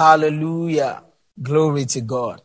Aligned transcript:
Hallelujah. 0.00 1.02
Glory 1.42 1.84
to 1.84 2.00
God. 2.00 2.40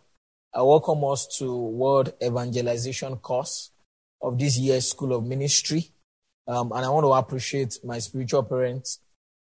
I 0.53 0.61
welcome 0.61 1.05
us 1.05 1.25
to 1.37 1.55
World 1.55 2.11
Evangelization 2.21 3.15
course 3.15 3.71
of 4.21 4.37
this 4.37 4.57
year's 4.57 4.89
School 4.89 5.13
of 5.13 5.23
Ministry. 5.23 5.89
Um, 6.49 6.73
and 6.73 6.83
I 6.83 6.89
want 6.89 7.05
to 7.05 7.13
appreciate 7.13 7.79
my 7.81 7.99
spiritual 7.99 8.43
parents, 8.43 8.99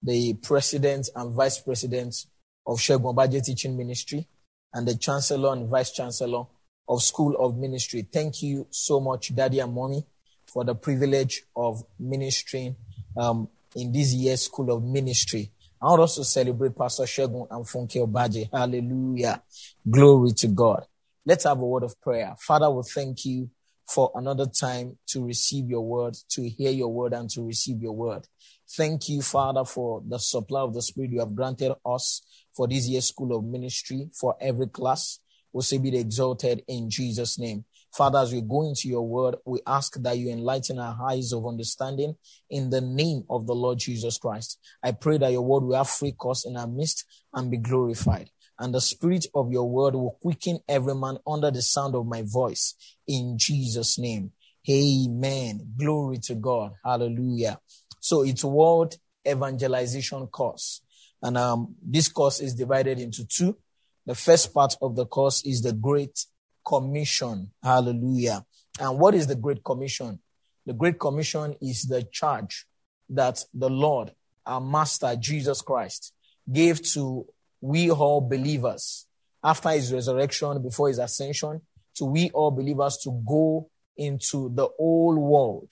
the 0.05 0.35
president 0.35 1.09
and 1.17 1.33
vice 1.33 1.59
president 1.59 2.27
of 2.65 2.79
Segun 2.79 3.13
Obaje 3.13 3.45
Teaching 3.45 3.77
Ministry, 3.77 4.29
and 4.73 4.87
the 4.87 4.95
chancellor 4.95 5.53
and 5.53 5.69
vice 5.69 5.91
chancellor 5.91 6.45
of 6.89 7.03
School 7.03 7.35
of 7.41 7.57
Ministry. 7.57 8.03
Thank 8.03 8.41
you 8.41 8.69
so 8.71 9.01
much, 9.01 9.35
Daddy 9.35 9.59
and 9.59 9.75
Mommy, 9.75 10.07
for 10.47 10.63
the 10.63 10.77
privilege 10.77 11.43
of 11.57 11.83
ministering 11.99 12.77
um, 13.17 13.49
in 13.75 13.91
this 13.91 14.15
year's 14.15 14.43
School 14.43 14.71
of 14.71 14.85
Ministry. 14.85 15.51
I 15.81 15.87
want 15.87 16.03
us 16.03 16.15
to 16.17 16.25
celebrate 16.25 16.77
Pastor 16.77 17.05
Segun 17.05 17.47
and 17.51 17.65
Funke 17.65 17.97
Obaje. 17.97 18.49
Hallelujah. 18.51 19.43
Glory 19.89 20.33
to 20.33 20.49
God. 20.49 20.87
Let's 21.25 21.45
have 21.45 21.61
a 21.61 21.67
word 21.67 21.83
of 21.83 22.01
prayer. 22.01 22.35
Father, 22.39 22.71
we 22.71 22.83
thank 22.83 23.27
you 23.27 23.51
for 23.87 24.11
another 24.15 24.47
time 24.47 24.97
to 25.09 25.25
receive 25.25 25.69
your 25.69 25.83
word, 25.83 26.17
to 26.31 26.49
hear 26.49 26.71
your 26.71 26.89
word, 26.89 27.13
and 27.13 27.29
to 27.31 27.43
receive 27.43 27.83
your 27.83 27.93
word. 27.93 28.27
Thank 28.71 29.09
you, 29.11 29.21
Father, 29.21 29.65
for 29.65 30.03
the 30.09 30.19
supply 30.19 30.63
of 30.63 30.73
the 30.73 30.81
Spirit 30.81 31.11
you 31.11 31.21
have 31.21 31.37
granted 31.37 31.75
us 31.85 32.23
for 32.55 32.67
this 32.67 32.89
year's 32.89 33.09
school 33.09 33.37
of 33.37 33.45
ministry, 33.45 34.09
for 34.19 34.35
every 34.41 34.69
class. 34.69 35.21
Will 35.53 35.63
say 35.63 35.79
be 35.79 35.97
exalted 35.97 36.63
in 36.69 36.91
Jesus' 36.91 37.39
name. 37.39 37.65
Father, 37.97 38.19
as 38.19 38.31
we 38.31 38.43
go 38.43 38.69
into 38.69 38.89
your 38.89 39.09
word, 39.09 39.37
we 39.47 39.61
ask 39.67 39.95
that 40.03 40.19
you 40.19 40.31
enlighten 40.31 40.79
our 40.79 40.99
eyes 41.11 41.33
of 41.33 41.47
understanding 41.47 42.15
in 42.51 42.69
the 42.69 42.83
name 42.83 43.25
of 43.31 43.47
the 43.47 43.55
Lord 43.55 43.79
Jesus 43.79 44.19
Christ. 44.19 44.59
I 44.83 44.93
pray 44.93 45.17
that 45.17 45.33
your 45.33 45.41
word 45.41 45.63
will 45.65 45.77
have 45.77 45.89
free 45.89 46.13
course 46.13 46.45
in 46.45 46.59
our 46.59 46.67
midst 46.67 47.07
and 47.33 47.51
be 47.51 47.57
glorified. 47.57 48.29
And 48.59 48.75
the 48.75 48.83
spirit 48.83 49.25
of 49.35 49.51
your 49.51 49.67
word 49.67 49.95
will 49.95 50.19
quicken 50.21 50.59
every 50.69 50.95
man 50.95 51.17
under 51.27 51.51
the 51.51 51.63
sound 51.63 51.95
of 51.95 52.05
my 52.05 52.23
voice 52.23 52.75
in 53.07 53.39
Jesus' 53.39 53.99
name. 53.99 54.33
Amen. 54.69 55.73
Glory 55.79 56.19
to 56.25 56.35
God. 56.35 56.73
Hallelujah. 56.85 57.61
So 58.01 58.25
it's 58.25 58.45
world 58.45 58.97
evangelization 59.27 60.27
course. 60.27 60.83
And 61.23 61.39
um, 61.39 61.77
this 61.83 62.11
course 62.11 62.41
is 62.41 62.55
divided 62.55 62.99
into 62.99 63.27
two. 63.27 63.57
The 64.05 64.15
first 64.15 64.53
part 64.53 64.77
of 64.83 64.97
the 64.97 65.07
course 65.07 65.43
is 65.47 65.63
the 65.63 65.73
Great 65.73 66.27
Commission. 66.67 67.51
Hallelujah. 67.63 68.45
And 68.81 68.99
what 68.99 69.15
is 69.15 69.27
the 69.27 69.37
Great 69.37 69.63
Commission? 69.65 70.19
The 70.65 70.73
Great 70.73 70.99
Commission 70.99 71.55
is 71.61 71.85
the 71.85 72.03
charge 72.11 72.67
that 73.11 73.43
the 73.55 73.71
Lord, 73.71 74.13
our 74.45 74.61
Master 74.61 75.15
Jesus 75.17 75.63
Christ, 75.63 76.13
gave 76.51 76.83
to 76.93 77.27
we 77.61 77.91
all 77.91 78.21
believers 78.21 79.07
after 79.43 79.71
his 79.71 79.93
resurrection, 79.93 80.63
before 80.63 80.89
his 80.89 80.99
ascension, 80.99 81.61
to 81.95 82.05
we 82.05 82.31
all 82.31 82.51
believers 82.51 82.99
to 83.05 83.23
go 83.27 83.71
into 83.97 84.51
the 84.55 84.69
whole 84.79 85.17
world 85.17 85.71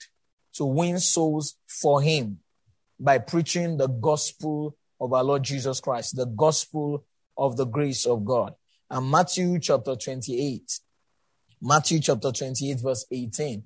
to 0.55 0.65
win 0.65 0.99
souls 0.99 1.57
for 1.67 2.01
him 2.01 2.39
by 2.99 3.17
preaching 3.17 3.77
the 3.77 3.87
gospel 3.87 4.75
of 4.99 5.13
our 5.13 5.23
Lord 5.23 5.43
Jesus 5.43 5.81
Christ, 5.81 6.15
the 6.15 6.25
gospel 6.25 7.05
of 7.37 7.57
the 7.57 7.65
grace 7.65 8.05
of 8.05 8.23
God. 8.23 8.53
And 8.89 9.11
Matthew 9.11 9.59
chapter 9.59 9.95
28, 9.95 10.79
Matthew 11.67 11.99
chapter 11.99 12.31
28, 12.31 12.79
verse 12.79 13.07
18. 13.09 13.63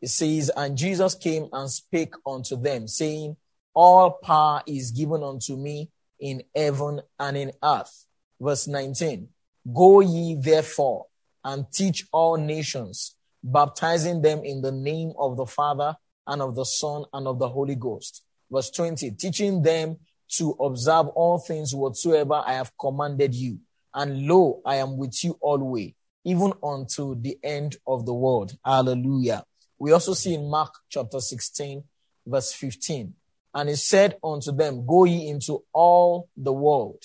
It 0.00 0.08
says, 0.08 0.52
And 0.56 0.78
Jesus 0.78 1.16
came 1.16 1.48
and 1.52 1.68
spake 1.68 2.14
unto 2.24 2.54
them, 2.54 2.86
saying, 2.86 3.36
All 3.74 4.12
power 4.22 4.62
is 4.68 4.92
given 4.92 5.24
unto 5.24 5.56
me 5.56 5.90
in 6.20 6.44
heaven 6.54 7.00
and 7.18 7.36
in 7.36 7.50
earth. 7.60 8.06
Verse 8.40 8.68
19. 8.68 9.30
Go 9.74 9.98
ye 9.98 10.36
therefore 10.40 11.06
and 11.42 11.66
teach 11.72 12.06
all 12.12 12.36
nations, 12.36 13.16
baptizing 13.42 14.22
them 14.22 14.44
in 14.44 14.62
the 14.62 14.70
name 14.70 15.12
of 15.18 15.36
the 15.36 15.46
Father 15.46 15.96
and 16.28 16.40
of 16.40 16.54
the 16.54 16.64
Son 16.64 17.04
and 17.12 17.26
of 17.26 17.40
the 17.40 17.48
Holy 17.48 17.74
Ghost. 17.74 18.22
Verse 18.48 18.70
20. 18.70 19.10
Teaching 19.10 19.60
them 19.60 19.96
to 20.36 20.52
observe 20.60 21.08
all 21.08 21.38
things 21.38 21.74
whatsoever 21.74 22.44
I 22.46 22.52
have 22.52 22.70
commanded 22.80 23.34
you. 23.34 23.58
And 23.92 24.28
lo, 24.28 24.62
I 24.64 24.76
am 24.76 24.96
with 24.96 25.24
you 25.24 25.36
always 25.40 25.94
even 26.24 26.52
unto 26.62 27.20
the 27.20 27.38
end 27.42 27.76
of 27.86 28.06
the 28.06 28.14
world. 28.14 28.56
Hallelujah. 28.64 29.44
We 29.78 29.92
also 29.92 30.14
see 30.14 30.34
in 30.34 30.50
Mark 30.50 30.74
chapter 30.88 31.20
16, 31.20 31.84
verse 32.26 32.52
15. 32.52 33.14
And 33.54 33.68
he 33.68 33.76
said 33.76 34.16
unto 34.22 34.52
them, 34.52 34.86
Go 34.86 35.04
ye 35.04 35.28
into 35.28 35.64
all 35.72 36.28
the 36.36 36.52
world 36.52 37.02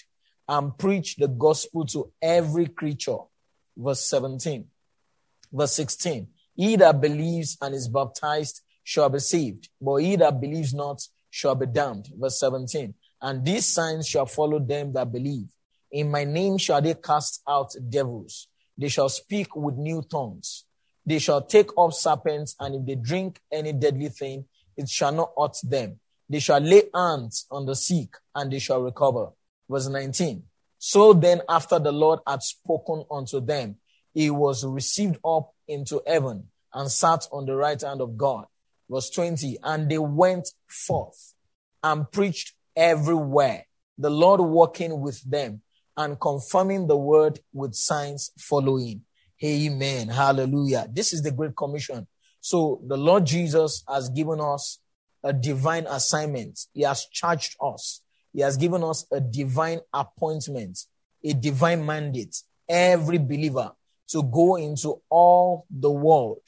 and 0.47 0.77
preach 0.77 1.15
the 1.15 1.27
gospel 1.27 1.85
to 1.87 2.11
every 2.21 2.67
creature. 2.67 3.17
Verse 3.77 4.01
17. 4.01 4.65
Verse 5.51 5.73
16. 5.73 6.27
He 6.55 6.75
that 6.75 6.99
believes 6.99 7.57
and 7.61 7.73
is 7.73 7.87
baptized 7.87 8.61
shall 8.83 9.09
be 9.09 9.19
saved, 9.19 9.69
but 9.81 9.95
he 9.97 10.15
that 10.17 10.41
believes 10.41 10.73
not 10.73 11.01
shall 11.29 11.55
be 11.55 11.65
damned. 11.65 12.09
Verse 12.15 12.39
17. 12.39 12.93
And 13.21 13.45
these 13.45 13.65
signs 13.65 14.07
shall 14.07 14.25
follow 14.25 14.59
them 14.59 14.93
that 14.93 15.11
believe. 15.11 15.47
In 15.91 16.11
my 16.11 16.25
name 16.25 16.57
shall 16.57 16.81
they 16.81 16.93
cast 16.95 17.41
out 17.47 17.73
devils. 17.89 18.47
They 18.77 18.89
shall 18.89 19.09
speak 19.09 19.55
with 19.55 19.75
new 19.77 20.01
tongues. 20.01 20.65
They 21.05 21.19
shall 21.19 21.41
take 21.41 21.69
up 21.77 21.93
serpents, 21.93 22.55
and 22.59 22.75
if 22.75 22.85
they 22.85 22.95
drink 22.95 23.39
any 23.51 23.73
deadly 23.73 24.09
thing, 24.09 24.45
it 24.77 24.89
shall 24.89 25.11
not 25.11 25.33
hurt 25.37 25.57
them. 25.63 25.99
They 26.29 26.39
shall 26.39 26.59
lay 26.59 26.83
hands 26.93 27.45
on 27.51 27.65
the 27.65 27.75
sick, 27.75 28.15
and 28.33 28.51
they 28.51 28.59
shall 28.59 28.81
recover. 28.81 29.29
Verse 29.69 29.87
19. 29.87 30.43
So 30.77 31.13
then, 31.13 31.41
after 31.47 31.79
the 31.79 31.91
Lord 31.91 32.19
had 32.25 32.41
spoken 32.41 33.05
unto 33.11 33.39
them, 33.39 33.77
he 34.13 34.29
was 34.29 34.65
received 34.65 35.17
up 35.25 35.53
into 35.67 36.01
heaven 36.05 36.49
and 36.73 36.91
sat 36.91 37.27
on 37.31 37.45
the 37.45 37.55
right 37.55 37.81
hand 37.81 38.01
of 38.01 38.17
God. 38.17 38.45
Verse 38.89 39.09
20. 39.09 39.57
And 39.63 39.89
they 39.89 39.97
went 39.97 40.49
forth 40.67 41.33
and 41.83 42.09
preached 42.11 42.53
everywhere, 42.75 43.65
the 43.97 44.09
Lord 44.09 44.41
walking 44.41 45.01
with 45.01 45.21
them 45.29 45.61
and 45.97 46.19
confirming 46.19 46.87
the 46.87 46.97
word 46.97 47.39
with 47.53 47.75
signs 47.75 48.31
following. 48.37 49.01
Amen. 49.43 50.07
Hallelujah. 50.07 50.87
This 50.91 51.13
is 51.13 51.21
the 51.21 51.31
Great 51.31 51.55
Commission. 51.55 52.07
So 52.39 52.81
the 52.87 52.97
Lord 52.97 53.25
Jesus 53.25 53.83
has 53.87 54.09
given 54.09 54.39
us 54.39 54.79
a 55.23 55.33
divine 55.33 55.85
assignment. 55.87 56.59
He 56.73 56.81
has 56.83 57.05
charged 57.11 57.55
us. 57.61 58.01
He 58.33 58.41
has 58.41 58.57
given 58.57 58.83
us 58.83 59.05
a 59.11 59.21
divine 59.21 59.79
appointment, 59.93 60.79
a 61.23 61.33
divine 61.33 61.85
mandate. 61.85 62.41
Every 62.67 63.17
believer 63.17 63.71
to 64.09 64.23
go 64.23 64.55
into 64.55 65.01
all 65.09 65.65
the 65.69 65.91
world. 65.91 66.41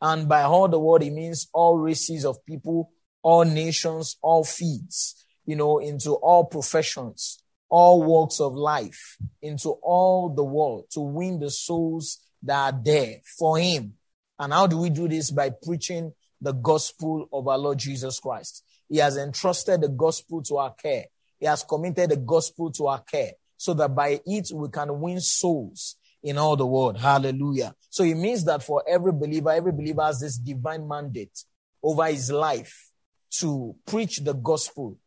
And 0.00 0.28
by 0.28 0.42
all 0.42 0.68
the 0.68 0.78
world, 0.78 1.02
it 1.02 1.10
means 1.10 1.48
all 1.52 1.78
races 1.78 2.24
of 2.24 2.44
people, 2.46 2.90
all 3.22 3.44
nations, 3.44 4.16
all 4.22 4.44
feeds, 4.44 5.26
you 5.44 5.56
know, 5.56 5.78
into 5.78 6.12
all 6.12 6.44
professions, 6.44 7.42
all 7.70 8.02
walks 8.02 8.40
of 8.40 8.54
life 8.54 9.16
into 9.40 9.70
all 9.70 10.28
the 10.28 10.44
world 10.44 10.84
to 10.90 11.00
win 11.00 11.38
the 11.38 11.50
souls 11.50 12.18
that 12.42 12.74
are 12.74 12.80
there 12.82 13.20
for 13.38 13.58
him. 13.58 13.94
And 14.38 14.52
how 14.52 14.66
do 14.66 14.78
we 14.78 14.90
do 14.90 15.08
this? 15.08 15.30
By 15.30 15.50
preaching 15.50 16.12
the 16.40 16.52
gospel 16.52 17.28
of 17.32 17.46
our 17.46 17.58
Lord 17.58 17.78
Jesus 17.78 18.18
Christ. 18.18 18.64
He 18.88 18.98
has 18.98 19.16
entrusted 19.16 19.82
the 19.82 19.88
gospel 19.88 20.42
to 20.44 20.56
our 20.56 20.74
care. 20.74 21.04
He 21.38 21.46
has 21.46 21.62
committed 21.62 22.10
the 22.10 22.16
gospel 22.16 22.72
to 22.72 22.88
our 22.88 23.00
care 23.00 23.32
so 23.56 23.74
that 23.74 23.94
by 23.94 24.20
it 24.26 24.50
we 24.52 24.68
can 24.68 25.00
win 25.00 25.20
souls 25.20 25.96
in 26.22 26.38
all 26.38 26.56
the 26.56 26.66
world. 26.66 26.98
Hallelujah. 26.98 27.74
So 27.88 28.04
it 28.04 28.14
means 28.14 28.44
that 28.44 28.62
for 28.62 28.82
every 28.88 29.12
believer, 29.12 29.50
every 29.50 29.72
believer 29.72 30.02
has 30.02 30.20
this 30.20 30.36
divine 30.36 30.88
mandate 30.88 31.44
over 31.82 32.06
his 32.06 32.30
life 32.30 32.90
to 33.32 33.76
preach 33.86 34.18
the 34.18 34.34
gospel 34.34 34.98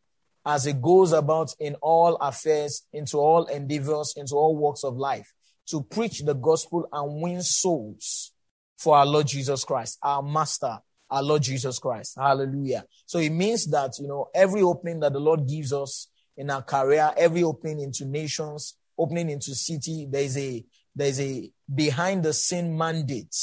as 0.46 0.66
it 0.66 0.82
goes 0.82 1.12
about 1.12 1.54
in 1.58 1.74
all 1.76 2.16
affairs, 2.16 2.82
into 2.92 3.18
all 3.18 3.46
endeavors, 3.46 4.14
into 4.16 4.34
all 4.34 4.56
walks 4.56 4.84
of 4.84 4.96
life, 4.96 5.32
to 5.66 5.82
preach 5.82 6.20
the 6.20 6.34
gospel 6.34 6.86
and 6.92 7.22
win 7.22 7.42
souls 7.42 8.32
for 8.76 8.96
our 8.96 9.06
Lord 9.06 9.26
Jesus 9.26 9.64
Christ, 9.64 9.98
our 10.02 10.22
Master, 10.22 10.78
our 11.08 11.22
Lord 11.22 11.42
Jesus 11.42 11.78
Christ. 11.78 12.16
Hallelujah. 12.18 12.84
So 13.06 13.18
it 13.18 13.30
means 13.30 13.66
that, 13.70 13.92
you 13.98 14.08
know, 14.08 14.28
every 14.34 14.62
opening 14.62 15.00
that 15.00 15.12
the 15.12 15.20
Lord 15.20 15.48
gives 15.48 15.72
us 15.72 16.08
in 16.36 16.50
our 16.50 16.62
career, 16.62 17.12
every 17.16 17.42
opening 17.42 17.80
into 17.80 18.04
nations, 18.04 18.76
opening 18.98 19.30
into 19.30 19.54
city, 19.54 20.06
there's 20.10 20.36
a, 20.36 20.64
there's 20.94 21.20
a 21.20 21.50
behind 21.72 22.22
the 22.22 22.32
scene 22.32 22.76
mandate 22.76 23.34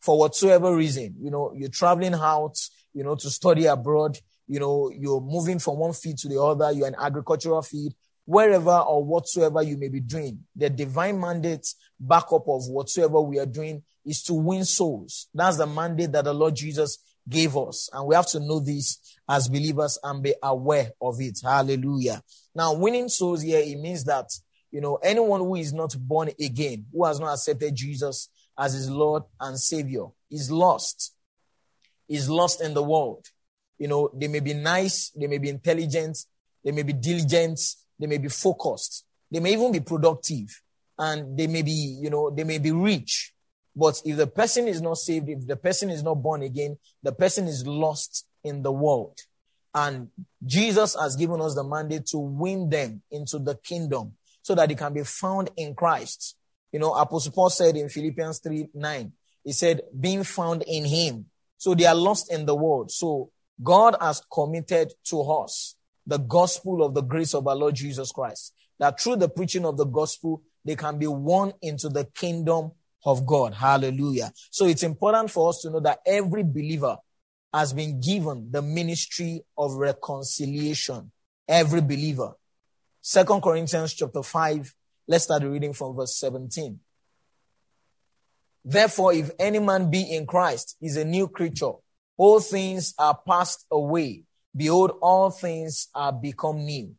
for 0.00 0.18
whatsoever 0.18 0.74
reason. 0.74 1.14
You 1.20 1.30
know, 1.30 1.52
you're 1.56 1.70
traveling 1.70 2.14
out, 2.14 2.58
you 2.92 3.04
know, 3.04 3.14
to 3.14 3.30
study 3.30 3.66
abroad 3.66 4.18
you 4.48 4.58
know, 4.58 4.90
you're 4.90 5.20
moving 5.20 5.58
from 5.58 5.78
one 5.78 5.92
field 5.92 6.18
to 6.18 6.28
the 6.28 6.40
other, 6.40 6.72
you're 6.72 6.88
an 6.88 6.96
agricultural 6.98 7.62
field, 7.62 7.94
wherever 8.24 8.78
or 8.78 9.04
whatsoever 9.04 9.62
you 9.62 9.76
may 9.76 9.88
be 9.88 10.00
doing, 10.00 10.40
the 10.56 10.68
divine 10.68 11.20
mandate 11.20 11.66
backup 12.00 12.48
of 12.48 12.68
whatsoever 12.68 13.20
we 13.20 13.38
are 13.38 13.46
doing 13.46 13.82
is 14.04 14.22
to 14.22 14.34
win 14.34 14.64
souls. 14.64 15.28
That's 15.34 15.58
the 15.58 15.66
mandate 15.66 16.12
that 16.12 16.24
the 16.24 16.34
Lord 16.34 16.56
Jesus 16.56 16.98
gave 17.28 17.56
us. 17.56 17.90
And 17.92 18.06
we 18.06 18.14
have 18.14 18.26
to 18.28 18.40
know 18.40 18.60
this 18.60 19.16
as 19.28 19.48
believers 19.48 19.98
and 20.02 20.22
be 20.22 20.34
aware 20.42 20.92
of 21.00 21.20
it. 21.20 21.40
Hallelujah. 21.42 22.22
Now, 22.54 22.74
winning 22.74 23.08
souls 23.08 23.42
here, 23.42 23.60
it 23.60 23.78
means 23.78 24.04
that, 24.04 24.30
you 24.70 24.80
know, 24.80 24.96
anyone 24.96 25.40
who 25.40 25.56
is 25.56 25.72
not 25.72 25.94
born 25.98 26.30
again, 26.40 26.86
who 26.92 27.04
has 27.04 27.20
not 27.20 27.34
accepted 27.34 27.74
Jesus 27.74 28.30
as 28.58 28.72
his 28.72 28.90
Lord 28.90 29.24
and 29.40 29.58
Savior, 29.58 30.06
is 30.30 30.50
lost. 30.50 31.14
Is 32.08 32.28
lost 32.30 32.62
in 32.62 32.72
the 32.72 32.82
world. 32.82 33.26
You 33.78 33.88
know, 33.88 34.10
they 34.14 34.28
may 34.28 34.40
be 34.40 34.54
nice, 34.54 35.10
they 35.10 35.26
may 35.26 35.38
be 35.38 35.48
intelligent, 35.48 36.18
they 36.64 36.72
may 36.72 36.82
be 36.82 36.92
diligent, 36.92 37.60
they 37.98 38.06
may 38.06 38.18
be 38.18 38.28
focused, 38.28 39.04
they 39.30 39.40
may 39.40 39.52
even 39.52 39.72
be 39.72 39.80
productive, 39.80 40.62
and 40.98 41.38
they 41.38 41.46
may 41.46 41.62
be, 41.62 41.98
you 42.00 42.10
know, 42.10 42.30
they 42.30 42.44
may 42.44 42.58
be 42.58 42.72
rich. 42.72 43.32
But 43.74 44.02
if 44.04 44.16
the 44.16 44.26
person 44.26 44.66
is 44.66 44.80
not 44.80 44.98
saved, 44.98 45.28
if 45.28 45.46
the 45.46 45.56
person 45.56 45.90
is 45.90 46.02
not 46.02 46.14
born 46.14 46.42
again, 46.42 46.78
the 47.02 47.12
person 47.12 47.46
is 47.46 47.64
lost 47.66 48.26
in 48.42 48.62
the 48.62 48.72
world. 48.72 49.16
And 49.72 50.08
Jesus 50.44 50.96
has 51.00 51.14
given 51.14 51.40
us 51.40 51.54
the 51.54 51.62
mandate 51.62 52.06
to 52.06 52.18
win 52.18 52.68
them 52.68 53.02
into 53.10 53.38
the 53.38 53.54
kingdom 53.54 54.14
so 54.42 54.54
that 54.56 54.68
they 54.68 54.74
can 54.74 54.92
be 54.92 55.04
found 55.04 55.50
in 55.56 55.74
Christ. 55.74 56.36
You 56.72 56.80
know, 56.80 56.94
Apostle 56.94 57.32
Paul 57.32 57.50
said 57.50 57.76
in 57.76 57.88
Philippians 57.88 58.40
3 58.40 58.70
9, 58.74 59.12
he 59.44 59.52
said, 59.52 59.82
being 59.98 60.24
found 60.24 60.64
in 60.66 60.84
him. 60.84 61.26
So 61.56 61.74
they 61.74 61.86
are 61.86 61.94
lost 61.94 62.32
in 62.32 62.46
the 62.46 62.54
world. 62.54 62.90
So 62.90 63.30
God 63.62 63.96
has 64.00 64.22
committed 64.32 64.92
to 65.04 65.22
us 65.22 65.74
the 66.06 66.18
gospel 66.18 66.82
of 66.82 66.94
the 66.94 67.02
grace 67.02 67.34
of 67.34 67.46
our 67.46 67.56
Lord 67.56 67.74
Jesus 67.74 68.12
Christ. 68.12 68.54
That 68.78 69.00
through 69.00 69.16
the 69.16 69.28
preaching 69.28 69.64
of 69.64 69.76
the 69.76 69.84
gospel, 69.84 70.42
they 70.64 70.76
can 70.76 70.98
be 70.98 71.06
won 71.06 71.52
into 71.60 71.88
the 71.88 72.04
kingdom 72.04 72.72
of 73.04 73.26
God. 73.26 73.54
Hallelujah. 73.54 74.32
So 74.50 74.66
it's 74.66 74.82
important 74.82 75.30
for 75.30 75.48
us 75.48 75.60
to 75.62 75.70
know 75.70 75.80
that 75.80 76.00
every 76.06 76.42
believer 76.42 76.96
has 77.52 77.72
been 77.72 78.00
given 78.00 78.48
the 78.50 78.62
ministry 78.62 79.42
of 79.56 79.74
reconciliation. 79.74 81.10
Every 81.46 81.80
believer. 81.80 82.32
Second 83.00 83.42
Corinthians 83.42 83.94
chapter 83.94 84.22
5. 84.22 84.74
Let's 85.06 85.24
start 85.24 85.42
reading 85.42 85.72
from 85.72 85.96
verse 85.96 86.16
17. 86.18 86.78
Therefore, 88.64 89.14
if 89.14 89.30
any 89.38 89.58
man 89.58 89.90
be 89.90 90.14
in 90.14 90.26
Christ, 90.26 90.76
is 90.82 90.96
a 90.98 91.04
new 91.04 91.28
creature. 91.28 91.72
All 92.18 92.40
things 92.40 92.94
are 92.98 93.18
passed 93.26 93.64
away. 93.70 94.24
Behold, 94.54 94.98
all 95.00 95.30
things 95.30 95.88
are 95.94 96.12
become 96.12 96.64
new. 96.64 96.94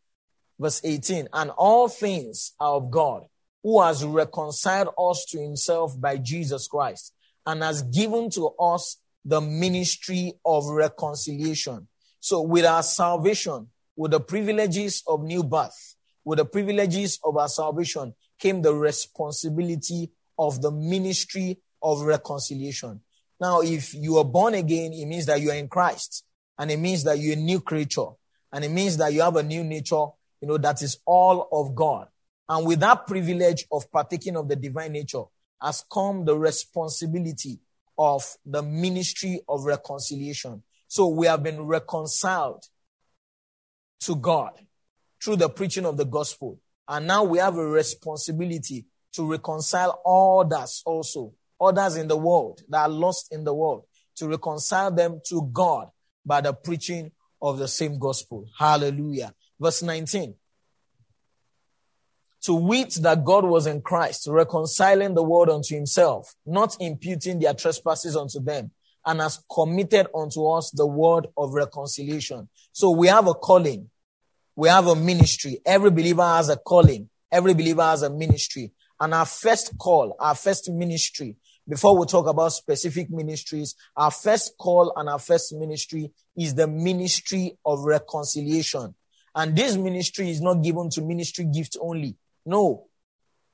Verse 0.58 0.82
18. 0.84 1.28
And 1.34 1.52
all 1.52 1.88
things 1.90 2.54
are 2.60 2.76
of 2.76 2.90
God, 2.90 3.26
who 3.62 3.82
has 3.82 4.04
reconciled 4.04 4.90
us 4.98 5.26
to 5.30 5.40
himself 5.40 6.00
by 6.00 6.18
Jesus 6.18 6.68
Christ 6.68 7.14
and 7.46 7.62
has 7.62 7.84
given 7.84 8.30
to 8.32 8.48
us 8.60 8.98
the 9.26 9.42
ministry 9.42 10.34
of 10.46 10.66
reconciliation. 10.68 11.88
So 12.22 12.42
with 12.42 12.66
our 12.66 12.84
salvation, 12.84 13.68
with 13.96 14.12
the 14.12 14.20
privileges 14.22 15.04
of 15.06 15.24
new 15.24 15.44
birth, 15.44 15.96
with 16.24 16.38
the 16.38 16.46
privileges 16.46 17.20
of 17.24 17.38
our 17.38 17.50
salvation 17.50 18.14
came 18.40 18.62
the 18.62 18.74
responsibility 18.74 20.12
of 20.38 20.62
the 20.62 20.72
ministry 20.72 21.60
of 21.82 22.02
reconciliation. 22.02 23.02
Now, 23.40 23.62
if 23.62 23.94
you 23.94 24.18
are 24.18 24.26
born 24.26 24.54
again, 24.54 24.94
it 24.94 25.06
means 25.06 25.26
that 25.28 25.40
you 25.40 25.52
are 25.52 25.56
in 25.56 25.68
Christ 25.68 26.26
and 26.58 26.70
it 26.70 26.78
means 26.78 27.04
that 27.06 27.20
you're 27.20 27.34
a 27.34 27.40
new 27.40 27.62
creature 27.62 28.08
and 28.52 28.66
it 28.66 28.70
means 28.70 28.98
that 28.98 29.14
you 29.14 29.22
have 29.22 29.36
a 29.36 29.44
new 29.44 29.64
nature, 29.64 30.06
you 30.42 30.48
know, 30.48 30.58
that 30.58 30.82
is 30.82 30.98
all 31.06 31.48
of 31.52 31.76
God. 31.76 32.08
And 32.48 32.66
with 32.66 32.80
that 32.80 33.08
privilege 33.08 33.66
of 33.72 33.92
partaking 33.92 34.36
of 34.36 34.48
the 34.48 34.56
divine 34.56 34.94
nature 34.94 35.24
has 35.62 35.86
come 35.92 36.26
the 36.26 36.38
responsibility 36.38 37.60
of 37.98 38.24
the 38.46 38.64
ministry 38.64 39.42
of 39.48 39.66
reconciliation. 39.66 40.64
So 40.88 41.08
we 41.08 41.28
have 41.28 41.44
been 41.44 41.62
reconciled 41.62 42.66
to 44.02 44.16
God 44.16 44.52
through 45.22 45.36
the 45.36 45.50
preaching 45.50 45.86
of 45.86 45.98
the 45.98 46.06
gospel. 46.06 46.60
And 46.88 47.06
now 47.06 47.24
we 47.24 47.38
have 47.38 47.58
a 47.58 47.66
responsibility 47.66 48.86
to 49.14 49.30
reconcile 49.30 50.02
others 50.06 50.82
also, 50.86 51.34
others 51.60 51.96
in 51.96 52.08
the 52.08 52.18
world 52.18 52.62
that 52.70 52.82
are 52.82 52.90
lost 52.90 53.34
in 53.34 53.44
the 53.44 53.54
world, 53.54 53.86
to 54.16 54.28
reconcile 54.28 54.92
them 54.92 55.22
to 55.28 55.50
God 55.54 55.90
by 56.26 56.42
the 56.42 56.54
preaching 56.54 57.12
of 57.42 57.58
the 57.58 57.68
same 57.68 57.98
gospel. 57.98 58.48
Hallelujah. 58.58 59.34
Verse 59.60 59.82
19. 59.82 60.36
To 62.44 62.56
wit 62.56 62.98
that 63.02 63.26
God 63.26 63.46
was 63.46 63.68
in 63.68 63.82
Christ, 63.82 64.28
reconciling 64.30 65.14
the 65.14 65.24
world 65.24 65.50
unto 65.50 65.76
himself, 65.76 66.36
not 66.46 66.78
imputing 66.80 67.40
their 67.40 67.54
trespasses 67.54 68.16
unto 68.16 68.40
them, 68.40 68.72
and 69.06 69.20
has 69.20 69.44
committed 69.54 70.08
unto 70.16 70.46
us 70.48 70.72
the 70.72 70.86
word 70.86 71.28
of 71.38 71.54
reconciliation. 71.54 72.50
So 72.72 72.92
we 72.92 73.08
have 73.08 73.28
a 73.28 73.34
calling 73.34 73.90
we 74.60 74.68
have 74.68 74.88
a 74.88 74.96
ministry. 74.96 75.62
Every 75.66 75.90
believer 75.90 76.22
has 76.22 76.50
a 76.50 76.58
calling. 76.58 77.10
Every 77.32 77.54
believer 77.54 77.82
has 77.82 78.02
a 78.02 78.10
ministry. 78.10 78.74
And 79.00 79.14
our 79.14 79.26
first 79.26 79.78
call, 79.78 80.18
our 80.20 80.36
first 80.36 80.70
ministry, 80.70 81.38
before 81.70 81.98
we 81.98 82.06
talk 82.08 82.28
about 82.28 82.52
specific 82.52 83.12
ministries, 83.12 83.76
our 83.96 84.10
first 84.10 84.58
call 84.58 84.92
and 84.96 85.08
our 85.08 85.20
first 85.20 85.54
ministry 85.54 86.12
is 86.36 86.56
the 86.56 86.68
ministry 86.68 87.58
of 87.64 87.84
reconciliation. 87.84 88.96
And 89.36 89.56
this 89.56 89.78
ministry 89.78 90.32
is 90.32 90.42
not 90.42 90.64
given 90.64 90.90
to 90.90 91.02
ministry 91.02 91.46
gifts 91.46 91.78
only. 91.80 92.18
No. 92.46 92.88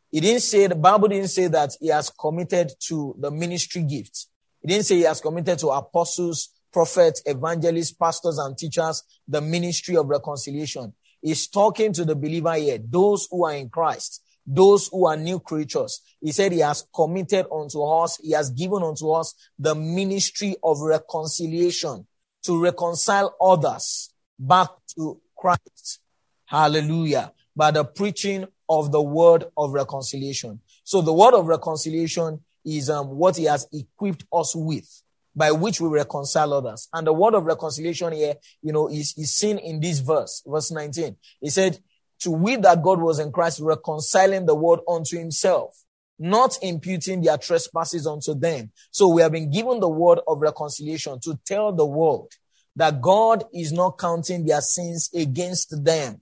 He 0.10 0.22
didn't 0.22 0.44
say, 0.44 0.68
the 0.68 0.76
Bible 0.76 1.10
didn't 1.10 1.28
say 1.28 1.48
that 1.48 1.72
he 1.82 1.90
has 1.90 2.10
committed 2.10 2.72
to 2.88 3.16
the 3.20 3.30
ministry 3.30 3.84
gift. 3.84 4.28
He 4.62 4.70
didn't 4.70 4.86
say 4.86 4.96
he 4.96 5.02
has 5.02 5.20
committed 5.20 5.60
to 5.60 5.68
apostles, 5.68 6.50
prophets, 6.72 7.22
evangelists, 7.26 7.92
pastors, 7.92 8.38
and 8.38 8.58
teachers 8.58 9.04
the 9.28 9.42
ministry 9.42 9.98
of 9.98 10.08
reconciliation. 10.08 10.94
He's 11.22 11.48
talking 11.48 11.92
to 11.94 12.06
the 12.06 12.16
believer 12.16 12.54
here, 12.54 12.78
those 12.82 13.28
who 13.30 13.46
are 13.46 13.56
in 13.56 13.68
Christ, 13.68 14.22
those 14.46 14.88
who 14.88 15.08
are 15.08 15.18
new 15.18 15.40
creatures. 15.40 16.02
He 16.22 16.32
said 16.32 16.52
he 16.52 16.60
has 16.60 16.86
committed 16.94 17.46
unto 17.52 17.82
us, 17.82 18.18
he 18.18 18.32
has 18.32 18.50
given 18.50 18.84
unto 18.84 19.12
us 19.12 19.34
the 19.58 19.76
ministry 19.76 20.56
of 20.64 20.80
reconciliation 20.80 22.06
to 22.44 22.62
reconcile 22.62 23.36
others 23.42 24.14
back 24.38 24.70
to 24.96 25.20
Christ. 25.36 26.00
Hallelujah. 26.46 27.34
By 27.56 27.72
the 27.72 27.84
preaching 27.84 28.48
of 28.70 28.92
the 28.92 29.02
word 29.02 29.46
of 29.58 29.72
reconciliation. 29.72 30.60
So 30.84 31.02
the 31.02 31.14
word 31.14 31.34
of 31.34 31.48
reconciliation 31.48 32.42
is 32.66 32.90
um, 32.90 33.10
what 33.10 33.38
he 33.38 33.46
has 33.46 33.68
equipped 33.72 34.26
us 34.34 34.56
with 34.56 35.02
by 35.36 35.52
which 35.52 35.82
we 35.82 35.90
reconcile 35.90 36.54
others. 36.54 36.88
And 36.94 37.06
the 37.06 37.14
word 37.14 37.34
of 37.34 37.46
reconciliation 37.46 38.14
here, 38.14 38.36
you 38.62 38.72
know, 38.72 38.88
is, 38.88 39.14
is 39.18 39.34
seen 39.34 39.58
in 39.58 39.80
this 39.80 40.00
verse, 40.00 40.42
verse 40.46 40.72
19. 40.72 41.16
He 41.42 41.50
said, 41.50 41.80
to 42.20 42.32
we 42.32 42.56
that 42.58 42.82
God 42.82 43.00
was 43.02 43.20
in 43.20 43.32
Christ 43.32 43.60
reconciling 43.62 44.46
the 44.46 44.56
world 44.56 44.82
unto 44.88 45.18
himself, 45.18 45.84
not 46.18 46.58
imputing 46.62 47.22
their 47.22 47.38
trespasses 47.38 48.08
unto 48.08 48.34
them. 48.34 48.72
So 48.92 49.08
we 49.08 49.22
have 49.22 49.32
been 49.32 49.52
given 49.52 49.80
the 49.80 49.90
word 49.90 50.20
of 50.28 50.42
reconciliation 50.42 51.20
to 51.22 51.40
tell 51.46 51.74
the 51.74 51.86
world 51.86 52.32
that 52.76 53.02
God 53.02 53.46
is 53.54 53.72
not 53.72 53.98
counting 53.98 54.46
their 54.46 54.62
sins 54.62 55.10
against 55.14 55.84
them. 55.84 56.22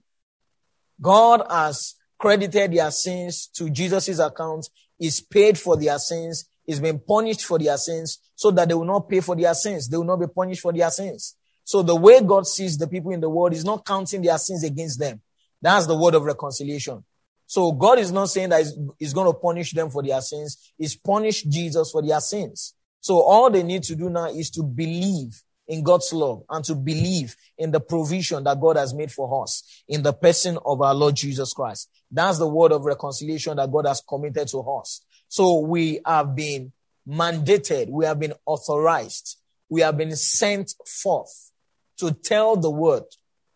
God 1.00 1.42
has 1.50 1.94
credited 2.18 2.72
their 2.72 2.90
sins 2.90 3.48
to 3.54 3.68
Jesus' 3.70 4.18
account, 4.18 4.68
is 4.98 5.20
paid 5.20 5.58
for 5.58 5.76
their 5.76 5.98
sins, 5.98 6.48
is 6.66 6.80
being 6.80 6.98
punished 6.98 7.44
for 7.44 7.58
their 7.58 7.76
sins 7.76 8.18
so 8.34 8.50
that 8.50 8.68
they 8.68 8.74
will 8.74 8.84
not 8.84 9.08
pay 9.08 9.20
for 9.20 9.36
their 9.36 9.54
sins. 9.54 9.88
They 9.88 9.96
will 9.96 10.04
not 10.04 10.20
be 10.20 10.26
punished 10.26 10.62
for 10.62 10.72
their 10.72 10.90
sins. 10.90 11.36
So 11.64 11.82
the 11.82 11.96
way 11.96 12.20
God 12.20 12.46
sees 12.46 12.78
the 12.78 12.86
people 12.86 13.10
in 13.10 13.20
the 13.20 13.28
world 13.28 13.52
is 13.52 13.64
not 13.64 13.84
counting 13.84 14.22
their 14.22 14.38
sins 14.38 14.64
against 14.64 14.98
them. 14.98 15.20
That's 15.64 15.86
the 15.86 15.96
word 15.96 16.14
of 16.14 16.24
reconciliation. 16.24 17.02
So 17.46 17.72
God 17.72 17.98
is 17.98 18.12
not 18.12 18.28
saying 18.28 18.50
that 18.50 18.58
he's, 18.58 18.78
he's 18.98 19.14
going 19.14 19.32
to 19.32 19.38
punish 19.38 19.72
them 19.72 19.88
for 19.88 20.02
their 20.02 20.20
sins. 20.20 20.72
He's 20.76 20.94
punished 20.94 21.48
Jesus 21.48 21.90
for 21.90 22.02
their 22.02 22.20
sins. 22.20 22.74
So 23.00 23.22
all 23.22 23.48
they 23.48 23.62
need 23.62 23.82
to 23.84 23.96
do 23.96 24.10
now 24.10 24.26
is 24.26 24.50
to 24.50 24.62
believe 24.62 25.42
in 25.66 25.82
God's 25.82 26.12
love 26.12 26.42
and 26.50 26.62
to 26.66 26.74
believe 26.74 27.34
in 27.56 27.70
the 27.70 27.80
provision 27.80 28.44
that 28.44 28.60
God 28.60 28.76
has 28.76 28.92
made 28.92 29.10
for 29.10 29.42
us 29.42 29.82
in 29.88 30.02
the 30.02 30.12
person 30.12 30.58
of 30.66 30.82
our 30.82 30.94
Lord 30.94 31.14
Jesus 31.14 31.54
Christ. 31.54 31.88
That's 32.10 32.36
the 32.36 32.46
word 32.46 32.72
of 32.72 32.84
reconciliation 32.84 33.56
that 33.56 33.72
God 33.72 33.86
has 33.86 34.02
committed 34.06 34.48
to 34.48 34.60
us. 34.60 35.02
So 35.28 35.60
we 35.60 36.00
have 36.04 36.36
been 36.36 36.72
mandated, 37.08 37.88
we 37.88 38.04
have 38.04 38.20
been 38.20 38.34
authorized, 38.44 39.38
we 39.70 39.80
have 39.80 39.96
been 39.96 40.14
sent 40.14 40.74
forth 40.86 41.52
to 41.96 42.12
tell 42.12 42.54
the 42.54 42.70
word, 42.70 43.04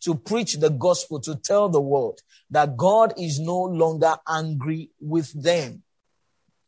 to 0.03 0.15
preach 0.15 0.55
the 0.55 0.71
gospel, 0.71 1.21
to 1.21 1.37
tell 1.37 1.69
the 1.69 1.81
world 1.81 2.21
that 2.51 2.77
God 2.77 3.15
is 3.19 3.41
no 3.41 3.63
longer 3.63 4.17
angry 4.29 4.91
with 5.01 5.31
them. 5.41 5.83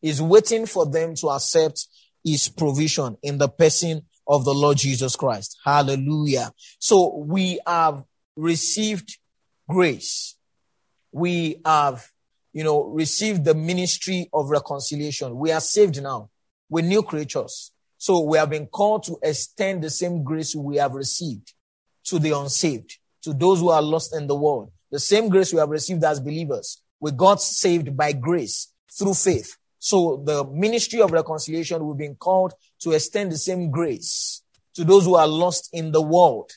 He's 0.01 0.21
waiting 0.21 0.67
for 0.67 0.87
them 0.87 1.15
to 1.17 1.29
accept 1.29 1.87
his 2.25 2.49
provision 2.49 3.17
in 3.23 3.39
the 3.39 3.49
person 3.49 4.03
of 4.27 4.45
the 4.45 4.55
Lord 4.55 4.79
Jesus 4.79 5.17
Christ. 5.17 5.59
Hallelujah. 5.65 6.53
So 6.79 7.17
we 7.17 7.61
have 7.67 8.05
received 8.37 9.19
grace. 9.69 10.37
We 11.13 11.61
have 11.65 12.11
you 12.53 12.65
know, 12.65 12.85
received 12.85 13.45
the 13.45 13.55
ministry 13.55 14.29
of 14.33 14.51
reconciliation. 14.51 15.37
We 15.37 15.53
are 15.53 15.61
saved 15.61 16.03
now. 16.03 16.31
We're 16.69 16.85
new 16.85 17.03
creatures. 17.03 17.73
So 17.97 18.21
we 18.21 18.39
have 18.39 18.51
been 18.51 18.67
called 18.67 19.05
to 19.05 19.19
extend 19.23 19.85
the 19.85 19.91
same 19.91 20.25
grace 20.25 20.55
we 20.55 20.77
have 20.77 20.95
received 20.95 21.53
to 22.05 22.19
the 22.19 22.37
unsaved, 22.37 22.99
to 23.23 23.33
those 23.33 23.61
who 23.61 23.71
are 23.71 23.83
lost 23.83 24.15
in 24.15 24.27
the 24.27 24.35
world. 24.35 24.71
The 24.91 24.99
same 24.99 25.29
grace 25.29 25.53
we 25.53 25.61
have 25.61 25.69
received 25.69 26.05
as 26.05 26.21
believers. 26.21 26.83
We 27.01 27.13
got 27.13 27.41
saved 27.41 27.97
by 27.97 28.13
grace 28.13 28.73
through 28.93 29.15
faith. 29.15 29.57
So 29.79 30.23
the 30.25 30.45
ministry 30.45 31.01
of 31.01 31.13
reconciliation, 31.13 31.87
we've 31.87 31.97
been 31.97 32.17
called 32.17 32.55
to 32.81 32.93
extend 32.93 33.33
the 33.33 33.39
same 33.39 33.71
grace 33.71 34.43
to 34.75 34.85
those 34.85 35.05
who 35.05 35.17
are 35.17 35.29
lost 35.29 35.71
in 35.73 35.93
the 35.93 36.03
world. 36.03 36.51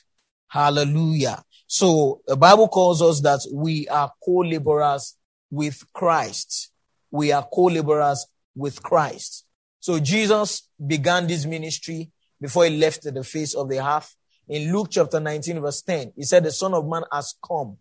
Hallelujah. 0.48 1.42
So 1.66 2.20
the 2.26 2.36
Bible 2.36 2.68
calls 2.68 3.00
us 3.02 3.20
that 3.22 3.40
we 3.52 3.88
are 3.88 4.12
co-laborers 4.24 5.16
with 5.50 5.82
Christ. 5.92 6.70
We 7.10 7.32
are 7.32 7.46
co-laborers 7.52 8.26
with 8.54 8.82
Christ. 8.82 9.46
So 9.80 9.98
Jesus 9.98 10.68
began 10.84 11.26
this 11.26 11.46
ministry 11.46 12.10
before 12.40 12.66
he 12.66 12.76
left 12.76 13.02
the 13.02 13.24
face 13.24 13.54
of 13.54 13.68
the 13.68 13.84
earth. 13.84 14.14
In 14.48 14.72
Luke 14.72 14.88
chapter 14.90 15.20
19 15.20 15.60
verse 15.60 15.82
10, 15.82 16.12
he 16.16 16.22
said, 16.24 16.44
the 16.44 16.52
son 16.52 16.74
of 16.74 16.86
man 16.86 17.02
has 17.12 17.34
come 17.46 17.76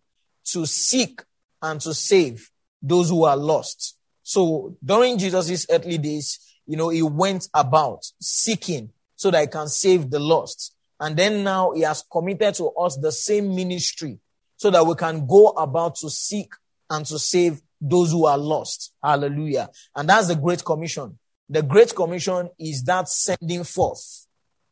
to 0.46 0.66
seek 0.66 1.22
and 1.62 1.80
to 1.82 1.94
save 1.94 2.50
those 2.82 3.10
who 3.10 3.26
are 3.26 3.38
lost. 3.38 3.98
So 4.24 4.78
during 4.84 5.18
Jesus' 5.18 5.66
earthly 5.70 5.98
days, 5.98 6.40
you 6.66 6.78
know, 6.78 6.90
he 6.90 7.02
went 7.02 7.50
about 7.54 8.06
seeking 8.22 8.92
so 9.16 9.32
that 9.32 9.42
he 9.42 9.48
can 9.48 9.68
save 9.68 10.10
the 10.10 10.20
lost. 10.20 10.76
And 11.00 11.18
then 11.18 11.44
now 11.44 11.72
he 11.72 11.82
has 11.82 12.04
committed 12.10 12.56
to 12.56 12.70
us 12.72 12.98
the 12.98 13.12
same 13.12 13.54
ministry 13.54 14.20
so 14.56 14.70
that 14.72 14.86
we 14.86 14.96
can 14.96 15.28
go 15.28 15.50
about 15.50 15.96
to 15.96 16.10
seek 16.10 16.54
and 16.90 17.06
to 17.06 17.20
save 17.20 17.62
those 17.82 18.12
who 18.12 18.26
are 18.26 18.38
lost. 18.38 18.94
Hallelujah. 19.04 19.70
And 19.96 20.08
that's 20.08 20.28
the 20.28 20.36
Great 20.36 20.64
Commission. 20.64 21.18
The 21.50 21.62
Great 21.62 21.94
Commission 21.94 22.50
is 22.58 22.84
that 22.84 23.10
sending 23.10 23.66
forth 23.66 24.28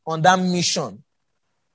on 0.06 0.22
that 0.22 0.40
mission. 0.40 1.04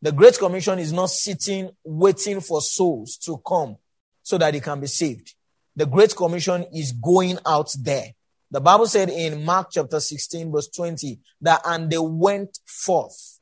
The 0.07 0.13
Great 0.13 0.39
Commission 0.39 0.79
is 0.79 0.93
not 0.93 1.11
sitting 1.11 1.69
waiting 1.83 2.41
for 2.41 2.61
souls 2.61 3.17
to 3.25 3.43
come 3.45 3.77
so 4.23 4.39
that 4.39 4.53
they 4.53 4.61
can 4.61 4.79
be 4.79 4.87
saved. 4.87 5.35
The 5.75 5.85
Great 5.85 6.15
Commission 6.15 6.65
is 6.73 6.93
going 6.93 7.41
out 7.45 7.75
there. 7.81 8.15
The 8.53 8.61
Bible 8.61 8.87
said 8.87 9.11
in 9.11 9.45
Mark 9.45 9.71
chapter 9.73 9.99
16 9.99 10.53
verse 10.53 10.69
20 10.69 11.19
that 11.41 11.61
and 11.65 11.91
they 11.91 11.99
went 11.99 12.57
forth 12.65 13.41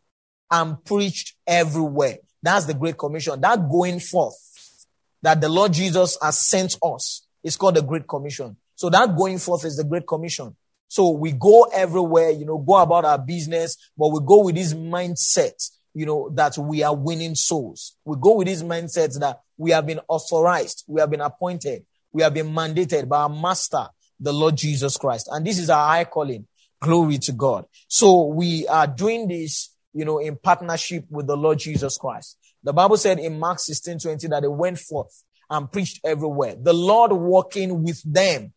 and 0.50 0.82
preached 0.82 1.36
everywhere. 1.46 2.16
That's 2.42 2.64
the 2.64 2.72
Great 2.72 2.96
Commission. 2.96 3.38
That 3.42 3.68
going 3.70 4.00
forth 4.00 4.86
that 5.20 5.42
the 5.42 5.50
Lord 5.50 5.74
Jesus 5.74 6.16
has 6.22 6.40
sent 6.40 6.78
us 6.82 7.26
is 7.42 7.58
called 7.58 7.74
the 7.74 7.82
Great 7.82 8.08
Commission. 8.08 8.56
So 8.74 8.88
that 8.88 9.14
going 9.14 9.36
forth 9.36 9.66
is 9.66 9.76
the 9.76 9.84
Great 9.84 10.06
Commission. 10.06 10.56
So 10.88 11.10
we 11.10 11.32
go 11.32 11.64
everywhere, 11.74 12.30
you 12.30 12.46
know, 12.46 12.56
go 12.56 12.76
about 12.76 13.04
our 13.04 13.18
business, 13.18 13.76
but 13.98 14.08
we 14.08 14.20
go 14.24 14.44
with 14.44 14.54
this 14.54 14.72
mindset, 14.72 15.52
you 15.94 16.04
know, 16.04 16.28
that 16.34 16.58
we 16.58 16.82
are 16.82 16.94
winning 16.94 17.34
souls. 17.34 17.96
We 18.04 18.16
go 18.20 18.34
with 18.36 18.48
this 18.48 18.62
mindset 18.62 19.18
that 19.20 19.40
we 19.56 19.70
have 19.70 19.86
been 19.86 20.00
authorized, 20.08 20.84
we 20.88 21.00
have 21.00 21.10
been 21.10 21.20
appointed, 21.20 21.84
we 22.12 22.22
have 22.22 22.34
been 22.34 22.48
mandated 22.50 23.08
by 23.08 23.22
our 23.22 23.28
master, 23.28 23.86
the 24.18 24.32
Lord 24.32 24.56
Jesus 24.56 24.96
Christ. 24.96 25.28
And 25.30 25.46
this 25.46 25.58
is 25.58 25.70
our 25.70 25.86
high 25.86 26.04
calling. 26.04 26.46
Glory 26.80 27.18
to 27.18 27.32
God. 27.32 27.64
So 27.88 28.26
we 28.26 28.66
are 28.66 28.86
doing 28.86 29.28
this, 29.28 29.74
you 29.94 30.04
know, 30.04 30.18
in 30.18 30.36
partnership 30.36 31.06
with 31.08 31.26
the 31.26 31.36
Lord 31.36 31.58
Jesus 31.58 31.96
Christ. 31.96 32.36
The 32.62 32.72
Bible 32.72 32.96
said 32.96 33.18
in 33.18 33.38
Mark 33.38 33.60
16, 33.60 34.00
20 34.00 34.28
that 34.28 34.42
they 34.42 34.48
went 34.48 34.78
forth 34.78 35.22
and 35.48 35.70
preached 35.70 36.00
everywhere. 36.04 36.56
The 36.60 36.72
Lord 36.74 37.12
walking 37.12 37.82
with 37.84 38.02
them 38.04 38.52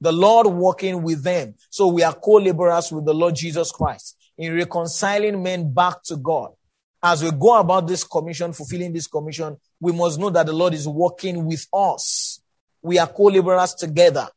the 0.00 0.12
Lord 0.12 0.46
working 0.48 1.02
with 1.02 1.22
them. 1.22 1.54
So 1.70 1.86
we 1.86 2.02
are 2.02 2.12
co-laborers 2.12 2.92
with 2.92 3.06
the 3.06 3.14
Lord 3.14 3.36
Jesus 3.36 3.72
Christ 3.72 4.16
in 4.36 4.54
reconciling 4.54 5.42
men 5.42 5.72
back 5.72 6.02
to 6.04 6.16
God. 6.16 6.50
As 7.02 7.22
we 7.22 7.30
go 7.30 7.58
about 7.58 7.86
this 7.86 8.02
commission, 8.04 8.52
fulfilling 8.52 8.92
this 8.92 9.06
commission, 9.06 9.56
we 9.80 9.92
must 9.92 10.18
know 10.18 10.30
that 10.30 10.46
the 10.46 10.52
Lord 10.52 10.72
is 10.74 10.88
working 10.88 11.44
with 11.44 11.66
us. 11.72 12.40
We 12.82 12.98
are 12.98 13.06
co-laborers 13.06 13.74
together. 13.74 14.28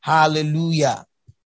Hallelujah. 0.00 1.04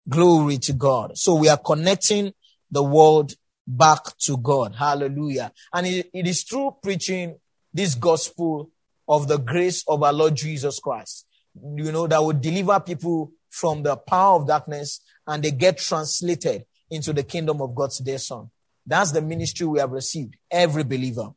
Glory 0.09 0.59
to 0.59 0.73
God. 0.73 1.17
So 1.17 1.35
we 1.37 1.49
are 1.49 1.57
connecting 1.57 2.33
the 2.71 2.83
world 2.83 3.35
back 3.67 4.17
to 4.19 4.37
God. 4.37 4.75
Hallelujah. 4.75 5.53
And 5.73 5.87
it, 5.87 6.11
it 6.13 6.27
is 6.27 6.43
through 6.43 6.77
preaching 6.83 7.37
this 7.73 7.95
gospel 7.95 8.71
of 9.09 9.29
the 9.29 9.39
grace 9.39 9.85
of 9.89 10.03
our 10.03 10.13
Lord 10.13 10.37
Jesus 10.37 10.79
Christ, 10.79 11.27
you 11.75 11.91
know, 11.91 12.07
that 12.07 12.23
will 12.23 12.33
deliver 12.33 12.79
people 12.81 13.33
from 13.49 13.83
the 13.83 13.97
power 13.97 14.37
of 14.37 14.47
darkness 14.47 15.01
and 15.27 15.43
they 15.43 15.51
get 15.51 15.79
translated 15.79 16.65
into 16.91 17.13
the 17.13 17.23
kingdom 17.23 17.61
of 17.61 17.75
God's 17.75 17.99
dear 17.99 18.19
son. 18.19 18.51
That's 18.87 19.13
the 19.13 19.23
ministry 19.23 19.67
we 19.67 19.79
have 19.79 19.93
received, 19.93 20.37
every 20.51 20.85
believer. 20.85 21.31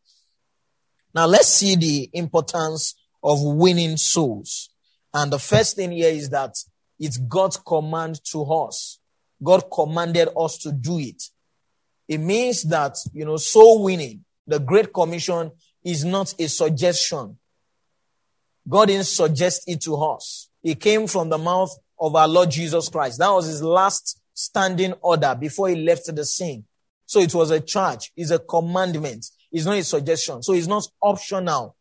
Now 1.13 1.27
let's 1.27 1.49
see 1.49 1.75
the 1.75 2.09
importance 2.13 2.95
of 3.23 3.43
winning 3.43 3.97
souls. 3.97 4.69
And 5.13 5.31
the 5.31 5.39
first 5.39 5.75
thing 5.75 5.91
here 5.91 6.09
is 6.09 6.29
that 6.29 6.55
it's 6.99 7.17
God's 7.17 7.57
command 7.57 8.19
to 8.31 8.43
us. 8.43 8.99
God 9.41 9.65
commanded 9.71 10.29
us 10.35 10.57
to 10.59 10.71
do 10.71 10.99
it. 10.99 11.21
It 12.07 12.17
means 12.17 12.63
that, 12.63 12.97
you 13.13 13.25
know, 13.25 13.37
soul 13.37 13.83
winning, 13.83 14.23
the 14.47 14.59
Great 14.59 14.93
Commission 14.93 15.51
is 15.83 16.03
not 16.03 16.33
a 16.39 16.47
suggestion. 16.47 17.37
God 18.67 18.87
didn't 18.87 19.05
suggest 19.05 19.63
it 19.67 19.81
to 19.81 19.95
us. 19.95 20.49
It 20.63 20.79
came 20.79 21.07
from 21.07 21.29
the 21.29 21.37
mouth 21.37 21.75
of 21.99 22.15
our 22.15 22.27
Lord 22.27 22.51
Jesus 22.51 22.89
Christ. 22.89 23.19
That 23.19 23.29
was 23.29 23.45
his 23.45 23.61
last 23.61 24.19
standing 24.33 24.93
order 25.01 25.35
before 25.39 25.69
he 25.69 25.75
left 25.75 26.13
the 26.15 26.25
scene. 26.25 26.65
So 27.05 27.19
it 27.19 27.33
was 27.33 27.51
a 27.51 27.59
charge. 27.59 28.11
It's 28.15 28.31
a 28.31 28.39
commandment. 28.39 29.25
It's 29.51 29.65
not 29.65 29.77
a 29.77 29.83
suggestion. 29.83 30.41
So 30.41 30.53
it's 30.53 30.67
not 30.67 30.87
optional. 31.01 31.75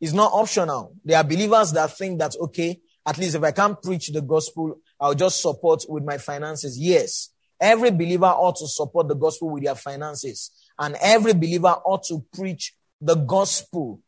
It's 0.00 0.12
not 0.12 0.32
optional. 0.32 0.94
There 1.04 1.16
are 1.16 1.24
believers 1.24 1.72
that 1.72 1.96
think 1.96 2.18
that, 2.18 2.34
okay, 2.40 2.80
at 3.04 3.18
least 3.18 3.34
if 3.34 3.42
I 3.42 3.50
can't 3.50 3.80
preach 3.82 4.08
the 4.08 4.20
gospel, 4.20 4.78
I'll 5.00 5.14
just 5.14 5.40
support 5.40 5.84
with 5.88 6.04
my 6.04 6.18
finances. 6.18 6.78
Yes. 6.78 7.30
Every 7.60 7.90
believer 7.90 8.26
ought 8.26 8.56
to 8.56 8.66
support 8.66 9.08
the 9.08 9.14
gospel 9.14 9.50
with 9.50 9.64
their 9.64 9.74
finances. 9.74 10.50
And 10.78 10.96
every 11.00 11.32
believer 11.32 11.68
ought 11.68 12.04
to 12.04 12.24
preach 12.32 12.74
the 13.00 13.14
gospel. 13.14 14.00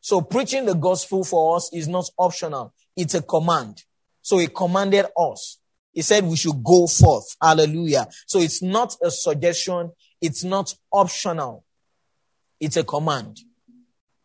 So 0.00 0.20
preaching 0.20 0.66
the 0.66 0.74
gospel 0.74 1.24
for 1.24 1.56
us 1.56 1.70
is 1.72 1.88
not 1.88 2.08
optional. 2.18 2.74
It's 2.96 3.14
a 3.14 3.22
command. 3.22 3.82
So 4.20 4.38
he 4.38 4.48
commanded 4.48 5.06
us. 5.16 5.58
He 5.92 6.02
said 6.02 6.24
we 6.24 6.36
should 6.36 6.62
go 6.64 6.86
forth. 6.86 7.36
Hallelujah. 7.40 8.06
So 8.26 8.38
it's 8.38 8.62
not 8.62 8.96
a 9.02 9.10
suggestion. 9.10 9.92
It's 10.20 10.42
not 10.42 10.74
optional. 10.90 11.64
It's 12.58 12.76
a 12.76 12.84
command. 12.84 13.38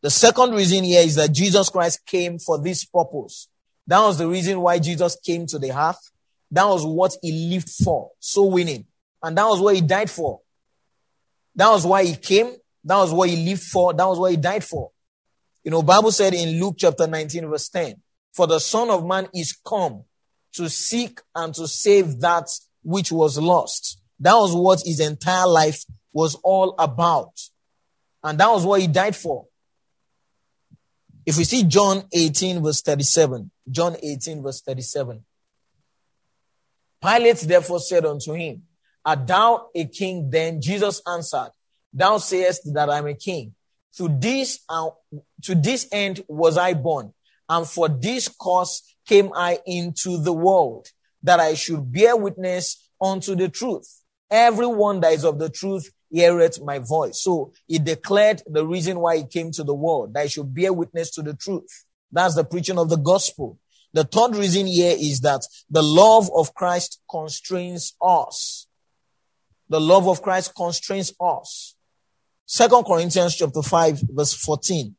The 0.01 0.09
second 0.09 0.53
reason 0.53 0.83
here 0.83 1.01
is 1.01 1.15
that 1.15 1.31
Jesus 1.31 1.69
Christ 1.69 2.05
came 2.05 2.39
for 2.39 2.61
this 2.61 2.85
purpose. 2.85 3.49
That 3.87 3.99
was 3.99 4.17
the 4.17 4.27
reason 4.27 4.61
why 4.61 4.79
Jesus 4.79 5.17
came 5.19 5.45
to 5.47 5.59
the 5.59 5.77
earth. 5.77 6.11
That 6.51 6.65
was 6.65 6.85
what 6.85 7.15
he 7.21 7.49
lived 7.49 7.69
for. 7.69 8.11
So 8.19 8.45
winning. 8.45 8.85
And 9.21 9.37
that 9.37 9.45
was 9.45 9.59
what 9.59 9.75
he 9.75 9.81
died 9.81 10.09
for. 10.09 10.41
That 11.55 11.69
was 11.69 11.85
why 11.85 12.05
he 12.05 12.15
came. 12.15 12.53
That 12.83 12.97
was 12.97 13.11
what 13.11 13.29
he 13.29 13.35
lived 13.35 13.63
for. 13.63 13.93
That 13.93 14.05
was 14.05 14.19
what 14.19 14.31
he 14.31 14.37
died 14.37 14.63
for. 14.63 14.91
You 15.63 15.71
know, 15.71 15.81
Bible 15.81 16.11
said 16.11 16.33
in 16.33 16.61
Luke 16.61 16.75
chapter 16.77 17.07
19 17.07 17.49
verse 17.49 17.67
10, 17.69 17.95
for 18.33 18.47
the 18.47 18.59
Son 18.59 18.89
of 18.89 19.05
Man 19.05 19.27
is 19.33 19.57
come 19.65 20.03
to 20.57 20.69
seek 20.69 21.19
and 21.33 21.53
to 21.55 21.67
save 21.67 22.19
that 22.19 22.49
which 22.83 23.11
was 23.11 23.37
lost. 23.37 24.01
That 24.19 24.33
was 24.33 24.55
what 24.55 24.81
his 24.85 24.99
entire 24.99 25.47
life 25.47 25.83
was 26.11 26.35
all 26.43 26.75
about. 26.77 27.39
And 28.23 28.39
that 28.39 28.49
was 28.49 28.65
what 28.65 28.81
he 28.81 28.87
died 28.87 29.15
for. 29.15 29.45
If 31.25 31.37
we 31.37 31.43
see 31.43 31.63
John 31.63 32.03
18 32.11 32.63
verse 32.63 32.81
37, 32.81 33.51
John 33.69 33.95
18 34.01 34.41
verse 34.41 34.61
37. 34.61 35.23
Pilate 37.01 37.37
therefore 37.37 37.79
said 37.79 38.05
unto 38.05 38.33
him, 38.33 38.63
Art 39.05 39.27
thou 39.27 39.69
a 39.75 39.85
king 39.85 40.29
then? 40.29 40.61
Jesus 40.61 41.01
answered, 41.07 41.51
Thou 41.93 42.17
sayest 42.17 42.73
that 42.73 42.89
I'm 42.89 43.07
a 43.07 43.13
king. 43.13 43.53
To 43.97 44.09
this, 44.09 44.59
uh, 44.67 44.89
to 45.43 45.55
this 45.55 45.87
end 45.91 46.23
was 46.27 46.57
I 46.57 46.73
born, 46.73 47.13
and 47.47 47.67
for 47.67 47.89
this 47.89 48.27
cause 48.27 48.83
came 49.07 49.31
I 49.35 49.59
into 49.65 50.17
the 50.21 50.33
world, 50.33 50.87
that 51.23 51.39
I 51.39 51.53
should 51.53 51.91
bear 51.91 52.15
witness 52.15 52.89
unto 53.01 53.35
the 53.35 53.49
truth. 53.49 54.01
Everyone 54.29 54.99
that 55.01 55.13
is 55.13 55.23
of 55.23 55.39
the 55.39 55.49
truth 55.49 55.89
heareth 56.09 56.61
my 56.61 56.79
voice. 56.79 57.21
So 57.23 57.53
he 57.67 57.79
declared 57.79 58.41
the 58.45 58.65
reason 58.65 58.99
why 58.99 59.17
he 59.17 59.25
came 59.25 59.51
to 59.51 59.63
the 59.63 59.73
world, 59.73 60.13
that 60.13 60.21
I 60.21 60.27
should 60.27 60.53
bear 60.53 60.73
witness 60.73 61.11
to 61.11 61.21
the 61.21 61.33
truth. 61.33 61.85
That's 62.11 62.35
the 62.35 62.43
preaching 62.43 62.77
of 62.77 62.89
the 62.89 62.97
gospel. 62.97 63.57
The 63.93 64.03
third 64.03 64.35
reason 64.35 64.67
here 64.67 64.95
is 64.97 65.21
that 65.21 65.47
the 65.69 65.81
love 65.81 66.29
of 66.35 66.53
Christ 66.53 67.01
constrains 67.09 67.93
us. 68.01 68.67
The 69.69 69.81
love 69.81 70.07
of 70.07 70.21
Christ 70.21 70.53
constrains 70.55 71.13
us. 71.19 71.75
Second 72.45 72.83
Corinthians 72.85 73.35
chapter 73.35 73.61
5 73.61 74.03
verse 74.09 74.33
14. 74.33 74.95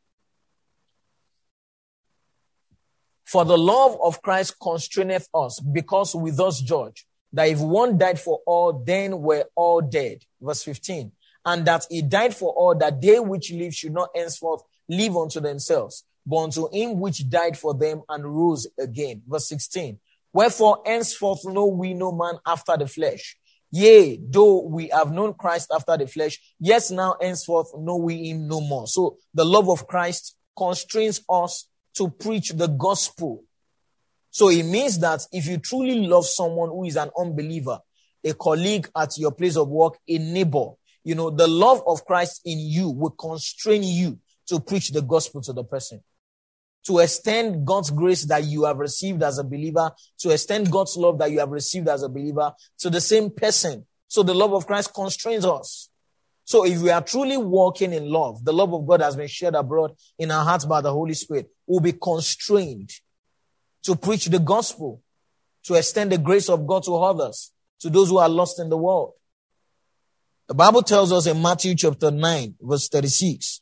For 3.28 3.44
the 3.44 3.58
love 3.58 3.98
of 4.02 4.22
Christ 4.22 4.58
constraineth 4.58 5.28
us, 5.34 5.60
because 5.60 6.14
we 6.14 6.30
thus 6.30 6.62
judge 6.62 7.06
that 7.34 7.48
if 7.48 7.60
one 7.60 7.98
died 7.98 8.18
for 8.18 8.40
all, 8.46 8.72
then 8.72 9.20
we're 9.20 9.44
all 9.54 9.82
dead. 9.82 10.22
Verse 10.40 10.62
15. 10.62 11.12
And 11.44 11.66
that 11.66 11.84
he 11.90 12.00
died 12.00 12.34
for 12.34 12.54
all, 12.54 12.74
that 12.76 13.02
they 13.02 13.20
which 13.20 13.52
live 13.52 13.74
should 13.74 13.92
not 13.92 14.08
henceforth 14.14 14.62
live 14.88 15.14
unto 15.14 15.40
themselves, 15.40 16.04
but 16.24 16.38
unto 16.38 16.70
him 16.72 17.00
which 17.00 17.28
died 17.28 17.58
for 17.58 17.74
them 17.74 18.02
and 18.08 18.24
rose 18.24 18.66
again. 18.80 19.20
Verse 19.28 19.46
16. 19.50 19.98
Wherefore 20.32 20.82
henceforth 20.86 21.44
know 21.44 21.66
we 21.66 21.92
no 21.92 22.12
man 22.12 22.38
after 22.46 22.78
the 22.78 22.86
flesh. 22.86 23.36
Yea, 23.70 24.18
though 24.26 24.62
we 24.62 24.88
have 24.88 25.12
known 25.12 25.34
Christ 25.34 25.70
after 25.70 25.98
the 25.98 26.06
flesh, 26.06 26.38
yes, 26.58 26.90
now 26.90 27.16
henceforth 27.20 27.72
know 27.76 27.96
we 27.96 28.30
him 28.30 28.48
no 28.48 28.62
more. 28.62 28.86
So 28.86 29.18
the 29.34 29.44
love 29.44 29.68
of 29.68 29.86
Christ 29.86 30.34
constrains 30.56 31.20
us 31.28 31.66
to 31.98 32.08
preach 32.08 32.50
the 32.50 32.68
gospel. 32.68 33.44
So 34.30 34.48
it 34.50 34.64
means 34.64 34.98
that 35.00 35.26
if 35.32 35.46
you 35.46 35.58
truly 35.58 36.06
love 36.06 36.26
someone 36.26 36.68
who 36.70 36.84
is 36.84 36.96
an 36.96 37.10
unbeliever, 37.18 37.80
a 38.24 38.34
colleague 38.34 38.88
at 38.96 39.18
your 39.18 39.32
place 39.32 39.56
of 39.56 39.68
work, 39.68 39.98
a 40.08 40.18
neighbor, 40.18 40.70
you 41.04 41.14
know, 41.14 41.30
the 41.30 41.48
love 41.48 41.82
of 41.86 42.04
Christ 42.04 42.42
in 42.44 42.58
you 42.58 42.90
will 42.90 43.10
constrain 43.10 43.82
you 43.82 44.18
to 44.46 44.60
preach 44.60 44.90
the 44.90 45.02
gospel 45.02 45.40
to 45.42 45.52
the 45.52 45.64
person. 45.64 46.02
To 46.86 46.98
extend 47.00 47.66
God's 47.66 47.90
grace 47.90 48.24
that 48.26 48.44
you 48.44 48.64
have 48.64 48.78
received 48.78 49.22
as 49.22 49.38
a 49.38 49.44
believer, 49.44 49.90
to 50.20 50.30
extend 50.30 50.70
God's 50.70 50.96
love 50.96 51.18
that 51.18 51.30
you 51.30 51.40
have 51.40 51.50
received 51.50 51.88
as 51.88 52.02
a 52.02 52.08
believer 52.08 52.52
to 52.78 52.90
the 52.90 53.00
same 53.00 53.30
person. 53.30 53.86
So 54.06 54.22
the 54.22 54.34
love 54.34 54.54
of 54.54 54.66
Christ 54.66 54.94
constrains 54.94 55.44
us. 55.44 55.90
So 56.48 56.64
if 56.64 56.78
we 56.80 56.88
are 56.88 57.02
truly 57.02 57.36
walking 57.36 57.92
in 57.92 58.08
love, 58.08 58.42
the 58.42 58.54
love 58.54 58.72
of 58.72 58.86
God 58.86 59.02
has 59.02 59.14
been 59.14 59.28
shared 59.28 59.54
abroad 59.54 59.94
in 60.18 60.30
our 60.30 60.42
hearts 60.42 60.64
by 60.64 60.80
the 60.80 60.90
Holy 60.90 61.12
Spirit, 61.12 61.50
we'll 61.66 61.80
be 61.80 61.92
constrained 61.92 62.90
to 63.82 63.94
preach 63.94 64.24
the 64.24 64.38
gospel, 64.38 65.02
to 65.64 65.74
extend 65.74 66.10
the 66.10 66.16
grace 66.16 66.48
of 66.48 66.66
God 66.66 66.84
to 66.84 66.96
others, 66.96 67.52
to 67.80 67.90
those 67.90 68.08
who 68.08 68.16
are 68.16 68.30
lost 68.30 68.60
in 68.60 68.70
the 68.70 68.78
world. 68.78 69.12
The 70.46 70.54
Bible 70.54 70.80
tells 70.80 71.12
us 71.12 71.26
in 71.26 71.42
Matthew 71.42 71.74
chapter 71.74 72.10
9, 72.10 72.54
verse 72.62 72.88
36. 72.88 73.60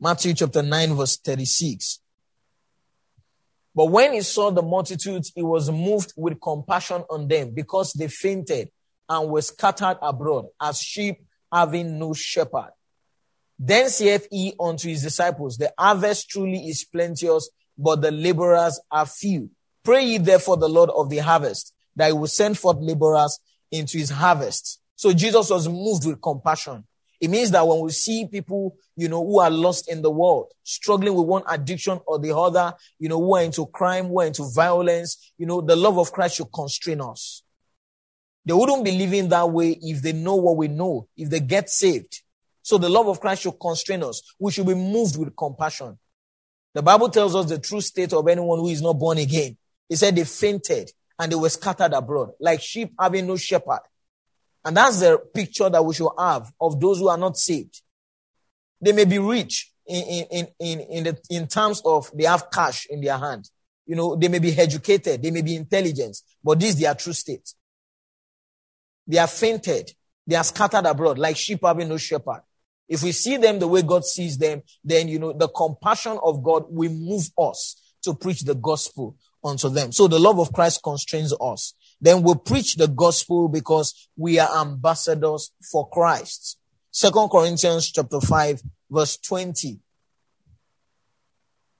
Matthew 0.00 0.32
chapter 0.32 0.62
9, 0.62 0.94
verse 0.94 1.18
36. 1.18 2.00
But 3.74 3.90
when 3.90 4.14
he 4.14 4.22
saw 4.22 4.50
the 4.50 4.62
multitudes, 4.62 5.32
he 5.34 5.42
was 5.42 5.70
moved 5.70 6.14
with 6.16 6.40
compassion 6.40 7.04
on 7.10 7.28
them 7.28 7.52
because 7.54 7.92
they 7.92 8.08
fainted 8.08 8.70
and 9.08 9.30
were 9.30 9.42
scattered 9.42 9.98
abroad 10.02 10.46
as 10.60 10.80
sheep 10.80 11.24
having 11.52 11.98
no 11.98 12.12
shepherd. 12.12 12.72
Then 13.58 13.88
saith 13.88 14.28
he 14.30 14.54
unto 14.60 14.88
his 14.88 15.02
disciples, 15.02 15.56
The 15.56 15.72
harvest 15.78 16.28
truly 16.28 16.68
is 16.68 16.84
plenteous, 16.84 17.50
but 17.76 18.00
the 18.00 18.10
laborers 18.10 18.80
are 18.90 19.06
few. 19.06 19.50
Pray 19.84 20.04
ye 20.04 20.18
therefore 20.18 20.56
the 20.56 20.68
Lord 20.68 20.90
of 20.90 21.10
the 21.10 21.18
harvest 21.18 21.74
that 21.96 22.08
he 22.08 22.12
will 22.12 22.26
send 22.26 22.58
forth 22.58 22.76
laborers 22.80 23.40
into 23.70 23.98
his 23.98 24.10
harvest. 24.10 24.80
So 24.94 25.12
Jesus 25.12 25.50
was 25.50 25.68
moved 25.68 26.06
with 26.06 26.20
compassion. 26.20 26.84
It 27.20 27.30
means 27.30 27.50
that 27.50 27.66
when 27.66 27.80
we 27.80 27.90
see 27.90 28.26
people, 28.26 28.76
you 28.96 29.08
know, 29.08 29.24
who 29.24 29.40
are 29.40 29.50
lost 29.50 29.90
in 29.90 30.02
the 30.02 30.10
world, 30.10 30.52
struggling 30.62 31.14
with 31.14 31.26
one 31.26 31.42
addiction 31.48 31.98
or 32.06 32.18
the 32.18 32.36
other, 32.36 32.74
you 32.98 33.08
know, 33.08 33.18
who 33.18 33.34
are 33.34 33.42
into 33.42 33.66
crime, 33.66 34.06
who 34.06 34.20
are 34.20 34.26
into 34.26 34.48
violence, 34.54 35.32
you 35.36 35.46
know, 35.46 35.60
the 35.60 35.74
love 35.74 35.98
of 35.98 36.12
Christ 36.12 36.36
should 36.36 36.52
constrain 36.52 37.00
us. 37.00 37.42
They 38.48 38.54
wouldn't 38.54 38.82
be 38.82 38.92
living 38.92 39.28
that 39.28 39.50
way 39.50 39.78
if 39.78 40.00
they 40.00 40.14
know 40.14 40.36
what 40.36 40.56
we 40.56 40.68
know, 40.68 41.06
if 41.18 41.28
they 41.28 41.38
get 41.38 41.68
saved. 41.68 42.22
So 42.62 42.78
the 42.78 42.88
love 42.88 43.06
of 43.06 43.20
Christ 43.20 43.42
should 43.42 43.60
constrain 43.60 44.02
us. 44.02 44.22
We 44.38 44.50
should 44.50 44.66
be 44.66 44.74
moved 44.74 45.18
with 45.18 45.36
compassion. 45.36 45.98
The 46.72 46.80
Bible 46.80 47.10
tells 47.10 47.36
us 47.36 47.44
the 47.44 47.58
true 47.58 47.82
state 47.82 48.14
of 48.14 48.26
anyone 48.26 48.58
who 48.58 48.68
is 48.68 48.80
not 48.80 48.94
born 48.94 49.18
again. 49.18 49.58
He 49.86 49.96
said 49.96 50.16
they 50.16 50.24
fainted 50.24 50.90
and 51.18 51.30
they 51.30 51.36
were 51.36 51.50
scattered 51.50 51.92
abroad, 51.92 52.30
like 52.40 52.62
sheep 52.62 52.94
having 52.98 53.26
no 53.26 53.36
shepherd. 53.36 53.82
And 54.64 54.74
that's 54.74 55.00
the 55.00 55.18
picture 55.34 55.68
that 55.68 55.84
we 55.84 55.92
should 55.92 56.08
have 56.18 56.50
of 56.58 56.80
those 56.80 57.00
who 57.00 57.08
are 57.08 57.18
not 57.18 57.36
saved. 57.36 57.82
They 58.80 58.92
may 58.92 59.04
be 59.04 59.18
rich 59.18 59.70
in, 59.86 60.26
in, 60.30 60.48
in, 60.58 60.80
in, 60.80 61.04
the, 61.04 61.18
in 61.28 61.48
terms 61.48 61.82
of 61.84 62.10
they 62.14 62.24
have 62.24 62.50
cash 62.50 62.86
in 62.88 63.02
their 63.02 63.18
hand. 63.18 63.50
You 63.84 63.96
know, 63.96 64.16
they 64.16 64.28
may 64.28 64.38
be 64.38 64.58
educated, 64.58 65.22
they 65.22 65.30
may 65.30 65.42
be 65.42 65.54
intelligent, 65.54 66.16
but 66.42 66.58
this 66.58 66.70
is 66.70 66.80
their 66.80 66.94
true 66.94 67.12
state. 67.12 67.52
They 69.08 69.18
are 69.18 69.26
fainted, 69.26 69.90
they 70.26 70.36
are 70.36 70.44
scattered 70.44 70.86
abroad, 70.86 71.18
like 71.18 71.36
sheep 71.36 71.60
having 71.64 71.88
no 71.88 71.96
shepherd. 71.96 72.42
If 72.88 73.02
we 73.02 73.12
see 73.12 73.36
them 73.36 73.58
the 73.58 73.66
way 73.66 73.82
God 73.82 74.04
sees 74.04 74.38
them, 74.38 74.62
then, 74.84 75.08
you 75.08 75.18
know, 75.18 75.32
the 75.32 75.48
compassion 75.48 76.18
of 76.22 76.42
God 76.42 76.64
will 76.68 76.92
move 76.92 77.28
us 77.38 77.76
to 78.02 78.14
preach 78.14 78.42
the 78.42 78.54
gospel 78.54 79.16
unto 79.44 79.68
them. 79.68 79.92
So 79.92 80.08
the 80.08 80.18
love 80.18 80.38
of 80.38 80.52
Christ 80.52 80.82
constrains 80.82 81.34
us. 81.40 81.74
Then 82.00 82.22
we 82.22 82.34
preach 82.34 82.76
the 82.76 82.88
gospel 82.88 83.48
because 83.48 84.08
we 84.16 84.38
are 84.38 84.60
ambassadors 84.60 85.52
for 85.70 85.88
Christ. 85.88 86.58
Second 86.90 87.28
Corinthians 87.28 87.90
chapter 87.90 88.20
5 88.20 88.62
verse 88.90 89.16
20. 89.18 89.80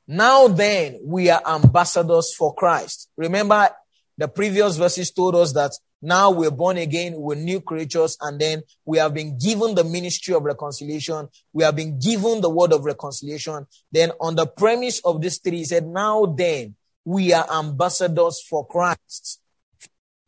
Now 0.07 0.49
then, 0.49 1.01
we 1.05 1.29
are 1.29 1.43
ambassadors 1.47 2.35
for 2.35 2.55
Christ. 2.55 3.11
Remember, 3.17 3.69
the 4.17 4.27
previous 4.27 4.77
verses 4.77 5.11
told 5.11 5.35
us 5.37 5.53
that 5.53 5.73
now 6.01 6.31
we're 6.31 6.51
born 6.51 6.79
again, 6.79 7.15
we're 7.17 7.35
new 7.35 7.61
creatures, 7.61 8.17
and 8.21 8.41
then 8.41 8.63
we 8.85 8.99
have 8.99 9.15
been 9.15 9.39
given 9.39 9.75
the 9.75 9.85
ministry 9.85 10.35
of 10.35 10.45
reconciliation. 10.45 11.29
We 11.53 11.65
have 11.65 11.75
been 11.75 11.99
given 11.99 12.41
the 12.41 12.51
word 12.51 12.73
of 12.73 12.85
reconciliation. 12.85 13.67
Then 13.91 14.13
on 14.21 14.37
the 14.37 14.47
premise 14.47 15.01
of 15.05 15.21
this 15.21 15.39
three, 15.39 15.59
he 15.59 15.65
said, 15.65 15.87
now 15.87 16.27
then, 16.27 16.77
we 17.05 17.33
are 17.33 17.51
ambassadors 17.51 18.43
for 18.43 18.67
Christ. 18.67 19.41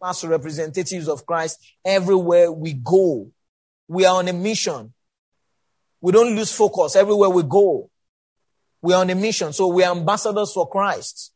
As 0.03 0.25
representatives 0.25 1.09
of 1.09 1.27
Christ 1.27 1.59
everywhere 1.85 2.51
we 2.51 2.73
go. 2.73 3.31
We 3.87 4.07
are 4.07 4.17
on 4.17 4.29
a 4.29 4.33
mission. 4.33 4.95
We 6.01 6.11
don't 6.11 6.35
lose 6.35 6.53
focus 6.53 6.97
everywhere 6.97 7.29
we 7.29 7.43
go. 7.43 7.91
We 8.81 8.95
are 8.95 9.03
on 9.03 9.11
a 9.11 9.15
mission. 9.15 9.53
So 9.53 9.67
we 9.67 9.85
are 9.85 9.95
ambassadors 9.95 10.55
for 10.55 10.67
Christ. 10.71 11.35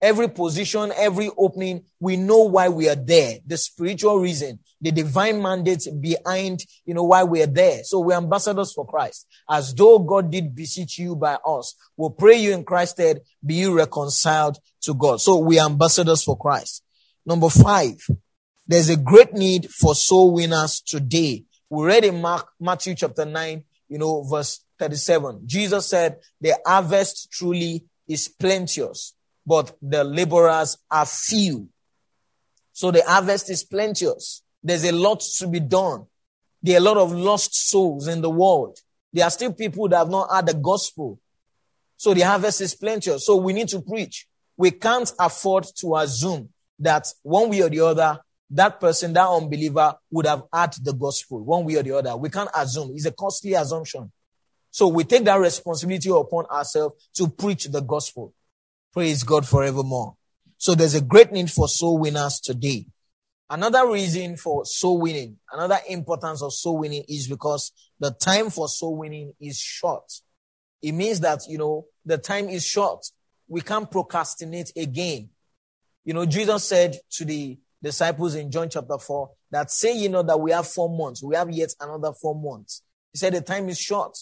Every 0.00 0.28
position, 0.28 0.92
every 0.96 1.28
opening, 1.36 1.84
we 1.98 2.16
know 2.16 2.44
why 2.44 2.68
we 2.68 2.88
are 2.88 2.94
there. 2.94 3.38
The 3.44 3.56
spiritual 3.56 4.20
reason, 4.20 4.60
the 4.80 4.92
divine 4.92 5.42
mandate 5.42 5.88
behind, 6.00 6.64
you 6.84 6.94
know, 6.94 7.02
why 7.02 7.24
we 7.24 7.42
are 7.42 7.48
there. 7.48 7.82
So 7.82 7.98
we're 7.98 8.16
ambassadors 8.16 8.72
for 8.72 8.86
Christ. 8.86 9.26
As 9.50 9.74
though 9.74 9.98
God 9.98 10.30
did 10.30 10.54
beseech 10.54 11.00
you 11.00 11.16
by 11.16 11.36
us. 11.44 11.74
We'll 11.96 12.10
pray 12.10 12.36
you 12.36 12.52
in 12.52 12.64
Christ's 12.64 12.92
stead, 12.92 13.20
be 13.44 13.54
you 13.54 13.76
reconciled 13.76 14.58
to 14.82 14.94
God. 14.94 15.20
So 15.20 15.38
we 15.38 15.58
are 15.58 15.68
ambassadors 15.68 16.22
for 16.22 16.38
Christ. 16.38 16.84
Number 17.26 17.48
five, 17.48 17.96
there's 18.68 18.90
a 18.90 18.96
great 18.96 19.32
need 19.32 19.68
for 19.68 19.96
soul 19.96 20.32
winners 20.32 20.80
today. 20.80 21.44
We 21.70 21.84
read 21.84 22.04
in 22.04 22.22
Mark, 22.22 22.48
Matthew 22.60 22.94
chapter 22.94 23.24
9, 23.24 23.64
you 23.88 23.98
know, 23.98 24.22
verse 24.22 24.60
37. 24.78 25.42
Jesus 25.44 25.88
said, 25.88 26.18
the 26.40 26.56
harvest 26.64 27.32
truly 27.32 27.84
is 28.06 28.28
plenteous 28.28 29.14
but 29.48 29.74
the 29.80 30.04
laborers 30.04 30.76
are 30.90 31.06
few. 31.06 31.70
So 32.72 32.90
the 32.90 33.02
harvest 33.02 33.48
is 33.48 33.64
plenteous. 33.64 34.42
There's 34.62 34.84
a 34.84 34.92
lot 34.92 35.22
to 35.38 35.48
be 35.48 35.58
done. 35.58 36.04
There 36.62 36.76
are 36.76 36.82
a 36.82 36.82
lot 36.82 36.98
of 36.98 37.12
lost 37.12 37.54
souls 37.70 38.08
in 38.08 38.20
the 38.20 38.28
world. 38.28 38.78
There 39.10 39.24
are 39.24 39.30
still 39.30 39.54
people 39.54 39.88
that 39.88 39.96
have 39.96 40.10
not 40.10 40.28
had 40.30 40.46
the 40.46 40.54
gospel. 40.54 41.18
So 41.96 42.12
the 42.12 42.20
harvest 42.20 42.60
is 42.60 42.74
plenteous. 42.74 43.24
So 43.24 43.36
we 43.36 43.54
need 43.54 43.68
to 43.68 43.80
preach. 43.80 44.28
We 44.58 44.70
can't 44.70 45.10
afford 45.18 45.64
to 45.76 45.96
assume 45.96 46.50
that 46.80 47.06
one 47.22 47.48
way 47.48 47.62
or 47.62 47.70
the 47.70 47.80
other, 47.80 48.20
that 48.50 48.78
person, 48.78 49.14
that 49.14 49.28
unbeliever 49.28 49.94
would 50.10 50.26
have 50.26 50.42
had 50.52 50.74
the 50.82 50.92
gospel 50.92 51.42
one 51.42 51.64
way 51.64 51.76
or 51.76 51.82
the 51.82 51.96
other. 51.96 52.14
We 52.18 52.28
can't 52.28 52.50
assume. 52.54 52.90
It's 52.94 53.06
a 53.06 53.12
costly 53.12 53.54
assumption. 53.54 54.12
So 54.70 54.88
we 54.88 55.04
take 55.04 55.24
that 55.24 55.36
responsibility 55.40 56.10
upon 56.10 56.44
ourselves 56.46 57.08
to 57.14 57.28
preach 57.28 57.64
the 57.64 57.80
gospel. 57.80 58.34
Praise 58.92 59.22
God 59.22 59.46
forevermore. 59.46 60.16
So 60.56 60.74
there's 60.74 60.94
a 60.94 61.00
great 61.00 61.30
need 61.30 61.50
for 61.50 61.68
soul 61.68 61.98
winners 61.98 62.40
today. 62.40 62.86
Another 63.50 63.90
reason 63.90 64.36
for 64.36 64.64
soul 64.64 65.00
winning, 65.00 65.36
another 65.52 65.78
importance 65.88 66.42
of 66.42 66.52
soul 66.52 66.78
winning 66.78 67.04
is 67.08 67.28
because 67.28 67.72
the 67.98 68.10
time 68.10 68.50
for 68.50 68.68
soul 68.68 68.96
winning 68.96 69.32
is 69.40 69.58
short. 69.58 70.04
It 70.82 70.92
means 70.92 71.20
that, 71.20 71.42
you 71.48 71.58
know, 71.58 71.86
the 72.04 72.18
time 72.18 72.48
is 72.48 72.66
short. 72.66 73.06
We 73.46 73.60
can't 73.60 73.90
procrastinate 73.90 74.72
again. 74.76 75.30
You 76.04 76.14
know, 76.14 76.26
Jesus 76.26 76.64
said 76.64 76.96
to 77.12 77.24
the 77.24 77.58
disciples 77.82 78.34
in 78.34 78.50
John 78.50 78.68
chapter 78.68 78.98
4 78.98 79.30
that 79.50 79.70
say, 79.70 79.96
you 79.96 80.08
know, 80.08 80.22
that 80.22 80.40
we 80.40 80.50
have 80.52 80.66
four 80.66 80.88
months. 80.88 81.22
We 81.22 81.36
have 81.36 81.50
yet 81.50 81.70
another 81.80 82.12
four 82.12 82.34
months. 82.34 82.82
He 83.12 83.18
said 83.18 83.34
the 83.34 83.40
time 83.40 83.68
is 83.68 83.78
short. 83.78 84.16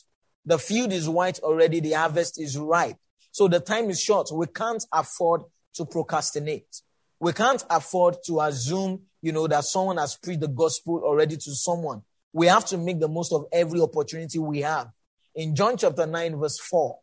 The 0.45 0.59
field 0.59 0.93
is 0.93 1.09
white 1.09 1.41
already. 1.41 1.81
The 1.81 1.93
harvest 1.93 2.41
is 2.41 2.57
ripe. 2.57 2.97
So 3.37 3.49
the 3.49 3.61
time 3.61 3.91
is 3.91 4.01
short. 4.01 4.31
We 4.33 4.47
can't 4.47 4.83
afford 4.91 5.43
to 5.75 5.85
procrastinate. 5.85 6.81
We 7.21 7.35
can't 7.35 7.63
afford 7.69 8.17
to 8.25 8.41
assume, 8.41 9.03
you 9.21 9.31
know, 9.31 9.47
that 9.47 9.65
someone 9.65 9.99
has 9.99 10.17
preached 10.17 10.41
the 10.41 10.49
gospel 10.49 11.03
already 11.05 11.37
to 11.37 11.55
someone. 11.55 12.01
We 12.33 12.47
have 12.47 12.65
to 12.69 12.79
make 12.79 12.99
the 12.99 13.09
most 13.09 13.35
of 13.35 13.45
every 13.53 13.79
opportunity 13.83 14.39
we 14.39 14.63
have. 14.63 14.89
In 15.35 15.55
John 15.55 15.77
chapter 15.77 16.07
9, 16.07 16.37
verse 16.37 16.59
4, 16.61 16.99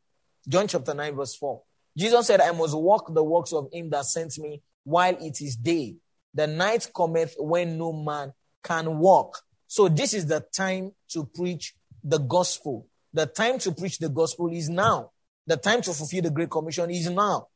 John 0.48 0.67
chapter 0.67 0.96
9, 0.96 1.15
verse 1.15 1.36
4, 1.36 1.62
Jesus 1.96 2.26
said, 2.26 2.41
I 2.41 2.50
must 2.50 2.76
walk 2.76 3.13
the 3.13 3.24
works 3.24 3.54
of 3.54 3.67
him 3.72 3.91
that 3.91 4.06
sent 4.06 4.36
me 4.39 4.63
while 4.86 5.15
it 5.22 5.39
is 5.39 5.56
day. 5.56 5.98
The 6.34 6.48
night 6.48 6.89
cometh 6.96 7.36
when 7.38 7.78
no 7.78 7.93
man 7.93 8.34
can 8.63 8.98
walk. 8.98 9.38
So 9.67 9.88
this 9.88 10.15
is 10.15 10.26
the 10.26 10.39
time 10.39 10.93
to 11.10 11.26
preach 11.26 11.76
the 12.04 12.17
gospel. 12.17 12.88
The 13.13 13.28
time 13.28 13.60
to 13.60 13.72
preach 13.72 14.00
the 14.00 14.10
gospel 14.10 14.52
is 14.52 14.67
now. 14.67 15.12
The 15.45 15.58
time 15.58 15.82
to 15.82 15.93
fulfill 15.93 16.21
the 16.21 16.29
Great 16.29 16.49
Commission 16.49 16.89
is 16.89 17.10
now. 17.10 17.47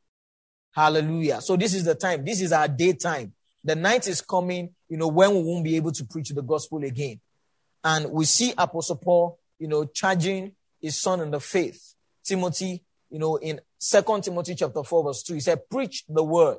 Hallelujah. 0.72 1.40
So 1.40 1.56
this 1.56 1.74
is 1.74 1.84
the 1.84 1.94
time. 1.94 2.24
This 2.24 2.40
is 2.40 2.52
our 2.52 2.68
daytime. 2.68 3.32
The 3.64 3.74
night 3.74 4.06
is 4.06 4.20
coming, 4.20 4.70
you 4.88 4.96
know, 4.96 5.08
when 5.08 5.34
we 5.34 5.42
won't 5.42 5.64
be 5.64 5.76
able 5.76 5.92
to 5.92 6.04
preach 6.04 6.30
the 6.30 6.42
gospel 6.42 6.84
again. 6.84 7.20
And 7.82 8.10
we 8.10 8.24
see 8.24 8.52
Apostle 8.56 8.96
Paul, 8.96 9.38
you 9.58 9.68
know, 9.68 9.84
charging 9.84 10.52
his 10.80 11.00
son 11.00 11.20
in 11.20 11.30
the 11.30 11.40
faith, 11.40 11.94
Timothy, 12.24 12.84
you 13.10 13.18
know, 13.18 13.36
in 13.36 13.60
Second 13.78 14.24
Timothy 14.24 14.54
chapter 14.54 14.82
4, 14.82 15.04
verse 15.04 15.22
2, 15.22 15.34
he 15.34 15.40
said, 15.40 15.68
Preach 15.70 16.04
the 16.08 16.22
word, 16.22 16.58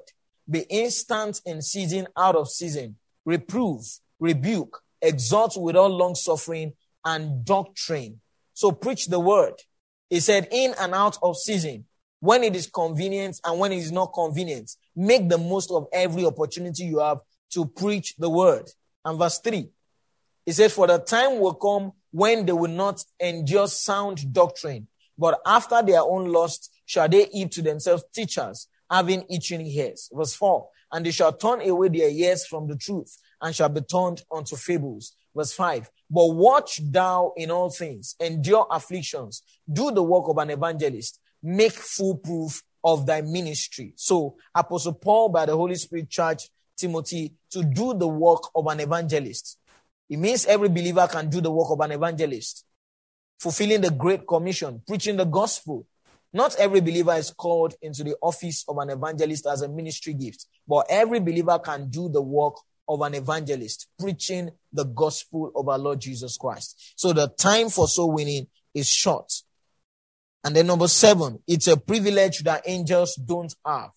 be 0.49 0.61
instant 0.61 1.41
in 1.45 1.61
season, 1.61 2.07
out 2.17 2.35
of 2.35 2.49
season, 2.49 2.95
reprove, 3.25 3.83
rebuke, 4.19 4.81
exhort 5.01 5.53
with 5.55 5.75
all 5.75 5.89
long 5.89 6.15
suffering 6.15 6.73
and 7.05 7.45
doctrine. 7.45 8.19
So 8.53 8.71
preach 8.71 9.07
the 9.07 9.19
word. 9.19 9.53
He 10.09 10.19
said, 10.19 10.47
in 10.51 10.73
and 10.79 10.93
out 10.93 11.17
of 11.21 11.37
season, 11.37 11.85
when 12.19 12.43
it 12.43 12.55
is 12.55 12.67
convenient 12.67 13.39
and 13.45 13.59
when 13.59 13.71
it 13.71 13.77
is 13.77 13.91
not 13.91 14.13
convenient, 14.13 14.71
make 14.95 15.29
the 15.29 15.37
most 15.37 15.71
of 15.71 15.87
every 15.93 16.25
opportunity 16.25 16.83
you 16.83 16.99
have 16.99 17.19
to 17.51 17.65
preach 17.65 18.15
the 18.17 18.29
word. 18.29 18.69
And 19.05 19.17
verse 19.17 19.39
3, 19.39 19.69
he 20.45 20.51
said, 20.51 20.71
For 20.71 20.87
the 20.87 20.99
time 20.99 21.39
will 21.39 21.53
come 21.53 21.93
when 22.11 22.45
they 22.45 22.51
will 22.51 22.71
not 22.71 23.03
endure 23.19 23.67
sound 23.67 24.33
doctrine, 24.33 24.87
but 25.17 25.39
after 25.45 25.81
their 25.81 26.01
own 26.01 26.31
lust 26.31 26.71
shall 26.85 27.07
they 27.07 27.25
heap 27.25 27.51
to 27.51 27.61
themselves 27.61 28.03
teachers, 28.13 28.67
having 28.89 29.25
itching 29.29 29.61
ears. 29.61 30.09
Verse 30.11 30.33
4, 30.33 30.67
And 30.91 31.05
they 31.05 31.11
shall 31.11 31.33
turn 31.33 31.61
away 31.61 31.89
their 31.89 32.09
ears 32.09 32.45
from 32.45 32.67
the 32.67 32.75
truth, 32.75 33.17
and 33.41 33.55
shall 33.55 33.69
be 33.69 33.81
turned 33.81 34.23
unto 34.31 34.55
fables. 34.55 35.13
Verse 35.35 35.53
5, 35.53 35.89
But 36.09 36.25
watch 36.27 36.81
thou 36.83 37.33
in 37.37 37.51
all 37.51 37.69
things, 37.69 38.15
endure 38.19 38.67
afflictions, 38.69 39.43
do 39.71 39.91
the 39.91 40.03
work 40.03 40.25
of 40.27 40.37
an 40.37 40.49
evangelist, 40.49 41.19
make 41.41 41.73
full 41.73 42.17
proof 42.17 42.63
of 42.83 43.05
thy 43.05 43.21
ministry. 43.21 43.93
So 43.95 44.37
Apostle 44.53 44.93
Paul 44.93 45.29
by 45.29 45.45
the 45.45 45.55
Holy 45.55 45.75
Spirit 45.75 46.09
charged 46.09 46.49
Timothy 46.77 47.33
to 47.51 47.63
do 47.63 47.93
the 47.93 48.07
work 48.07 48.43
of 48.55 48.67
an 48.67 48.79
evangelist. 48.79 49.57
It 50.09 50.17
means 50.17 50.45
every 50.45 50.69
believer 50.69 51.07
can 51.07 51.29
do 51.29 51.41
the 51.41 51.51
work 51.51 51.69
of 51.69 51.79
an 51.81 51.91
evangelist, 51.91 52.65
fulfilling 53.39 53.81
the 53.81 53.91
great 53.91 54.25
commission, 54.25 54.81
preaching 54.87 55.17
the 55.17 55.25
gospel. 55.25 55.85
Not 56.31 56.55
every 56.57 56.79
believer 56.79 57.13
is 57.13 57.31
called 57.31 57.75
into 57.81 58.03
the 58.03 58.15
office 58.21 58.63
of 58.67 58.77
an 58.77 58.89
evangelist 58.89 59.45
as 59.45 59.61
a 59.61 59.67
ministry 59.67 60.13
gift, 60.13 60.45
but 60.67 60.85
every 60.89 61.19
believer 61.19 61.59
can 61.59 61.89
do 61.89 62.07
the 62.09 62.21
work 62.21 62.55
of 62.89 63.01
an 63.01 63.13
evangelist, 63.13 63.87
preaching 63.99 64.49
the 64.73 64.83
gospel 64.83 65.51
of 65.55 65.69
our 65.69 65.77
Lord 65.77 66.01
Jesus 66.01 66.35
Christ. 66.35 66.93
So 66.95 67.13
the 67.13 67.27
time 67.27 67.69
for 67.69 67.87
soul 67.87 68.11
winning 68.13 68.47
is 68.73 68.89
short. 68.89 69.31
And 70.43 70.55
then 70.55 70.67
number 70.67 70.87
seven, 70.87 71.39
it's 71.47 71.67
a 71.67 71.77
privilege 71.77 72.39
that 72.43 72.63
angels 72.65 73.15
don't 73.15 73.53
have. 73.65 73.91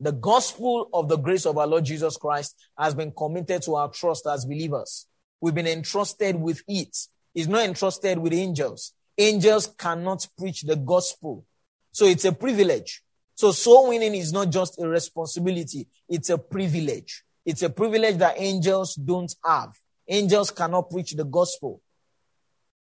The 0.00 0.12
gospel 0.12 0.88
of 0.92 1.08
the 1.08 1.16
grace 1.16 1.46
of 1.46 1.58
our 1.58 1.66
Lord 1.66 1.84
Jesus 1.84 2.16
Christ 2.16 2.54
has 2.78 2.94
been 2.94 3.12
committed 3.12 3.62
to 3.62 3.74
our 3.76 3.90
trust 3.90 4.26
as 4.26 4.44
believers. 4.44 5.06
We've 5.40 5.54
been 5.54 5.66
entrusted 5.66 6.36
with 6.36 6.62
it. 6.68 6.96
It's 7.34 7.48
not 7.48 7.64
entrusted 7.64 8.18
with 8.18 8.32
angels. 8.32 8.94
Angels 9.18 9.68
cannot 9.78 10.26
preach 10.38 10.62
the 10.62 10.76
gospel. 10.76 11.44
So 11.92 12.06
it's 12.06 12.24
a 12.24 12.32
privilege. 12.32 13.02
So 13.34 13.52
soul 13.52 13.88
winning 13.88 14.14
is 14.14 14.32
not 14.32 14.50
just 14.50 14.80
a 14.80 14.88
responsibility. 14.88 15.88
It's 16.08 16.30
a 16.30 16.38
privilege. 16.38 17.22
It's 17.46 17.62
a 17.62 17.70
privilege 17.70 18.16
that 18.16 18.34
angels 18.38 18.96
don't 18.96 19.32
have. 19.44 19.72
Angels 20.08 20.50
cannot 20.50 20.90
preach 20.90 21.12
the 21.12 21.24
gospel. 21.24 21.80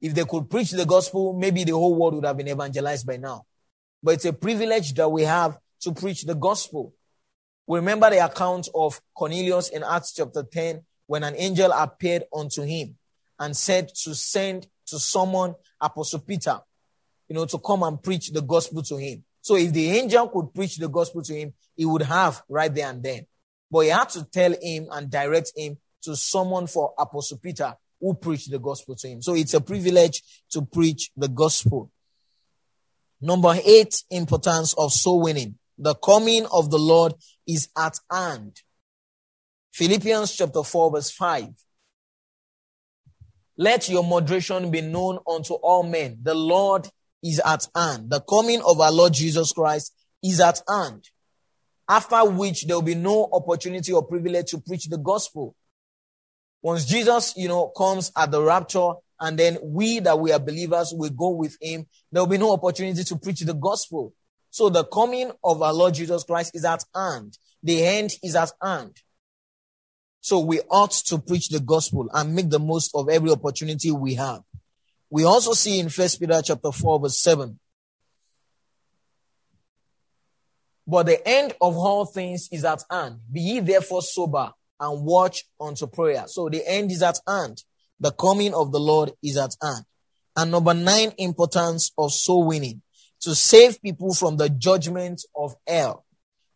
If 0.03 0.15
they 0.15 0.25
could 0.25 0.51
preach 0.51 0.73
the 0.73 0.85
gospel, 0.85 1.33
maybe 1.33 1.65
the 1.65 1.73
whole 1.73 1.95
world 1.95 2.15
would 2.17 2.27
have 2.27 2.37
been 2.37 2.49
evangelized 2.49 3.07
by 3.07 3.17
now. 3.17 3.47
But 4.03 4.15
it's 4.15 4.27
a 4.27 4.35
privilege 4.35 4.93
that 4.95 5.11
we 5.11 5.23
have 5.23 5.59
to 5.81 5.93
preach 5.93 6.25
the 6.25 6.35
gospel. 6.35 6.95
Remember 7.67 8.11
the 8.11 8.23
account 8.23 8.69
of 8.75 9.01
Cornelius 9.15 9.71
in 9.71 9.83
Acts 9.83 10.13
chapter 10.13 10.43
10 10.43 10.85
when 11.07 11.25
an 11.25 11.35
angel 11.37 11.73
appeared 11.73 12.25
unto 12.35 12.63
him 12.63 12.97
and 13.39 13.57
said 13.57 13.89
to 14.05 14.15
send 14.15 14.67
to 14.89 14.99
someone 14.99 15.55
Apostle 15.81 16.21
Peter, 16.21 16.61
you 17.29 17.35
know, 17.35 17.47
to 17.47 17.59
come 17.59 17.83
and 17.83 18.03
preach 18.03 18.31
the 18.31 18.43
gospel 18.43 18.83
to 18.83 18.97
him. 18.97 19.25
So 19.41 19.57
if 19.57 19.73
the 19.73 19.91
angel 19.91 20.29
could 20.29 20.53
preach 20.53 20.77
the 20.77 20.89
gospel 20.89 21.23
to 21.23 21.35
him, 21.35 21.55
he 21.75 21.87
would 21.87 22.03
have 22.03 22.43
right 22.49 22.75
there 22.75 22.91
and 22.91 23.03
then. 23.03 23.27
But 23.71 23.81
he 23.81 23.89
had 23.89 24.09
to 24.11 24.25
tell 24.25 24.55
him 24.61 24.89
and 24.91 25.11
direct 25.11 25.53
him 25.57 25.79
to 26.03 26.17
someone 26.17 26.67
for 26.67 26.93
Apostle 26.99 27.39
Peter 27.39 27.75
who 28.01 28.15
preached 28.15 28.51
the 28.51 28.59
gospel 28.59 28.97
to 28.97 29.09
him. 29.09 29.23
So 29.23 29.35
it's 29.35 29.55
a 29.55 29.61
privilege 29.61 30.23
to 30.51 30.63
preach 30.63 31.11
the 31.17 31.29
gospel. 31.29 31.91
Number 33.21 33.55
eight, 33.65 34.03
importance 34.11 34.75
of 34.75 34.93
soul 34.93 35.21
winning. 35.23 35.59
The 35.77 35.95
coming 35.95 36.47
of 36.53 36.71
the 36.71 36.79
Lord 36.79 37.15
is 37.47 37.69
at 37.77 37.99
hand. 38.11 38.57
Philippians 39.73 40.37
chapter 40.37 40.63
4 40.63 40.93
verse 40.93 41.11
5. 41.11 41.49
Let 43.57 43.89
your 43.91 44.03
moderation 44.03 44.71
be 44.71 44.81
known 44.81 45.19
unto 45.29 45.55
all 45.55 45.83
men. 45.83 46.19
The 46.23 46.35
Lord 46.35 46.89
is 47.23 47.41
at 47.45 47.69
hand. 47.75 48.11
The 48.11 48.21
coming 48.21 48.63
of 48.67 48.81
our 48.81 48.91
Lord 48.91 49.13
Jesus 49.13 49.53
Christ 49.53 49.95
is 50.23 50.41
at 50.41 50.63
hand. 50.67 51.09
After 51.91 52.25
which 52.25 52.67
there 52.69 52.77
will 52.77 52.83
be 52.83 52.95
no 52.95 53.29
opportunity 53.33 53.93
or 53.93 54.07
privilege 54.07 54.53
to 54.53 54.61
preach 54.61 54.87
the 54.87 54.97
gospel. 54.97 55.57
Once 56.63 56.85
Jesus, 56.85 57.35
you 57.37 57.49
know, 57.49 57.67
comes 57.77 58.13
at 58.17 58.31
the 58.31 58.41
rapture 58.41 58.93
and 59.19 59.37
then 59.37 59.59
we 59.61 59.99
that 59.99 60.17
we 60.17 60.31
are 60.31 60.39
believers 60.39 60.95
will 60.95 61.11
go 61.11 61.31
with 61.31 61.57
him, 61.61 61.87
there 62.13 62.23
will 62.23 62.29
be 62.29 62.39
no 62.39 62.53
opportunity 62.53 63.03
to 63.03 63.17
preach 63.17 63.41
the 63.41 63.55
gospel. 63.55 64.15
So 64.51 64.69
the 64.69 64.85
coming 64.85 65.33
of 65.43 65.63
our 65.63 65.73
Lord 65.73 65.95
Jesus 65.95 66.23
Christ 66.23 66.55
is 66.55 66.65
at 66.65 66.85
hand. 66.95 67.37
The 67.65 67.85
end 67.85 68.13
is 68.23 68.37
at 68.37 68.53
hand. 68.63 68.97
So 70.21 70.39
we 70.39 70.61
ought 70.71 70.93
to 70.93 71.19
preach 71.19 71.49
the 71.49 71.59
gospel 71.59 72.09
and 72.15 72.37
make 72.37 72.51
the 72.51 72.61
most 72.61 72.93
of 72.95 73.09
every 73.09 73.33
opportunity 73.33 73.91
we 73.91 74.15
have. 74.15 74.43
We 75.11 75.25
also 75.25 75.55
see 75.55 75.81
in 75.81 75.89
First 75.89 76.21
Peter 76.21 76.41
chapter 76.41 76.71
4 76.71 77.01
verse 77.01 77.19
7. 77.19 77.59
But 80.91 81.07
the 81.07 81.27
end 81.27 81.53
of 81.61 81.77
all 81.77 82.05
things 82.05 82.49
is 82.51 82.65
at 82.65 82.83
hand. 82.91 83.21
Be 83.31 83.41
ye 83.41 83.61
therefore 83.61 84.03
sober 84.03 84.53
and 84.81 85.05
watch 85.05 85.45
unto 85.61 85.87
prayer. 85.87 86.25
So 86.27 86.49
the 86.49 86.67
end 86.67 86.91
is 86.91 87.01
at 87.01 87.21
hand. 87.29 87.63
The 88.01 88.11
coming 88.11 88.53
of 88.55 88.73
the 88.73 88.81
Lord 88.81 89.13
is 89.23 89.37
at 89.37 89.55
hand. 89.63 89.85
And 90.37 90.51
number 90.51 90.75
nine, 90.75 91.13
importance 91.17 91.93
of 91.97 92.13
soul 92.13 92.49
winning. 92.49 92.83
To 93.21 93.37
save 93.37 93.81
people 93.81 94.15
from 94.15 94.37
the 94.37 94.49
judgment 94.49 95.23
of 95.37 95.55
hell 95.65 96.07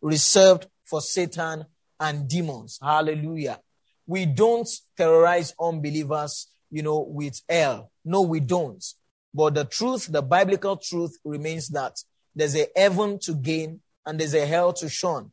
reserved 0.03 0.67
for 0.85 1.01
Satan 1.01 1.67
and 2.01 2.29
demons. 2.29 2.81
Hallelujah. 2.83 3.61
We 4.05 4.27
don't 4.27 4.69
terrorize 4.97 5.55
unbelievers, 5.61 6.49
you 6.73 6.83
know, 6.83 7.07
with 7.09 7.41
hell. 7.49 7.93
No, 8.05 8.23
we 8.23 8.41
don't. 8.41 8.85
But 9.33 9.55
the 9.55 9.65
truth, 9.65 10.11
the 10.11 10.23
biblical 10.23 10.77
truth 10.77 11.19
remains 11.25 11.69
that 11.69 12.03
there's 12.35 12.57
a 12.57 12.67
heaven 12.75 13.21
to 13.21 13.35
gain 13.35 13.81
and 14.07 14.19
there's 14.19 14.35
a 14.35 14.47
hell 14.47 14.73
to 14.75 14.89
shun. 14.89 15.33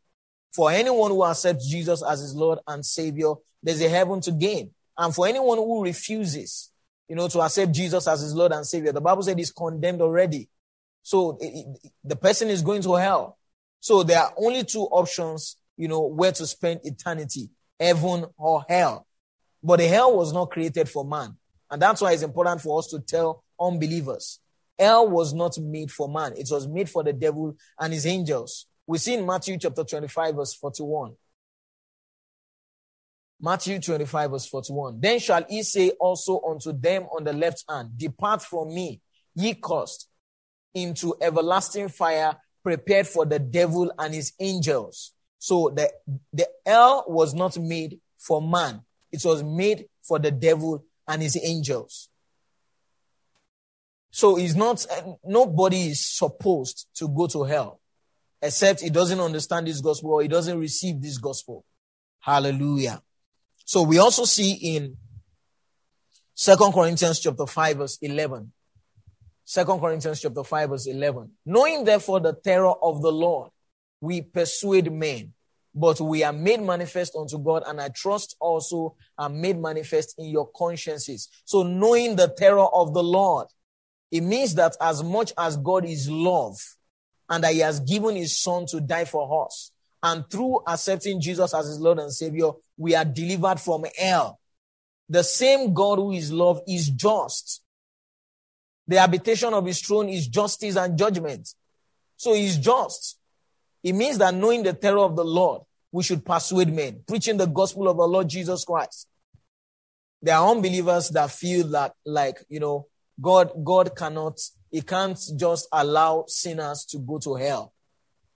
For 0.53 0.71
anyone 0.71 1.11
who 1.11 1.25
accepts 1.25 1.69
Jesus 1.69 2.03
as 2.03 2.21
his 2.21 2.35
Lord 2.35 2.59
and 2.67 2.85
Savior, 2.85 3.33
there's 3.63 3.81
a 3.81 3.89
heaven 3.89 4.19
to 4.21 4.31
gain. 4.31 4.71
And 4.97 5.13
for 5.15 5.27
anyone 5.27 5.57
who 5.57 5.83
refuses, 5.83 6.71
you 7.07 7.15
know, 7.15 7.27
to 7.29 7.41
accept 7.41 7.71
Jesus 7.71 8.07
as 8.07 8.21
his 8.21 8.33
Lord 8.33 8.51
and 8.51 8.65
Savior, 8.65 8.91
the 8.91 9.01
Bible 9.01 9.23
said 9.23 9.37
he's 9.37 9.51
condemned 9.51 10.01
already. 10.01 10.49
So 11.03 11.37
it, 11.39 11.47
it, 11.47 11.91
the 12.03 12.15
person 12.15 12.49
is 12.49 12.61
going 12.61 12.81
to 12.83 12.95
hell. 12.95 13.37
So 13.79 14.03
there 14.03 14.19
are 14.19 14.33
only 14.37 14.63
two 14.63 14.83
options, 14.83 15.57
you 15.77 15.87
know, 15.87 16.01
where 16.01 16.31
to 16.31 16.45
spend 16.45 16.81
eternity, 16.83 17.49
heaven 17.79 18.25
or 18.37 18.63
hell. 18.69 19.07
But 19.63 19.79
the 19.79 19.87
hell 19.87 20.15
was 20.15 20.33
not 20.33 20.51
created 20.51 20.89
for 20.89 21.05
man. 21.05 21.35
And 21.69 21.81
that's 21.81 22.01
why 22.01 22.11
it's 22.11 22.23
important 22.23 22.61
for 22.61 22.77
us 22.79 22.87
to 22.87 22.99
tell 22.99 23.43
unbelievers. 23.59 24.39
Hell 24.77 25.09
was 25.09 25.33
not 25.33 25.57
made 25.59 25.91
for 25.91 26.07
man. 26.07 26.33
It 26.37 26.47
was 26.49 26.67
made 26.67 26.89
for 26.89 27.03
the 27.03 27.13
devil 27.13 27.55
and 27.79 27.93
his 27.93 28.05
angels. 28.05 28.67
We 28.87 28.97
see 28.97 29.13
in 29.13 29.25
Matthew 29.25 29.57
chapter 29.57 29.83
25, 29.83 30.35
verse 30.35 30.53
41. 30.55 31.15
Matthew 33.39 33.79
25, 33.79 34.31
verse 34.31 34.45
41. 34.47 34.99
Then 34.99 35.19
shall 35.19 35.43
he 35.49 35.63
say 35.63 35.91
also 35.99 36.41
unto 36.47 36.71
them 36.71 37.03
on 37.15 37.23
the 37.23 37.33
left 37.33 37.63
hand, 37.67 37.97
Depart 37.97 38.43
from 38.43 38.73
me, 38.73 39.01
ye 39.35 39.55
cursed, 39.55 40.07
into 40.73 41.15
everlasting 41.21 41.89
fire 41.89 42.37
prepared 42.63 43.07
for 43.07 43.25
the 43.25 43.39
devil 43.39 43.91
and 43.97 44.13
his 44.13 44.33
angels. 44.39 45.13
So 45.39 45.71
the, 45.75 45.91
the 46.31 46.47
hell 46.65 47.05
was 47.07 47.33
not 47.33 47.57
made 47.57 47.99
for 48.19 48.41
man. 48.41 48.81
It 49.11 49.21
was 49.25 49.43
made 49.43 49.85
for 50.03 50.19
the 50.19 50.29
devil 50.29 50.85
and 51.07 51.21
his 51.21 51.37
angels. 51.41 52.09
So 54.11 54.35
he's 54.35 54.55
not, 54.55 54.85
nobody 55.23 55.87
is 55.87 56.05
supposed 56.05 56.87
to 56.95 57.07
go 57.07 57.27
to 57.27 57.43
hell 57.43 57.79
except 58.41 58.81
he 58.81 58.89
doesn't 58.89 59.19
understand 59.19 59.67
this 59.67 59.81
gospel 59.81 60.11
or 60.11 60.21
he 60.21 60.27
doesn't 60.27 60.59
receive 60.59 61.01
this 61.01 61.17
gospel. 61.17 61.63
Hallelujah. 62.19 63.01
So 63.65 63.83
we 63.83 63.99
also 63.99 64.25
see 64.25 64.53
in 64.75 64.97
Second 66.33 66.73
Corinthians 66.73 67.19
chapter 67.19 67.45
5 67.45 67.77
verse 67.77 67.97
11. 68.01 68.51
Second 69.45 69.79
Corinthians 69.79 70.21
chapter 70.21 70.43
5 70.43 70.69
verse 70.69 70.87
11. 70.87 71.31
Knowing 71.45 71.83
therefore 71.83 72.19
the 72.19 72.33
terror 72.33 72.73
of 72.81 73.01
the 73.01 73.11
Lord, 73.11 73.51
we 74.01 74.21
persuade 74.21 74.91
men, 74.91 75.33
but 75.75 76.01
we 76.01 76.23
are 76.23 76.33
made 76.33 76.61
manifest 76.61 77.15
unto 77.15 77.37
God, 77.37 77.63
and 77.67 77.79
I 77.79 77.89
trust 77.89 78.35
also 78.39 78.95
are 79.17 79.29
made 79.29 79.59
manifest 79.59 80.15
in 80.17 80.25
your 80.25 80.49
consciences. 80.55 81.29
So 81.45 81.63
knowing 81.63 82.15
the 82.15 82.27
terror 82.27 82.67
of 82.73 82.93
the 82.93 83.03
Lord, 83.03 83.47
it 84.11 84.21
means 84.21 84.55
that 84.55 84.75
as 84.81 85.03
much 85.03 85.33
as 85.37 85.57
God 85.57 85.85
is 85.85 86.09
love, 86.09 86.59
and 87.29 87.43
that 87.43 87.53
he 87.53 87.59
has 87.59 87.79
given 87.79 88.15
his 88.15 88.37
son 88.37 88.65
to 88.67 88.81
die 88.81 89.05
for 89.05 89.45
us, 89.45 89.71
and 90.03 90.29
through 90.29 90.61
accepting 90.67 91.21
Jesus 91.21 91.53
as 91.53 91.67
his 91.67 91.79
Lord 91.79 91.99
and 91.99 92.11
Savior, 92.11 92.51
we 92.77 92.95
are 92.95 93.05
delivered 93.05 93.59
from 93.59 93.85
hell. 93.97 94.39
The 95.07 95.23
same 95.23 95.73
God 95.73 95.99
who 95.99 96.11
is 96.11 96.31
love 96.31 96.61
is 96.67 96.89
just. 96.89 97.61
The 98.87 98.99
habitation 98.99 99.53
of 99.53 99.65
his 99.65 99.79
throne 99.79 100.09
is 100.09 100.27
justice 100.27 100.75
and 100.75 100.97
judgment. 100.97 101.53
So 102.17 102.33
he's 102.33 102.57
just. 102.57 103.17
It 103.83 103.93
means 103.93 104.17
that 104.17 104.33
knowing 104.33 104.63
the 104.63 104.73
terror 104.73 104.99
of 104.99 105.15
the 105.15 105.23
Lord, 105.23 105.61
we 105.91 106.03
should 106.03 106.25
persuade 106.25 106.73
men, 106.73 107.03
preaching 107.07 107.37
the 107.37 107.45
gospel 107.45 107.87
of 107.87 107.99
our 107.99 108.07
Lord 108.07 108.27
Jesus 108.27 108.63
Christ. 108.63 109.07
There 110.21 110.35
are 110.35 110.49
unbelievers 110.49 111.09
that 111.09 111.31
feel 111.31 111.67
that, 111.69 111.93
like, 112.05 112.37
you 112.47 112.59
know, 112.59 112.87
God, 113.21 113.51
God 113.63 113.95
cannot, 113.95 114.39
He 114.71 114.81
can't 114.81 115.19
just 115.37 115.67
allow 115.71 116.25
sinners 116.27 116.85
to 116.85 116.99
go 116.99 117.19
to 117.19 117.35
hell 117.35 117.73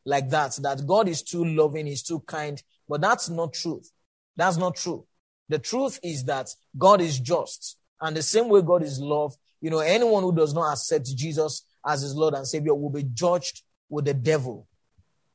like 0.06 0.30
that, 0.30 0.58
that 0.62 0.86
God 0.86 1.10
is 1.10 1.24
too 1.24 1.44
loving, 1.44 1.88
He's 1.88 2.04
too 2.04 2.20
kind. 2.22 2.62
But 2.88 3.02
that's 3.02 3.30
not 3.30 3.54
truth. 3.54 3.92
That's 4.36 4.58
not 4.58 4.76
true. 4.76 5.06
The 5.50 5.60
truth 5.60 6.00
is 6.04 6.24
that 6.26 6.50
God 6.78 7.02
is 7.02 7.20
just. 7.20 7.78
And 8.00 8.16
the 8.16 8.22
same 8.22 8.50
way 8.50 8.62
God 8.62 8.84
is 8.84 9.00
love, 9.00 9.36
you 9.62 9.70
know, 9.70 9.80
anyone 9.80 10.24
who 10.24 10.36
does 10.36 10.54
not 10.54 10.74
accept 10.74 11.06
Jesus 11.16 11.66
as 11.86 12.02
his 12.02 12.16
Lord 12.16 12.34
and 12.34 12.48
Savior 12.48 12.76
will 12.76 12.90
be 12.90 13.04
judged 13.04 13.64
with 13.90 14.06
the 14.06 14.14
devil. 14.14 14.68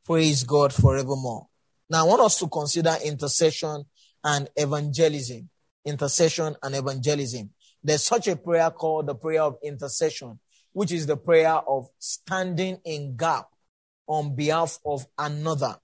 Praise 0.05 0.45
God 0.45 0.73
forevermore. 0.73 1.49
Now, 1.89 2.05
I 2.05 2.09
want 2.09 2.23
us 2.23 2.39
to 2.39 2.49
consider 2.49 2.95
intercession 3.05 3.85
and 4.23 4.49
evangelism. 4.57 5.49
Intercession 5.85 6.55
and 6.63 6.75
evangelism. 6.75 7.51
There's 7.83 8.05
such 8.05 8.29
a 8.29 8.37
prayer 8.37 8.71
called 8.71 9.07
the 9.07 9.15
prayer 9.15 9.43
of 9.43 9.57
intercession, 9.63 10.39
which 10.73 10.93
is 10.93 11.07
the 11.07 11.17
prayer 11.17 11.55
of 11.67 11.89
standing 11.99 12.79
in 12.85 13.17
gap 13.17 13.47
on 14.07 14.35
behalf 14.35 14.79
of 14.85 15.07
another. 15.19 15.77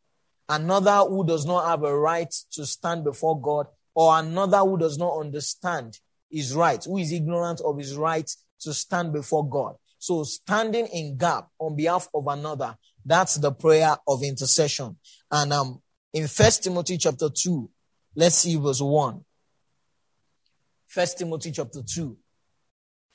Another 0.48 0.98
who 1.08 1.26
does 1.26 1.46
not 1.46 1.66
have 1.66 1.82
a 1.82 1.96
right 1.96 2.32
to 2.52 2.66
stand 2.66 3.04
before 3.04 3.40
God 3.40 3.66
or 3.94 4.18
another 4.18 4.58
who 4.58 4.78
does 4.78 4.98
not 4.98 5.18
understand 5.18 5.98
his 6.30 6.54
right, 6.54 6.84
who 6.84 6.98
is 6.98 7.12
ignorant 7.12 7.60
of 7.64 7.78
his 7.78 7.96
right 7.96 8.30
to 8.60 8.74
stand 8.74 9.12
before 9.12 9.48
God. 9.48 9.76
So 9.98 10.22
standing 10.24 10.86
in 10.86 11.16
gap 11.16 11.48
on 11.58 11.74
behalf 11.74 12.08
of 12.14 12.26
another, 12.26 12.76
that's 13.04 13.36
the 13.36 13.52
prayer 13.52 13.96
of 14.06 14.22
intercession. 14.22 14.96
And 15.30 15.52
um, 15.52 15.80
in 16.12 16.28
First 16.28 16.64
Timothy 16.64 16.98
chapter 16.98 17.28
2, 17.30 17.70
let's 18.14 18.36
see 18.36 18.56
verse 18.56 18.80
1. 18.80 19.24
First 20.96 21.18
Timothy 21.18 21.50
chapter 21.50 21.82
2. 21.82 22.16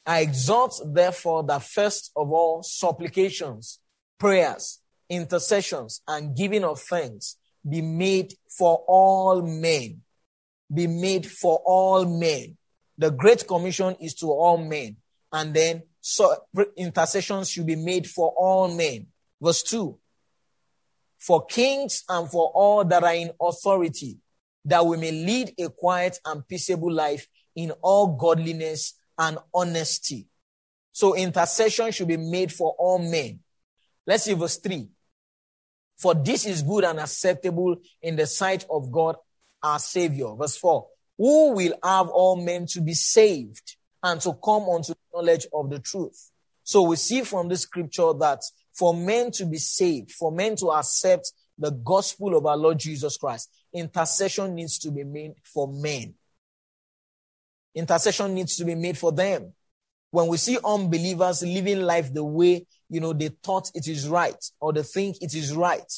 I 0.06 0.20
exhort 0.20 0.76
therefore 0.86 1.42
that 1.46 1.64
first 1.64 2.12
of 2.16 2.32
all 2.32 2.62
supplications, 2.62 3.80
prayers, 4.20 4.84
intercessions, 5.10 6.04
and 6.08 6.38
giving 6.38 6.64
of 6.64 6.80
thanks 6.80 7.38
be 7.68 7.82
made 7.82 8.36
for 8.56 8.84
all 8.88 9.42
men. 9.42 10.02
Be 10.72 10.86
made 10.86 11.26
for 11.26 11.60
all 11.66 12.06
men. 12.06 12.56
The 13.00 13.10
Great 13.10 13.48
Commission 13.48 13.96
is 14.00 14.14
to 14.18 14.28
all 14.28 14.60
men. 14.60 14.98
And 15.34 15.52
then 15.52 15.82
so 16.00 16.36
intercessions 16.78 17.50
should 17.50 17.66
be 17.66 17.78
made 17.78 18.08
for 18.08 18.32
all 18.38 18.68
men. 18.68 19.08
Verse 19.42 19.64
2. 19.64 19.98
For 21.18 21.48
kings 21.48 22.04
and 22.08 22.30
for 22.30 22.52
all 22.54 22.86
that 22.86 23.04
are 23.04 23.16
in 23.16 23.32
authority, 23.42 24.20
that 24.66 24.86
we 24.86 24.98
may 24.98 25.12
lead 25.12 25.56
a 25.60 25.68
quiet 25.70 26.20
and 26.24 26.48
peaceable 26.48 26.92
life 26.92 27.28
in 27.56 27.72
all 27.82 28.16
godliness 28.16 28.96
and 29.18 29.38
honesty. 29.54 30.28
So 30.92 31.16
intercession 31.16 31.92
should 31.92 32.08
be 32.08 32.18
made 32.18 32.52
for 32.52 32.76
all 32.78 33.00
men. 33.00 33.40
Let's 34.06 34.24
see 34.24 34.34
verse 34.34 34.58
3. 34.58 34.88
For 35.98 36.16
this 36.16 36.46
is 36.46 36.64
good 36.64 36.84
and 36.84 37.00
acceptable 37.00 37.78
in 38.02 38.16
the 38.16 38.26
sight 38.26 38.66
of 38.70 38.92
God 38.92 39.16
our 39.62 39.80
Savior. 39.80 40.34
Verse 40.36 40.58
4. 40.58 40.88
Who 41.18 41.52
will 41.54 41.74
have 41.84 42.10
all 42.10 42.36
men 42.36 42.66
to 42.68 42.82
be 42.82 42.94
saved 42.94 43.78
and 44.02 44.20
to 44.22 44.34
come 44.44 44.64
unto 44.64 44.94
knowledge 45.14 45.46
of 45.54 45.70
the 45.70 45.80
truth. 45.80 46.32
So 46.64 46.84
we 46.84 46.96
see 46.96 47.22
from 47.22 47.50
the 47.50 47.58
scripture 47.58 48.14
that 48.20 48.42
for 48.74 48.94
men 48.94 49.32
to 49.32 49.46
be 49.46 49.58
saved, 49.58 50.12
for 50.12 50.32
men 50.32 50.56
to 50.58 50.72
accept 50.72 51.32
the 51.58 51.72
gospel 51.72 52.36
of 52.36 52.46
our 52.46 52.58
Lord 52.58 52.80
Jesus 52.80 53.18
Christ, 53.18 53.52
intercession 53.74 54.56
needs 54.56 54.80
to 54.80 54.92
be 54.92 55.04
made 55.04 55.34
for 55.44 55.68
men. 55.72 56.16
Intercession 57.74 58.34
needs 58.34 58.56
to 58.58 58.66
be 58.66 58.76
made 58.76 58.98
for 58.98 59.12
them. 59.12 59.54
When 60.12 60.28
we 60.28 60.38
see 60.38 60.58
unbelievers 60.64 61.42
living 61.42 61.82
life 61.82 62.14
the 62.14 62.24
way, 62.24 62.66
you 62.90 63.00
know, 63.00 63.14
they 63.14 63.30
thought 63.30 63.72
it 63.74 63.88
is 63.88 64.08
right 64.08 64.36
or 64.60 64.74
they 64.74 64.84
think 64.84 65.22
it 65.22 65.34
is 65.34 65.56
right, 65.56 65.90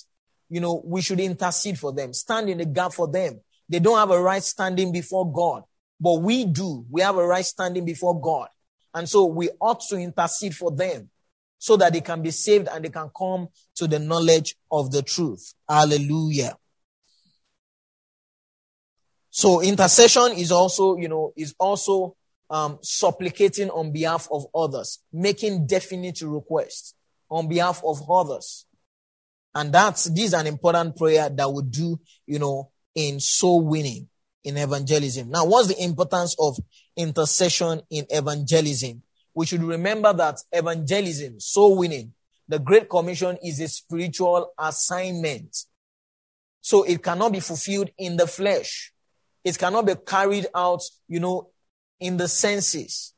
you 0.49 0.59
know, 0.59 0.81
we 0.86 1.01
should 1.01 1.19
intercede 1.19 1.79
for 1.79 1.91
them, 1.91 2.13
stand 2.13 2.49
in 2.49 2.59
the 2.59 2.65
gap 2.65 2.93
for 2.93 3.07
them. 3.07 3.41
They 3.67 3.79
don't 3.79 3.97
have 3.97 4.12
a 4.12 4.21
right 4.21 4.43
standing 4.43 4.91
before 4.91 5.31
God, 5.31 5.63
but 5.99 6.21
we 6.21 6.45
do. 6.45 6.86
We 6.91 7.01
have 7.01 7.17
a 7.17 7.25
right 7.25 7.45
standing 7.45 7.86
before 7.86 8.19
God. 8.21 8.49
And 8.93 9.09
so 9.09 9.25
we 9.25 9.49
ought 9.59 9.81
to 9.89 9.97
intercede 9.97 10.55
for 10.55 10.69
them 10.69 11.09
so 11.57 11.77
that 11.77 11.93
they 11.93 12.01
can 12.01 12.21
be 12.21 12.29
saved 12.29 12.67
and 12.67 12.86
they 12.86 12.89
can 12.89 13.09
come 13.17 13.47
to 13.75 13.88
the 13.88 13.97
knowledge 13.97 14.55
of 14.71 14.91
the 14.91 15.01
truth. 15.01 15.53
Hallelujah. 15.67 16.55
So 19.35 19.61
intercession 19.61 20.33
is 20.37 20.51
also, 20.51 20.95
you 20.95 21.07
know, 21.07 21.33
is 21.35 21.55
also 21.57 22.15
um, 22.51 22.77
supplicating 22.83 23.71
on 23.71 23.91
behalf 23.91 24.27
of 24.31 24.45
others, 24.53 24.99
making 25.11 25.65
definite 25.65 26.21
requests 26.21 26.93
on 27.31 27.49
behalf 27.49 27.81
of 27.83 28.07
others. 28.11 28.67
And 29.55 29.73
that's, 29.73 30.03
this 30.03 30.25
is 30.25 30.33
an 30.35 30.45
important 30.45 30.95
prayer 30.95 31.29
that 31.29 31.51
we 31.51 31.63
do, 31.63 31.99
you 32.27 32.37
know, 32.37 32.69
in 32.93 33.19
soul 33.19 33.65
winning, 33.65 34.07
in 34.43 34.55
evangelism. 34.55 35.31
Now, 35.31 35.45
what's 35.45 35.69
the 35.69 35.83
importance 35.83 36.35
of 36.37 36.59
intercession 36.95 37.81
in 37.89 38.05
evangelism? 38.11 39.01
We 39.33 39.47
should 39.47 39.63
remember 39.63 40.13
that 40.13 40.41
evangelism, 40.51 41.39
soul 41.39 41.79
winning, 41.79 42.13
the 42.47 42.59
Great 42.59 42.87
Commission 42.87 43.39
is 43.43 43.59
a 43.61 43.67
spiritual 43.67 44.53
assignment. 44.59 45.57
So 46.61 46.83
it 46.83 47.01
cannot 47.01 47.31
be 47.31 47.39
fulfilled 47.39 47.89
in 47.97 48.15
the 48.15 48.27
flesh. 48.27 48.93
It 49.43 49.58
cannot 49.58 49.86
be 49.86 49.95
carried 49.95 50.47
out, 50.56 50.82
you 51.08 51.19
know, 51.19 51.49
in 51.99 52.17
the 52.17 52.27
senses. 52.27 53.13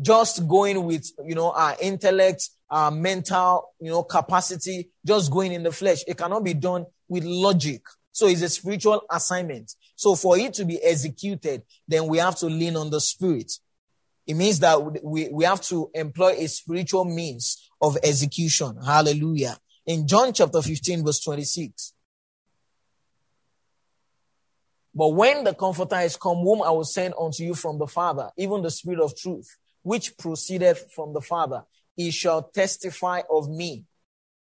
Just 0.00 0.46
going 0.46 0.84
with, 0.84 1.10
you 1.26 1.34
know, 1.34 1.50
our 1.50 1.76
intellect, 1.80 2.48
our 2.70 2.90
mental, 2.90 3.74
you 3.80 3.90
know, 3.90 4.02
capacity, 4.02 4.90
just 5.04 5.30
going 5.30 5.52
in 5.52 5.62
the 5.62 5.72
flesh. 5.72 6.04
It 6.06 6.16
cannot 6.16 6.44
be 6.44 6.54
done 6.54 6.86
with 7.08 7.24
logic. 7.24 7.82
So 8.12 8.26
it's 8.26 8.42
a 8.42 8.48
spiritual 8.48 9.02
assignment. 9.10 9.72
So 9.96 10.14
for 10.14 10.38
it 10.38 10.54
to 10.54 10.64
be 10.64 10.82
executed, 10.82 11.62
then 11.86 12.06
we 12.06 12.18
have 12.18 12.36
to 12.36 12.46
lean 12.46 12.76
on 12.76 12.90
the 12.90 13.00
spirit. 13.00 13.52
It 14.26 14.34
means 14.34 14.58
that 14.60 15.02
we, 15.02 15.28
we 15.28 15.44
have 15.44 15.62
to 15.62 15.90
employ 15.94 16.32
a 16.32 16.46
spiritual 16.48 17.04
means 17.04 17.70
of 17.80 17.96
execution. 18.02 18.76
Hallelujah. 18.84 19.56
In 19.86 20.06
John 20.06 20.32
chapter 20.32 20.60
15 20.60 21.04
verse 21.04 21.20
26, 21.20 21.94
but 24.98 25.10
when 25.10 25.44
the 25.44 25.54
Comforter 25.54 26.00
is 26.00 26.16
come, 26.16 26.38
whom 26.38 26.60
I 26.60 26.70
will 26.70 26.82
send 26.82 27.14
unto 27.16 27.44
you 27.44 27.54
from 27.54 27.78
the 27.78 27.86
Father, 27.86 28.32
even 28.36 28.62
the 28.62 28.70
Spirit 28.72 28.98
of 28.98 29.16
truth, 29.16 29.46
which 29.82 30.18
proceedeth 30.18 30.90
from 30.92 31.12
the 31.12 31.20
Father, 31.20 31.62
he 31.94 32.10
shall 32.10 32.42
testify 32.42 33.22
of 33.30 33.48
me. 33.48 33.84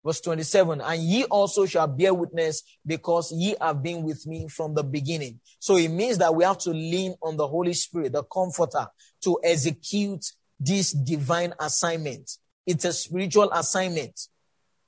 Verse 0.05 0.21
27, 0.21 0.81
and 0.81 1.01
ye 1.01 1.23
also 1.23 1.65
shall 1.65 1.87
bear 1.87 2.13
witness 2.13 2.61
because 2.85 3.31
ye 3.31 3.55
have 3.59 3.81
been 3.81 4.03
with 4.03 4.27
me 4.27 4.47
from 4.47 4.75
the 4.75 4.83
beginning. 4.83 5.39
So 5.57 5.77
it 5.77 5.89
means 5.89 6.19
that 6.19 6.35
we 6.35 6.43
have 6.43 6.59
to 6.59 6.69
lean 6.69 7.15
on 7.23 7.37
the 7.37 7.47
Holy 7.47 7.73
Spirit, 7.73 8.13
the 8.13 8.21
Comforter, 8.21 8.85
to 9.23 9.39
execute 9.43 10.23
this 10.59 10.91
divine 10.91 11.55
assignment. 11.59 12.29
It's 12.67 12.85
a 12.85 12.93
spiritual 12.93 13.51
assignment. 13.51 14.27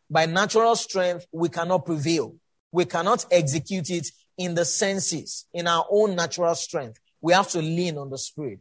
By 0.07 0.27
natural 0.27 0.75
strength, 0.75 1.25
we 1.31 1.49
cannot 1.49 1.87
prevail. 1.87 2.35
We 2.71 2.85
cannot 2.85 3.25
execute 3.31 3.89
it 3.89 4.07
in 4.37 4.55
the 4.55 4.65
senses, 4.65 5.45
in 5.53 5.67
our 5.67 5.85
own 5.89 6.15
natural 6.15 6.55
strength. 6.55 6.99
We 7.21 7.33
have 7.33 7.49
to 7.49 7.59
lean 7.59 7.97
on 7.97 8.09
the 8.09 8.17
Spirit 8.17 8.59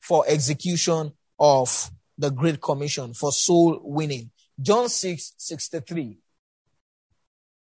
for 0.00 0.24
execution 0.26 1.12
of 1.38 1.90
the 2.16 2.30
Great 2.30 2.60
Commission, 2.60 3.14
for 3.14 3.32
soul 3.32 3.80
winning. 3.82 4.30
John 4.60 4.88
6, 4.88 5.34
63. 5.36 6.18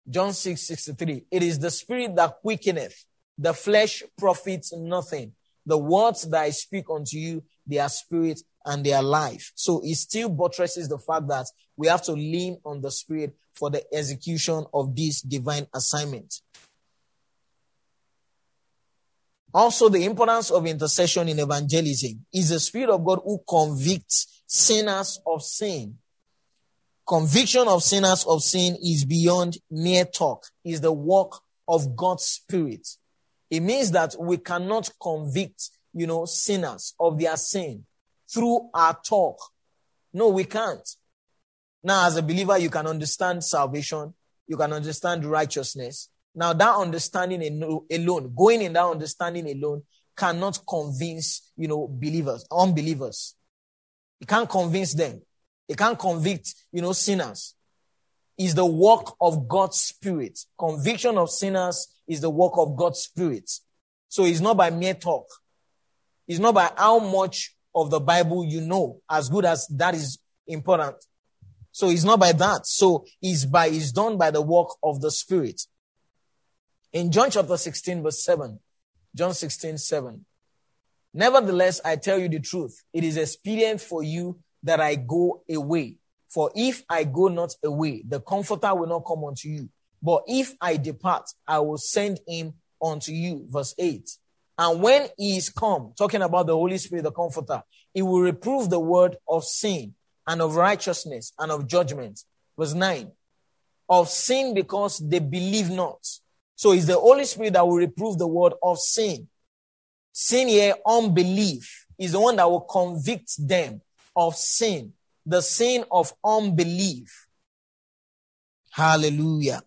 John 0.09 0.33
6, 0.33 0.61
63. 0.61 1.27
It 1.31 1.43
is 1.43 1.59
the 1.59 1.71
Spirit 1.71 2.15
that 2.17 2.37
quickeneth. 2.43 3.05
The 3.39 3.55
flesh 3.55 4.03
profits 4.17 4.73
nothing. 4.73 5.33
The 5.67 5.79
words 5.79 6.29
that 6.29 6.43
I 6.43 6.51
speak 6.51 6.85
unto 6.91 7.17
you, 7.17 7.43
they 7.67 7.79
are 7.79 7.89
spirit 7.89 8.41
and 8.67 8.85
their 8.85 9.03
life. 9.03 9.53
So 9.55 9.81
it 9.83 9.95
still 9.97 10.29
buttresses 10.29 10.89
the 10.89 10.99
fact 10.99 11.29
that 11.29 11.47
we 11.77 11.89
have 11.89 12.03
to 12.03 12.13
lean 12.13 12.59
on 12.65 12.81
the 12.81 12.91
Spirit 12.91 13.35
for 13.55 13.71
the 13.71 13.83
execution 13.95 14.65
of 14.75 14.95
this 14.95 15.23
divine 15.23 15.67
assignment. 15.75 16.41
Also, 19.55 19.89
the 19.89 20.05
importance 20.05 20.51
of 20.51 20.67
intercession 20.67 21.29
in 21.29 21.39
evangelism 21.39 22.27
is 22.35 22.49
the 22.49 22.59
Spirit 22.59 22.91
of 22.91 23.05
God 23.05 23.21
who 23.25 23.41
convicts 23.49 24.43
sinners 24.47 25.21
of 25.25 25.45
sin. 25.45 25.97
Conviction 27.07 27.69
of 27.69 27.83
sinners 27.83 28.25
of 28.25 28.43
sin 28.43 28.77
is 28.83 29.05
beyond 29.05 29.57
mere 29.71 30.07
talk, 30.07 30.45
is 30.65 30.81
the 30.81 30.93
work 30.93 31.41
of 31.69 31.95
God's 31.95 32.25
Spirit. 32.25 32.89
It 33.49 33.61
means 33.61 33.93
that 33.93 34.17
we 34.19 34.39
cannot 34.39 34.91
convict, 35.01 35.71
you 35.93 36.09
know, 36.09 36.25
sinners 36.25 36.95
of 36.99 37.21
their 37.21 37.37
sin 37.37 37.85
through 38.29 38.71
our 38.75 38.99
talk. 39.07 39.39
No, 40.13 40.29
we 40.29 40.45
can't. 40.45 40.89
Now, 41.85 42.07
as 42.07 42.17
a 42.17 42.23
believer, 42.23 42.59
you 42.59 42.71
can 42.71 42.87
understand 42.89 43.45
salvation. 43.45 44.15
You 44.49 44.57
can 44.57 44.73
understand 44.73 45.25
righteousness. 45.25 46.09
Now, 46.35 46.53
that 46.53 46.77
understanding 46.77 47.43
alone, 47.91 48.35
going 48.35 48.63
in 48.63 48.73
that 48.73 48.85
understanding 48.85 49.49
alone, 49.51 49.83
cannot 50.17 50.59
convince, 50.69 51.53
you 51.57 51.69
know, 51.69 51.89
believers, 51.89 52.47
unbelievers. 52.51 53.35
You 54.21 54.27
can't 54.27 54.49
convince 54.49 54.95
them. 54.95 55.23
You 55.69 55.77
can't 55.77 55.99
convict, 55.99 56.55
you 56.73 56.83
know, 56.83 56.93
sinners. 56.93 57.55
Is 58.37 58.55
the 58.55 58.67
work 58.67 59.15
of 59.21 59.47
God's 59.47 59.81
Spirit. 59.81 60.39
Conviction 60.59 61.19
of 61.19 61.31
sinners 61.31 61.87
is 62.09 62.21
the 62.21 62.31
work 62.31 62.55
of 62.57 62.77
God's 62.77 63.01
Spirit. 63.01 63.49
So 64.09 64.25
it's 64.25 64.41
not 64.41 64.57
by 64.57 64.71
mere 64.71 64.95
talk. 64.95 65.27
It's 66.27 66.41
not 66.41 66.55
by 66.55 66.71
how 66.77 66.99
much 66.99 67.55
of 67.75 67.91
the 67.91 68.01
Bible 68.01 68.45
you 68.45 68.61
know, 68.61 69.01
as 69.09 69.29
good 69.29 69.45
as 69.45 69.67
that 69.69 69.95
is 69.95 70.19
important. 70.47 70.97
So 71.71 71.91
it's 71.91 72.05
not 72.05 72.21
by 72.21 72.33
that. 72.33 72.67
So 72.67 73.05
it's 73.21 73.45
by, 73.45 73.67
it's 73.67 73.93
done 73.93 74.17
by 74.17 74.31
the 74.31 74.43
work 74.43 74.69
of 74.83 75.01
the 75.01 75.11
Spirit. 75.11 75.61
In 76.95 77.11
John 77.11 77.29
chapter 77.29 77.57
16 77.57 78.05
verse 78.05 78.25
7, 78.25 78.57
John 79.17 79.35
16, 79.35 79.79
7. 79.79 80.25
Nevertheless, 81.13 81.81
I 81.85 81.97
tell 81.97 82.21
you 82.21 82.29
the 82.29 82.39
truth. 82.39 82.85
It 82.93 83.03
is 83.03 83.17
expedient 83.17 83.81
for 83.81 84.05
you 84.05 84.39
that 84.63 84.79
I 84.79 84.95
go 84.95 85.43
away. 85.51 85.97
For 86.29 86.53
if 86.55 86.85
I 86.89 87.03
go 87.03 87.27
not 87.27 87.53
away, 87.65 88.05
the 88.07 88.21
comforter 88.21 88.73
will 88.77 88.87
not 88.87 89.01
come 89.01 89.25
unto 89.25 89.49
you. 89.49 89.69
But 90.01 90.23
if 90.29 90.55
I 90.61 90.77
depart, 90.77 91.29
I 91.49 91.59
will 91.59 91.79
send 91.79 92.21
him 92.29 92.55
unto 92.81 93.11
you. 93.11 93.45
Verse 93.49 93.75
8. 93.77 94.09
And 94.59 94.81
when 94.81 95.09
he 95.19 95.37
is 95.37 95.49
come, 95.49 95.95
talking 95.99 96.23
about 96.23 96.47
the 96.47 96.55
Holy 96.55 96.79
Spirit, 96.79 97.03
the 97.03 97.11
comforter, 97.11 97.65
he 97.93 98.03
will 98.03 98.21
reprove 98.21 98.71
the 98.71 98.79
word 98.79 99.17
of 99.29 99.43
sin 99.43 99.95
and 100.29 100.41
of 100.41 100.55
righteousness 100.55 101.33
and 101.41 101.51
of 101.51 101.67
judgment. 101.67 102.21
Verse 102.57 102.75
9. 102.75 103.11
Of 103.89 104.09
sin 104.09 104.55
because 104.55 104.99
they 104.99 105.19
believe 105.19 105.71
not. 105.71 105.99
So 106.57 106.73
it's 106.73 106.87
the 106.87 106.99
Holy 106.99 107.25
Spirit 107.25 107.55
that 107.55 107.67
will 107.67 107.77
reprove 107.77 108.19
the 108.19 108.27
word 108.27 108.55
of 108.63 108.79
sin. 108.79 109.29
Sin 110.13 110.49
here, 110.49 110.75
unbelief, 110.87 111.87
is 111.99 112.13
the 112.13 112.21
one 112.21 112.37
that 112.37 112.49
will 112.51 112.61
convict 112.61 113.33
them 113.39 113.81
of 114.15 114.37
sin, 114.37 114.93
the 115.27 115.41
sin 115.41 115.85
of 115.91 116.13
unbelief. 116.25 117.27
Hallelujah. 118.71 119.63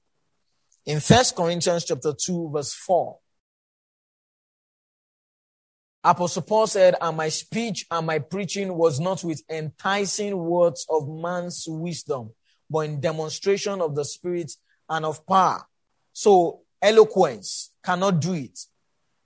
In 0.86 1.02
First 1.02 1.36
Corinthians 1.36 1.84
chapter 1.86 2.14
2 2.14 2.52
verse 2.54 2.74
4, 2.74 3.18
Apostle 6.04 6.44
Paul 6.44 6.68
said, 6.68 6.96
and 7.02 7.18
my 7.18 7.28
speech 7.28 7.86
and 7.92 8.08
my 8.08 8.20
preaching 8.20 8.74
was 8.74 9.00
not 9.00 9.24
with 9.26 9.44
enticing 9.50 10.38
words 10.38 10.86
of 10.90 11.10
man's 11.10 11.66
wisdom, 11.68 12.32
but 12.70 12.80
in 12.80 13.02
demonstration 13.02 13.82
of 13.82 13.96
the 13.96 14.06
Spirit 14.06 14.54
and 14.88 15.06
of 15.06 15.26
power. 15.28 15.66
So 16.14 16.62
eloquence 16.82 17.72
cannot 17.84 18.20
do 18.20 18.34
it. 18.34 18.60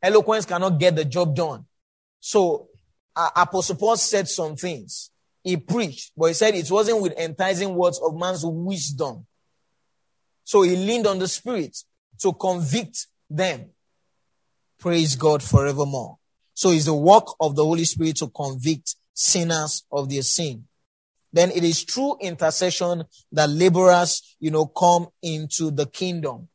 Eloquence 0.01 0.45
cannot 0.45 0.79
get 0.79 0.95
the 0.95 1.05
job 1.05 1.35
done. 1.35 1.65
So 2.19 2.69
uh, 3.15 3.29
Apostle 3.35 3.75
Paul 3.75 3.97
said 3.97 4.27
some 4.27 4.55
things. 4.55 5.11
He 5.43 5.57
preached, 5.57 6.11
but 6.15 6.27
he 6.27 6.33
said 6.33 6.55
it 6.55 6.69
wasn't 6.69 7.01
with 7.01 7.17
enticing 7.17 7.75
words 7.75 7.99
of 7.99 8.15
man's 8.15 8.43
wisdom. 8.45 9.25
So 10.43 10.61
he 10.63 10.75
leaned 10.75 11.07
on 11.07 11.19
the 11.19 11.27
Spirit 11.27 11.77
to 12.19 12.33
convict 12.33 13.07
them. 13.29 13.69
Praise 14.79 15.15
God 15.15 15.41
forevermore. 15.41 16.17
So 16.53 16.69
it's 16.69 16.85
the 16.85 16.93
work 16.93 17.25
of 17.39 17.55
the 17.55 17.63
Holy 17.63 17.85
Spirit 17.85 18.17
to 18.17 18.27
convict 18.27 18.95
sinners 19.13 19.83
of 19.91 20.09
their 20.09 20.21
sin. 20.21 20.65
Then 21.33 21.51
it 21.51 21.63
is 21.63 21.83
through 21.83 22.17
intercession 22.19 23.05
that 23.31 23.49
laborers, 23.49 24.35
you 24.39 24.51
know, 24.51 24.65
come 24.65 25.07
into 25.21 25.71
the 25.71 25.85
kingdom, 25.85 26.49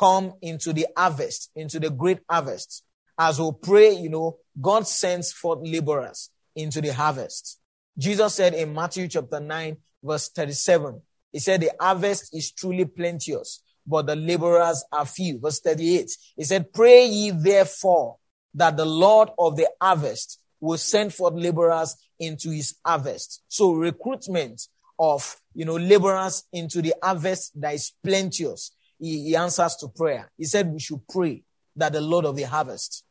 come 0.00 0.32
into 0.40 0.72
the 0.72 0.86
harvest, 0.96 1.50
into 1.54 1.78
the 1.78 1.90
great 1.90 2.20
harvest. 2.28 2.84
As 3.18 3.38
we 3.38 3.50
pray, 3.62 3.92
you 3.92 4.08
know, 4.08 4.38
God 4.58 4.88
sends 4.88 5.30
forth 5.30 5.58
laborers 5.62 6.30
into 6.56 6.80
the 6.80 6.94
harvest. 6.94 7.60
Jesus 7.98 8.34
said 8.34 8.54
in 8.54 8.72
Matthew 8.72 9.08
chapter 9.08 9.40
9, 9.40 9.76
verse 10.02 10.30
37, 10.30 11.02
he 11.32 11.38
said, 11.38 11.60
the 11.60 11.72
harvest 11.78 12.34
is 12.34 12.50
truly 12.50 12.86
plenteous, 12.86 13.62
but 13.86 14.06
the 14.06 14.16
laborers 14.16 14.82
are 14.90 15.04
few. 15.04 15.38
Verse 15.38 15.60
38, 15.60 16.10
he 16.36 16.44
said, 16.44 16.72
pray 16.72 17.04
ye 17.04 17.30
therefore 17.30 18.16
that 18.54 18.78
the 18.78 18.86
Lord 18.86 19.28
of 19.38 19.56
the 19.56 19.68
harvest 19.82 20.40
will 20.60 20.78
send 20.78 21.12
forth 21.12 21.34
laborers 21.34 21.94
into 22.18 22.50
his 22.50 22.74
harvest. 22.84 23.42
So 23.48 23.74
recruitment 23.74 24.62
of, 24.98 25.36
you 25.54 25.66
know, 25.66 25.76
laborers 25.76 26.44
into 26.54 26.80
the 26.80 26.94
harvest 27.02 27.52
that 27.60 27.74
is 27.74 27.92
plenteous. 28.02 28.74
He, 29.00 29.24
he 29.24 29.36
answers 29.36 29.76
to 29.76 29.88
prayer. 29.88 30.30
He 30.36 30.44
said 30.44 30.68
we 30.68 30.78
should 30.78 31.00
pray 31.08 31.42
that 31.76 31.92
the 31.92 32.00
Lord 32.00 32.24
of 32.26 32.36
the 32.36 32.42
harvest. 32.42 33.04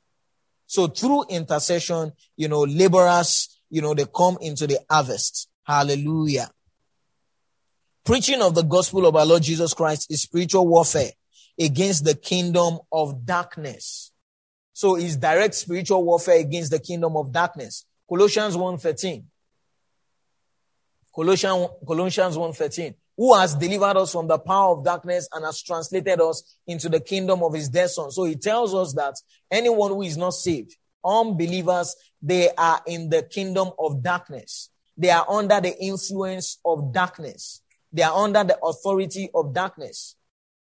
So 0.68 0.88
through 0.88 1.26
intercession, 1.30 2.12
you 2.38 2.48
know, 2.48 2.62
laborers, 2.62 3.60
you 3.70 3.82
know, 3.82 3.94
they 3.94 4.06
come 4.06 4.38
into 4.40 4.68
the 4.68 4.80
harvest. 4.90 5.50
Hallelujah. 5.64 6.50
Preaching 8.06 8.42
of 8.42 8.56
the 8.56 8.64
gospel 8.64 9.06
of 9.06 9.16
our 9.16 9.26
Lord 9.26 9.44
Jesus 9.44 9.74
Christ 9.74 10.12
is 10.12 10.22
spiritual 10.22 10.68
warfare 10.68 11.12
against 11.60 12.06
the 12.06 12.16
kingdom 12.16 12.80
of 12.92 13.26
darkness. 13.26 14.12
So 14.74 14.96
it's 14.96 15.18
direct 15.18 15.56
spiritual 15.56 16.04
warfare 16.04 16.40
against 16.40 16.72
the 16.72 16.80
kingdom 16.80 17.18
of 17.18 17.32
darkness. 17.32 17.86
Colossians 18.08 18.56
1.13. 18.56 19.24
Colossians, 21.14 21.68
Colossians 21.86 22.38
1.13. 22.38 22.96
Who 23.20 23.36
has 23.36 23.54
delivered 23.54 23.98
us 23.98 24.14
from 24.14 24.30
the 24.30 24.40
power 24.40 24.78
of 24.78 24.86
darkness 24.86 25.28
and 25.34 25.44
has 25.44 25.62
translated 25.62 26.22
us 26.22 26.56
into 26.66 26.88
the 26.88 27.02
kingdom 27.02 27.44
of 27.44 27.54
his 27.54 27.68
dear 27.68 27.90
son. 27.90 28.12
So 28.12 28.24
he 28.24 28.38
tells 28.38 28.74
us 28.74 28.94
that 28.94 29.16
anyone 29.52 29.92
who 29.92 30.04
is 30.04 30.16
not 30.16 30.36
saved, 30.36 30.78
unbelievers, 31.04 31.98
they 32.22 32.50
are 32.58 32.80
in 32.88 33.10
the 33.10 33.24
kingdom 33.24 33.72
of 33.78 34.02
darkness. 34.02 34.70
They 34.96 35.10
are 35.10 35.30
under 35.30 35.60
the 35.60 35.78
influence 35.84 36.60
of 36.64 36.94
darkness. 36.94 37.62
They 37.92 38.04
are 38.04 38.24
under 38.24 38.46
the 38.46 38.58
authority 38.64 39.30
of 39.36 39.54
darkness. 39.54 40.16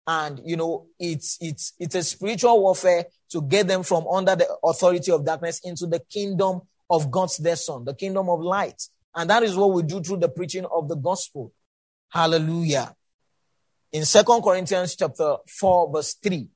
And, 0.08 0.42
you 0.44 0.58
know, 0.58 0.88
it's, 1.00 1.38
it's, 1.40 1.74
it's 1.78 1.94
a 1.94 2.02
spiritual 2.02 2.60
warfare 2.64 3.06
to 3.30 3.44
get 3.44 3.68
them 3.68 3.84
from 3.84 4.08
under 4.08 4.36
the 4.36 4.50
authority 4.64 5.12
of 5.12 5.24
darkness 5.24 5.62
into 5.64 5.86
the 5.86 6.00
kingdom 6.00 6.62
of 6.90 7.12
God's 7.12 7.38
dear 7.38 7.56
son, 7.56 7.86
the 7.86 7.94
kingdom 7.94 8.28
of 8.28 8.40
light. 8.40 8.82
And 9.14 9.30
that 9.30 9.44
is 9.44 9.56
what 9.56 9.72
we 9.72 9.84
do 9.84 10.02
through 10.02 10.18
the 10.18 10.30
preaching 10.30 10.66
of 10.66 10.90
the 10.90 10.96
gospel. 10.96 11.54
Hallelujah. 12.10 12.94
In 13.92 14.06
Second 14.06 14.42
Corinthians 14.42 14.96
chapter 14.96 15.38
4 15.48 15.94
verse 15.94 16.16
3. 16.16 16.48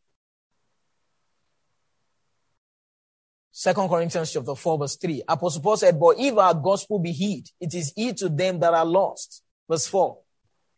Second 3.52 3.88
Corinthians 3.88 4.32
chapter 4.34 4.56
4 4.56 4.80
verse 4.80 4.96
3. 4.98 5.24
Apostle 5.28 5.62
Paul 5.62 5.78
said, 5.78 6.00
But 6.00 6.20
if 6.20 6.38
our 6.38 6.54
gospel 6.54 7.00
be 7.00 7.12
hid, 7.12 7.50
it 7.60 7.74
is 7.74 7.94
hid 7.96 8.18
to 8.18 8.30
them 8.30 8.60
that 8.60 8.74
are 8.74 8.86
lost. 8.86 9.44
Verse 9.70 9.88
4 9.88 10.18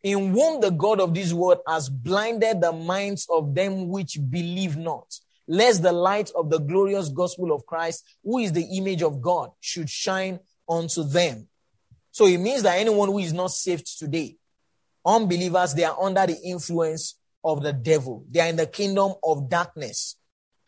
in 0.06 0.30
whom 0.30 0.60
the 0.60 0.70
God 0.70 1.00
of 1.00 1.12
this 1.14 1.32
world 1.32 1.58
has 1.66 1.88
blinded 1.88 2.60
the 2.60 2.70
minds 2.70 3.26
of 3.28 3.56
them 3.56 3.88
which 3.88 4.20
believe 4.30 4.76
not, 4.76 5.12
lest 5.48 5.82
the 5.82 5.90
light 5.90 6.30
of 6.36 6.48
the 6.48 6.58
glorious 6.58 7.08
gospel 7.08 7.50
of 7.52 7.66
Christ, 7.66 8.04
who 8.22 8.38
is 8.38 8.52
the 8.52 8.68
image 8.76 9.02
of 9.02 9.20
God, 9.20 9.50
should 9.58 9.90
shine 9.90 10.38
unto 10.68 11.02
them. 11.02 11.48
So 12.12 12.26
it 12.26 12.38
means 12.38 12.62
that 12.62 12.78
anyone 12.78 13.08
who 13.08 13.18
is 13.18 13.32
not 13.32 13.50
saved 13.50 13.98
today, 13.98 14.36
unbelievers, 15.06 15.74
they 15.74 15.84
are 15.84 15.98
under 16.02 16.26
the 16.26 16.38
influence 16.44 17.18
of 17.44 17.62
the 17.62 17.72
devil. 17.72 18.24
They 18.30 18.40
are 18.40 18.48
in 18.48 18.56
the 18.56 18.66
kingdom 18.66 19.14
of 19.24 19.48
darkness. 19.48 20.16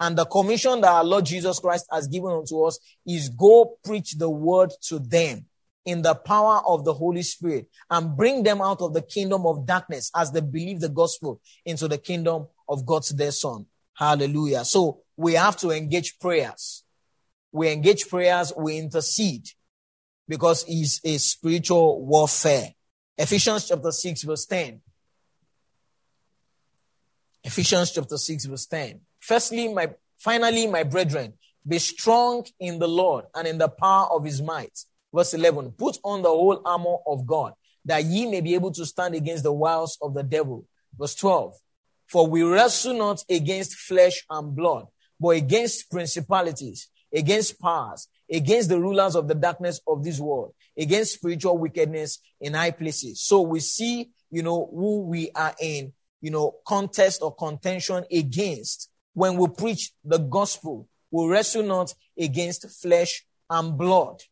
And 0.00 0.16
the 0.16 0.26
commission 0.26 0.80
that 0.82 0.92
our 0.92 1.04
Lord 1.04 1.26
Jesus 1.26 1.58
Christ 1.58 1.86
has 1.90 2.06
given 2.06 2.30
unto 2.30 2.62
us 2.62 2.78
is 3.06 3.28
go 3.30 3.78
preach 3.84 4.14
the 4.14 4.30
word 4.30 4.72
to 4.82 5.00
them 5.00 5.46
in 5.84 6.02
the 6.02 6.14
power 6.14 6.62
of 6.66 6.84
the 6.84 6.94
Holy 6.94 7.22
Spirit 7.22 7.68
and 7.90 8.16
bring 8.16 8.44
them 8.44 8.60
out 8.62 8.80
of 8.80 8.94
the 8.94 9.02
kingdom 9.02 9.46
of 9.46 9.66
darkness 9.66 10.10
as 10.14 10.30
they 10.30 10.40
believe 10.40 10.80
the 10.80 10.88
gospel 10.88 11.40
into 11.64 11.88
the 11.88 11.98
kingdom 11.98 12.46
of 12.68 12.86
God's 12.86 13.10
dear 13.10 13.32
son. 13.32 13.66
Hallelujah. 13.94 14.64
So 14.64 15.00
we 15.16 15.34
have 15.34 15.56
to 15.58 15.70
engage 15.70 16.18
prayers. 16.20 16.84
We 17.50 17.70
engage 17.72 18.08
prayers. 18.08 18.52
We 18.56 18.78
intercede. 18.78 19.48
because 20.28 20.64
it's 20.68 21.00
a 21.04 21.18
spiritual 21.18 22.04
warfare. 22.04 22.74
Ephesians 23.18 23.66
chapter 23.66 23.90
6 23.90 24.22
verse 24.22 24.46
10. 24.46 24.80
Ephesians 27.42 27.90
chapter 27.90 28.16
6 28.16 28.44
verse 28.44 28.66
10. 28.66 29.00
Firstly, 29.18 29.74
my, 29.74 29.90
finally, 30.16 30.68
my 30.68 30.84
brethren, 30.84 31.32
be 31.66 31.80
strong 31.80 32.46
in 32.60 32.78
the 32.78 32.86
Lord 32.86 33.24
and 33.34 33.48
in 33.48 33.58
the 33.58 33.68
power 33.68 34.08
of 34.12 34.24
his 34.24 34.40
might. 34.40 34.78
Verse 35.12 35.34
11. 35.34 35.72
Put 35.72 35.98
on 36.04 36.22
the 36.22 36.28
whole 36.28 36.62
armor 36.64 36.96
of 37.06 37.26
God 37.26 37.54
that 37.84 38.04
ye 38.04 38.30
may 38.30 38.40
be 38.40 38.54
able 38.54 38.70
to 38.70 38.86
stand 38.86 39.14
against 39.14 39.42
the 39.42 39.52
wiles 39.52 39.98
of 40.00 40.14
the 40.14 40.22
devil. 40.22 40.66
Verse 40.96 41.14
12. 41.16 41.54
For 42.06 42.26
we 42.26 42.42
wrestle 42.42 42.94
not 42.94 43.24
against 43.28 43.74
flesh 43.74 44.24
and 44.30 44.54
blood, 44.54 44.86
but 45.18 45.30
against 45.30 45.90
principalities, 45.90 46.88
against 47.12 47.60
powers, 47.60 48.08
against 48.30 48.68
the 48.68 48.80
rulers 48.80 49.14
of 49.16 49.28
the 49.28 49.34
darkness 49.34 49.80
of 49.86 50.04
this 50.04 50.20
world, 50.20 50.52
against 50.76 51.14
spiritual 51.14 51.58
wickedness 51.58 52.18
in 52.40 52.54
high 52.54 52.70
places. 52.70 53.20
So 53.22 53.42
we 53.42 53.60
see, 53.60 54.10
you 54.30 54.42
know, 54.42 54.70
who 54.72 55.02
we 55.02 55.30
are 55.34 55.54
in, 55.60 55.92
you 56.20 56.30
know, 56.30 56.56
contest 56.66 57.22
or 57.22 57.34
contention 57.34 58.04
against 58.12 58.90
when 59.14 59.36
we 59.36 59.48
preach 59.48 59.92
the 60.04 60.18
gospel. 60.18 60.88
We 61.10 61.26
wrestle 61.26 61.62
not 61.62 61.94
against 62.18 62.68
flesh 62.82 63.24
and 63.48 63.78
blood, 63.78 64.22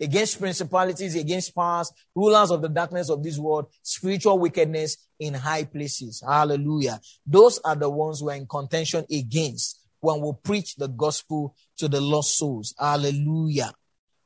against 0.00 0.40
principalities, 0.40 1.14
against 1.14 1.54
powers, 1.54 1.92
rulers 2.14 2.50
of 2.50 2.62
the 2.62 2.68
darkness 2.68 3.08
of 3.08 3.22
this 3.22 3.38
world, 3.38 3.66
spiritual 3.82 4.38
wickedness 4.38 4.96
in 5.20 5.34
high 5.34 5.64
places. 5.64 6.22
Hallelujah. 6.26 7.00
Those 7.24 7.60
are 7.60 7.76
the 7.76 7.88
ones 7.88 8.22
we're 8.22 8.34
in 8.34 8.46
contention 8.46 9.04
against 9.10 9.77
when 10.00 10.20
we 10.20 10.32
preach 10.42 10.76
the 10.76 10.88
gospel 10.88 11.54
to 11.76 11.88
the 11.88 12.00
lost 12.00 12.36
souls. 12.36 12.74
Hallelujah. 12.78 13.72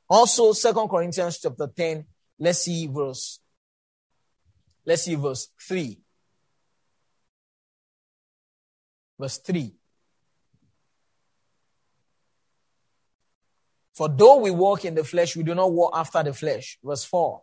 Also, 0.09 0.53
Second 0.53 0.89
Corinthians 0.89 1.39
chapter 1.41 1.67
10, 1.67 2.05
let's 2.39 2.61
see 2.61 2.87
verse, 2.87 3.41
let's 4.85 5.03
see 5.03 5.15
verse 5.15 5.49
3. 5.67 5.99
Verse 9.19 9.39
3. 9.39 9.75
For 13.95 14.09
though 14.09 14.39
we 14.39 14.51
walk 14.51 14.85
in 14.85 14.95
the 14.95 15.05
flesh, 15.05 15.37
we 15.37 15.43
do 15.43 15.55
not 15.55 15.71
walk 15.71 15.93
after 15.95 16.23
the 16.23 16.33
flesh. 16.33 16.79
Verse 16.83 17.05
4. 17.05 17.43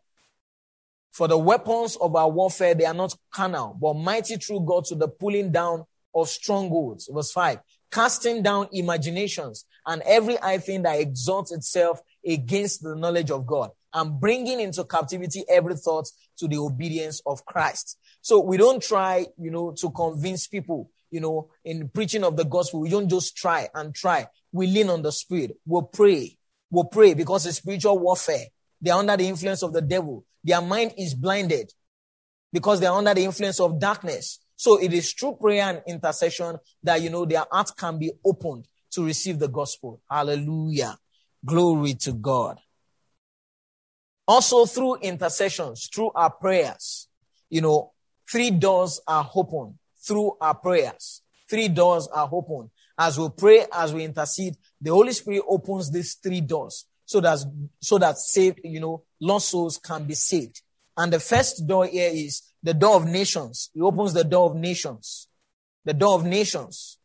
For 1.11 1.27
the 1.27 1.37
weapons 1.37 1.95
of 1.95 2.15
our 2.15 2.29
warfare, 2.29 2.75
they 2.75 2.85
are 2.85 2.93
not 2.93 3.15
carnal, 3.31 3.77
but 3.79 3.95
mighty 3.95 4.35
through 4.37 4.61
God 4.61 4.85
to 4.85 4.95
the 4.95 5.07
pulling 5.07 5.51
down 5.51 5.85
of 6.13 6.29
strongholds. 6.29 7.09
Verse 7.11 7.31
5. 7.31 7.59
Casting 7.91 8.43
down 8.43 8.67
imaginations 8.71 9.65
and 9.85 10.01
every 10.03 10.35
high 10.35 10.59
thing 10.59 10.83
that 10.83 10.99
exalts 10.99 11.51
itself 11.51 12.01
against 12.25 12.83
the 12.83 12.95
knowledge 12.95 13.31
of 13.31 13.47
God 13.47 13.71
and 13.93 14.19
bringing 14.19 14.59
into 14.59 14.83
captivity 14.83 15.43
every 15.49 15.75
thought 15.75 16.07
to 16.37 16.47
the 16.47 16.57
obedience 16.57 17.21
of 17.25 17.43
Christ. 17.45 17.97
So 18.21 18.39
we 18.39 18.57
don't 18.57 18.81
try, 18.83 19.25
you 19.37 19.49
know, 19.49 19.71
to 19.79 19.89
convince 19.89 20.47
people, 20.47 20.91
you 21.09 21.19
know, 21.19 21.49
in 21.65 21.89
preaching 21.89 22.23
of 22.23 22.37
the 22.37 22.45
gospel. 22.45 22.81
We 22.81 22.89
don't 22.89 23.09
just 23.09 23.35
try 23.35 23.69
and 23.73 23.95
try. 23.95 24.27
We 24.51 24.67
lean 24.67 24.89
on 24.89 25.01
the 25.01 25.11
spirit. 25.11 25.57
We'll 25.65 25.83
pray 25.83 26.37
will 26.71 26.85
pray 26.85 27.13
because 27.13 27.45
it's 27.45 27.57
spiritual 27.57 27.99
warfare. 27.99 28.45
They 28.81 28.91
are 28.91 28.99
under 28.99 29.17
the 29.17 29.27
influence 29.27 29.63
of 29.63 29.73
the 29.73 29.81
devil. 29.81 30.25
Their 30.43 30.61
mind 30.61 30.93
is 30.97 31.13
blinded 31.13 31.73
because 32.53 32.79
they 32.79 32.85
are 32.85 32.97
under 32.97 33.13
the 33.13 33.25
influence 33.25 33.59
of 33.59 33.79
darkness. 33.79 34.39
So 34.59 34.75
it 34.75 34.91
is 34.91 35.13
through 35.13 35.37
prayer 35.39 35.69
and 35.69 35.81
intercession 35.87 36.57
that, 36.83 37.01
you 37.01 37.09
know, 37.09 37.23
their 37.23 37.45
heart 37.49 37.71
can 37.77 37.97
be 37.97 38.11
opened 38.25 38.67
to 38.91 39.05
receive 39.05 39.39
the 39.39 39.47
gospel. 39.47 40.01
Hallelujah. 40.11 40.97
Glory 41.45 41.93
to 41.93 42.11
God. 42.11 42.59
Also 44.27 44.65
through 44.65 44.97
intercessions, 44.97 45.87
through 45.87 46.11
our 46.13 46.29
prayers, 46.29 47.07
you 47.49 47.61
know, 47.61 47.93
three 48.29 48.51
doors 48.51 48.99
are 49.07 49.31
open 49.33 49.79
through 50.05 50.35
our 50.41 50.55
prayers. 50.55 51.21
Three 51.49 51.69
doors 51.69 52.09
are 52.09 52.27
open. 52.29 52.69
As 52.97 53.17
we 53.17 53.29
pray, 53.29 53.65
as 53.71 53.93
we 53.93 54.03
intercede, 54.03 54.57
the 54.81 54.91
Holy 54.91 55.13
Spirit 55.13 55.43
opens 55.47 55.89
these 55.89 56.15
three 56.15 56.41
doors 56.41 56.85
so 57.05 57.21
that, 57.21 57.39
so 57.79 57.97
that 57.97 58.17
saved, 58.17 58.59
you 58.65 58.81
know, 58.81 59.03
lost 59.21 59.51
souls 59.51 59.77
can 59.77 60.03
be 60.03 60.15
saved. 60.15 60.61
And 60.97 61.13
the 61.13 61.21
first 61.21 61.65
door 61.65 61.85
here 61.85 62.11
is 62.13 62.41
the 62.61 62.73
door 62.73 62.95
of 62.95 63.05
nations. 63.05 63.69
He 63.73 63.81
opens 63.81 64.13
the 64.13 64.23
door 64.23 64.49
of 64.49 64.55
nations. 64.55 65.27
The 65.85 65.93
door 65.93 66.15
of 66.15 66.25
nations. 66.25 66.97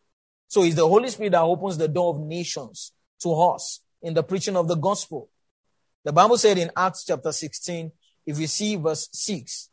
So 0.48 0.62
it's 0.62 0.74
the 0.74 0.86
Holy 0.86 1.08
Spirit 1.08 1.32
that 1.32 1.42
opens 1.42 1.78
the 1.78 1.88
door 1.88 2.14
of 2.14 2.20
nations 2.20 2.92
to 3.22 3.32
us 3.32 3.80
in 4.02 4.14
the 4.14 4.22
preaching 4.22 4.56
of 4.56 4.68
the 4.68 4.76
gospel. 4.76 5.30
The 6.04 6.12
Bible 6.12 6.36
said 6.36 6.58
in 6.58 6.70
Acts 6.76 7.04
chapter 7.04 7.32
16, 7.32 7.90
if 8.26 8.38
you 8.38 8.46
see 8.46 8.76
verse 8.76 9.08
6, 9.12 9.70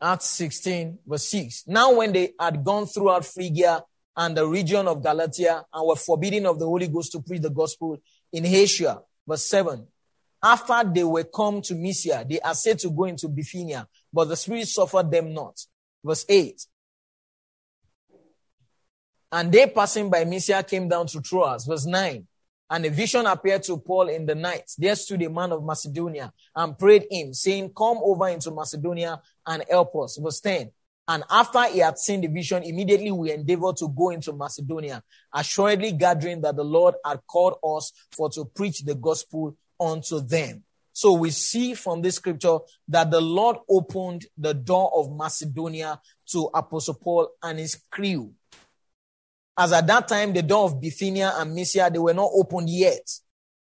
Acts 0.00 0.26
16, 0.26 0.98
verse 1.06 1.24
6. 1.24 1.64
Now, 1.66 1.94
when 1.94 2.12
they 2.12 2.32
had 2.38 2.64
gone 2.64 2.86
throughout 2.86 3.24
Phrygia 3.24 3.82
and 4.16 4.36
the 4.36 4.46
region 4.46 4.86
of 4.86 5.02
Galatia 5.02 5.64
and 5.72 5.86
were 5.86 5.96
forbidden 5.96 6.46
of 6.46 6.58
the 6.58 6.66
Holy 6.66 6.86
Ghost 6.88 7.12
to 7.12 7.20
preach 7.20 7.42
the 7.42 7.50
gospel 7.50 7.98
in 8.32 8.46
Asia. 8.46 9.00
Verse 9.26 9.44
7. 9.44 9.86
After 10.42 10.82
they 10.84 11.04
were 11.04 11.24
come 11.24 11.60
to 11.62 11.74
Mysia, 11.74 12.24
they 12.28 12.40
are 12.40 12.54
said 12.54 12.78
to 12.80 12.90
go 12.90 13.04
into 13.04 13.28
Bithynia, 13.28 13.88
but 14.12 14.28
the 14.28 14.36
Spirit 14.36 14.68
suffered 14.68 15.10
them 15.10 15.34
not. 15.34 15.58
Verse 16.04 16.24
8. 16.28 16.64
And 19.32 19.52
they 19.52 19.66
passing 19.66 20.08
by 20.08 20.24
Mysia 20.24 20.62
came 20.62 20.88
down 20.88 21.06
to 21.08 21.20
Troas. 21.20 21.66
Verse 21.66 21.86
9. 21.86 22.26
And 22.70 22.84
a 22.84 22.90
vision 22.90 23.26
appeared 23.26 23.62
to 23.64 23.78
Paul 23.78 24.08
in 24.08 24.26
the 24.26 24.34
night. 24.34 24.70
There 24.76 24.94
stood 24.94 25.22
a 25.22 25.30
man 25.30 25.52
of 25.52 25.64
Macedonia 25.64 26.32
and 26.54 26.78
prayed 26.78 27.06
him, 27.10 27.32
saying, 27.34 27.72
Come 27.76 27.98
over 28.02 28.28
into 28.28 28.50
Macedonia 28.50 29.20
and 29.46 29.64
help 29.68 29.96
us. 29.96 30.18
Verse 30.18 30.40
10. 30.40 30.70
And 31.08 31.24
after 31.30 31.64
he 31.64 31.78
had 31.78 31.98
seen 31.98 32.20
the 32.20 32.26
vision, 32.26 32.62
immediately 32.62 33.10
we 33.10 33.32
endeavored 33.32 33.78
to 33.78 33.88
go 33.88 34.10
into 34.10 34.34
Macedonia, 34.34 35.02
assuredly 35.32 35.92
gathering 35.92 36.42
that 36.42 36.56
the 36.56 36.64
Lord 36.64 36.96
had 37.04 37.20
called 37.26 37.54
us 37.64 37.92
for 38.12 38.28
to 38.30 38.44
preach 38.44 38.82
the 38.82 38.94
gospel 38.94 39.56
unto 39.80 40.20
them. 40.20 40.64
So 40.92 41.12
we 41.12 41.30
see 41.30 41.74
from 41.74 42.02
this 42.02 42.16
scripture 42.16 42.58
that 42.88 43.10
the 43.10 43.20
Lord 43.20 43.58
opened 43.68 44.26
the 44.36 44.52
door 44.52 44.90
of 44.96 45.16
Macedonia 45.16 46.00
to 46.30 46.50
Apostle 46.52 46.94
Paul 46.94 47.28
and 47.42 47.58
his 47.58 47.80
crew. 47.90 48.32
As 49.56 49.72
at 49.72 49.86
that 49.86 50.08
time, 50.08 50.32
the 50.32 50.42
door 50.42 50.64
of 50.64 50.80
Bithynia 50.80 51.32
and 51.36 51.54
Mysia, 51.54 51.90
they 51.92 51.98
were 51.98 52.14
not 52.14 52.30
opened 52.34 52.70
yet. 52.70 53.08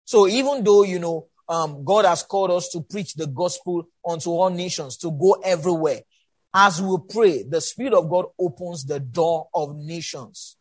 So 0.05 0.27
even 0.27 0.63
though, 0.63 0.83
you 0.83 0.99
know, 0.99 1.27
um, 1.47 1.83
God 1.83 2.05
has 2.05 2.23
called 2.23 2.51
us 2.51 2.69
to 2.69 2.81
preach 2.81 3.15
the 3.15 3.27
gospel 3.27 3.87
unto 4.07 4.29
all 4.29 4.49
nations, 4.49 4.97
to 4.97 5.11
go 5.11 5.33
everywhere. 5.43 6.01
As 6.53 6.81
we 6.81 6.97
pray, 7.09 7.43
the 7.43 7.61
Spirit 7.61 7.93
of 7.93 8.09
God 8.09 8.25
opens 8.39 8.85
the 8.85 8.99
door 8.99 9.47
of 9.53 9.75
nations. 9.75 10.57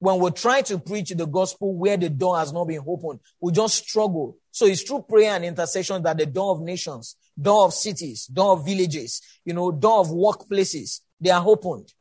When 0.00 0.18
we 0.18 0.30
try 0.30 0.62
to 0.62 0.78
preach 0.78 1.10
the 1.10 1.26
gospel 1.26 1.74
where 1.74 1.98
the 1.98 2.08
door 2.08 2.38
has 2.38 2.54
not 2.54 2.66
been 2.66 2.82
opened, 2.86 3.20
we 3.38 3.52
just 3.52 3.86
struggle. 3.86 4.38
So 4.50 4.64
it's 4.64 4.82
through 4.82 5.02
prayer 5.02 5.32
and 5.32 5.44
intercession 5.44 6.02
that 6.02 6.16
the 6.16 6.24
door 6.24 6.52
of 6.52 6.62
nations, 6.62 7.16
door 7.40 7.66
of 7.66 7.74
cities, 7.74 8.26
door 8.26 8.54
of 8.54 8.64
villages, 8.64 9.20
you 9.44 9.52
know, 9.52 9.70
door 9.70 10.00
of 10.00 10.08
workplaces, 10.08 11.00
they 11.20 11.28
are 11.28 11.46
opened. 11.46 11.92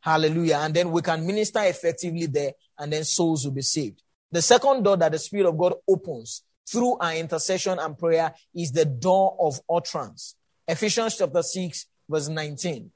Hallelujah. 0.00 0.58
And 0.62 0.74
then 0.74 0.90
we 0.90 1.00
can 1.00 1.24
minister 1.24 1.60
effectively 1.62 2.26
there 2.26 2.52
and 2.76 2.92
then 2.92 3.04
souls 3.04 3.44
will 3.44 3.52
be 3.52 3.62
saved. 3.62 4.02
The 4.32 4.42
second 4.42 4.82
door 4.82 4.96
that 4.96 5.12
the 5.12 5.18
Spirit 5.18 5.46
of 5.46 5.56
God 5.56 5.74
opens 5.86 6.42
through 6.68 6.98
our 6.98 7.14
intercession 7.14 7.78
and 7.78 7.96
prayer 7.96 8.34
is 8.52 8.72
the 8.72 8.84
door 8.84 9.36
of 9.38 9.60
utterance. 9.70 10.34
Ephesians 10.66 11.16
chapter 11.16 11.42
6 11.42 11.86
verse 12.08 12.28
19. 12.28 12.90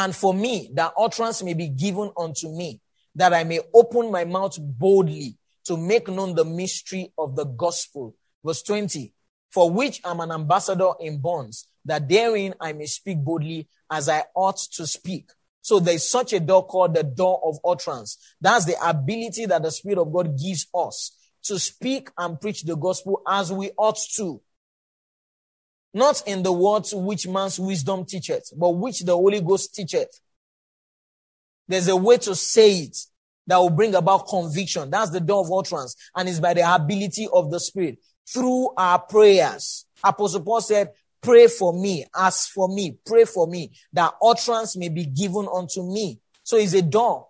And 0.00 0.16
for 0.16 0.32
me, 0.32 0.70
that 0.72 0.94
utterance 0.96 1.42
may 1.42 1.52
be 1.52 1.68
given 1.68 2.10
unto 2.16 2.48
me, 2.48 2.80
that 3.16 3.34
I 3.34 3.44
may 3.44 3.60
open 3.74 4.10
my 4.10 4.24
mouth 4.24 4.56
boldly 4.58 5.36
to 5.64 5.76
make 5.76 6.08
known 6.08 6.34
the 6.34 6.44
mystery 6.44 7.12
of 7.18 7.36
the 7.36 7.44
gospel. 7.44 8.16
Verse 8.42 8.62
20. 8.62 9.12
For 9.50 9.70
which 9.70 10.00
I'm 10.02 10.20
an 10.20 10.32
ambassador 10.32 10.92
in 11.00 11.20
bonds, 11.20 11.66
that 11.84 12.08
therein 12.08 12.54
I 12.58 12.72
may 12.72 12.86
speak 12.86 13.18
boldly 13.18 13.68
as 13.90 14.08
I 14.08 14.24
ought 14.34 14.56
to 14.72 14.86
speak. 14.86 15.32
So 15.60 15.78
there's 15.78 16.08
such 16.08 16.32
a 16.32 16.40
door 16.40 16.66
called 16.66 16.94
the 16.94 17.02
door 17.02 17.38
of 17.44 17.58
utterance. 17.62 18.16
That's 18.40 18.64
the 18.64 18.76
ability 18.82 19.44
that 19.46 19.62
the 19.62 19.70
Spirit 19.70 19.98
of 19.98 20.10
God 20.10 20.38
gives 20.38 20.66
us 20.74 21.14
to 21.42 21.58
speak 21.58 22.08
and 22.16 22.40
preach 22.40 22.62
the 22.62 22.74
gospel 22.74 23.20
as 23.28 23.52
we 23.52 23.70
ought 23.76 23.98
to. 24.16 24.40
Not 25.92 26.22
in 26.26 26.42
the 26.42 26.52
words 26.52 26.94
which 26.94 27.26
man's 27.26 27.58
wisdom 27.58 28.04
teacheth, 28.04 28.52
but 28.56 28.70
which 28.70 29.00
the 29.00 29.12
Holy 29.12 29.40
Ghost 29.40 29.74
teacheth. 29.74 30.20
There's 31.66 31.88
a 31.88 31.96
way 31.96 32.18
to 32.18 32.34
say 32.34 32.78
it 32.78 32.96
that 33.46 33.56
will 33.58 33.70
bring 33.70 33.94
about 33.94 34.28
conviction. 34.28 34.90
That's 34.90 35.10
the 35.10 35.20
door 35.20 35.44
of 35.44 35.52
utterance. 35.52 35.96
And 36.14 36.28
it's 36.28 36.40
by 36.40 36.54
the 36.54 36.74
ability 36.74 37.28
of 37.32 37.50
the 37.50 37.58
Spirit 37.58 37.98
through 38.32 38.70
our 38.76 39.00
prayers. 39.00 39.86
Apostle 40.02 40.42
Paul 40.42 40.60
said, 40.60 40.90
pray 41.20 41.48
for 41.48 41.72
me, 41.72 42.06
ask 42.16 42.50
for 42.50 42.68
me, 42.68 42.96
pray 43.04 43.24
for 43.24 43.46
me, 43.46 43.72
that 43.92 44.14
utterance 44.22 44.76
may 44.76 44.88
be 44.88 45.06
given 45.06 45.48
unto 45.52 45.82
me. 45.82 46.20
So 46.42 46.56
it's 46.56 46.72
a 46.74 46.82
door 46.82 47.26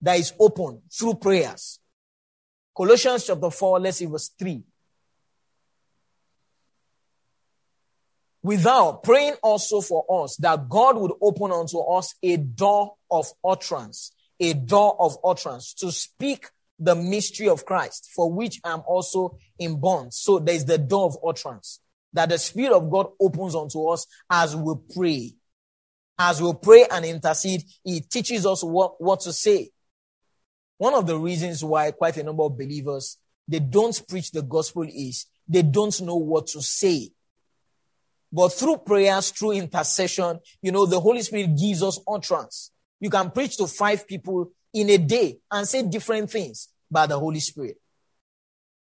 that 0.00 0.18
is 0.18 0.32
open 0.38 0.82
through 0.92 1.14
prayers. 1.14 1.80
Colossians 2.76 3.26
chapter 3.26 3.50
4, 3.50 3.80
let's 3.80 3.96
see 3.98 4.06
verse 4.06 4.30
3. 4.38 4.62
Without 8.46 9.02
praying 9.02 9.34
also 9.42 9.80
for 9.80 10.04
us 10.22 10.36
that 10.36 10.68
God 10.68 10.96
would 10.98 11.10
open 11.20 11.50
unto 11.50 11.80
us 11.80 12.14
a 12.22 12.36
door 12.36 12.94
of 13.10 13.26
utterance, 13.44 14.12
a 14.38 14.54
door 14.54 14.94
of 15.00 15.18
utterance 15.24 15.74
to 15.74 15.90
speak 15.90 16.46
the 16.78 16.94
mystery 16.94 17.48
of 17.48 17.66
Christ, 17.66 18.08
for 18.14 18.32
which 18.32 18.60
I 18.62 18.70
am 18.70 18.84
also 18.86 19.36
in 19.58 19.80
bonds. 19.80 20.18
So 20.18 20.38
there's 20.38 20.64
the 20.64 20.78
door 20.78 21.06
of 21.06 21.18
utterance 21.26 21.80
that 22.12 22.28
the 22.28 22.38
Spirit 22.38 22.72
of 22.72 22.88
God 22.88 23.08
opens 23.18 23.56
unto 23.56 23.88
us 23.88 24.06
as 24.30 24.54
we 24.54 24.74
pray. 24.94 25.34
As 26.16 26.40
we 26.40 26.52
pray 26.62 26.86
and 26.88 27.04
intercede, 27.04 27.64
He 27.82 28.00
teaches 28.00 28.46
us 28.46 28.62
what, 28.62 29.02
what 29.02 29.22
to 29.22 29.32
say. 29.32 29.70
One 30.78 30.94
of 30.94 31.08
the 31.08 31.18
reasons 31.18 31.64
why 31.64 31.90
quite 31.90 32.16
a 32.16 32.22
number 32.22 32.44
of 32.44 32.56
believers, 32.56 33.18
they 33.48 33.58
don't 33.58 34.00
preach 34.08 34.30
the 34.30 34.42
gospel 34.42 34.84
is 34.84 35.26
they 35.48 35.62
don't 35.62 36.00
know 36.02 36.14
what 36.14 36.46
to 36.48 36.62
say. 36.62 37.10
But 38.36 38.50
through 38.50 38.76
prayers, 38.84 39.30
through 39.30 39.52
intercession, 39.52 40.40
you 40.60 40.70
know, 40.70 40.84
the 40.84 41.00
Holy 41.00 41.22
Spirit 41.22 41.56
gives 41.58 41.82
us 41.82 41.98
utterance. 42.06 42.70
You 43.00 43.08
can 43.08 43.30
preach 43.30 43.56
to 43.56 43.66
five 43.66 44.06
people 44.06 44.50
in 44.74 44.90
a 44.90 44.98
day 44.98 45.38
and 45.50 45.66
say 45.66 45.82
different 45.82 46.30
things 46.30 46.68
by 46.90 47.06
the 47.06 47.18
Holy 47.18 47.40
Spirit. 47.40 47.80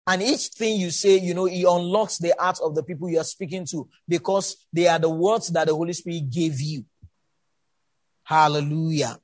And 0.08 0.22
each 0.22 0.48
thing 0.48 0.80
you 0.80 0.90
say, 0.90 1.18
you 1.18 1.34
know, 1.34 1.48
it 1.48 1.66
unlocks 1.68 2.18
the 2.18 2.34
heart 2.40 2.60
of 2.64 2.76
the 2.76 2.84
people 2.84 3.10
you 3.10 3.20
are 3.20 3.26
speaking 3.26 3.66
to 3.72 3.90
because 4.08 4.56
they 4.72 4.88
are 4.88 5.00
the 5.00 5.10
words 5.10 5.50
that 5.50 5.68
the 5.68 5.76
Holy 5.76 5.92
Spirit 5.92 6.30
gave 6.30 6.62
you. 6.62 6.86
Hallelujah. 8.24 9.20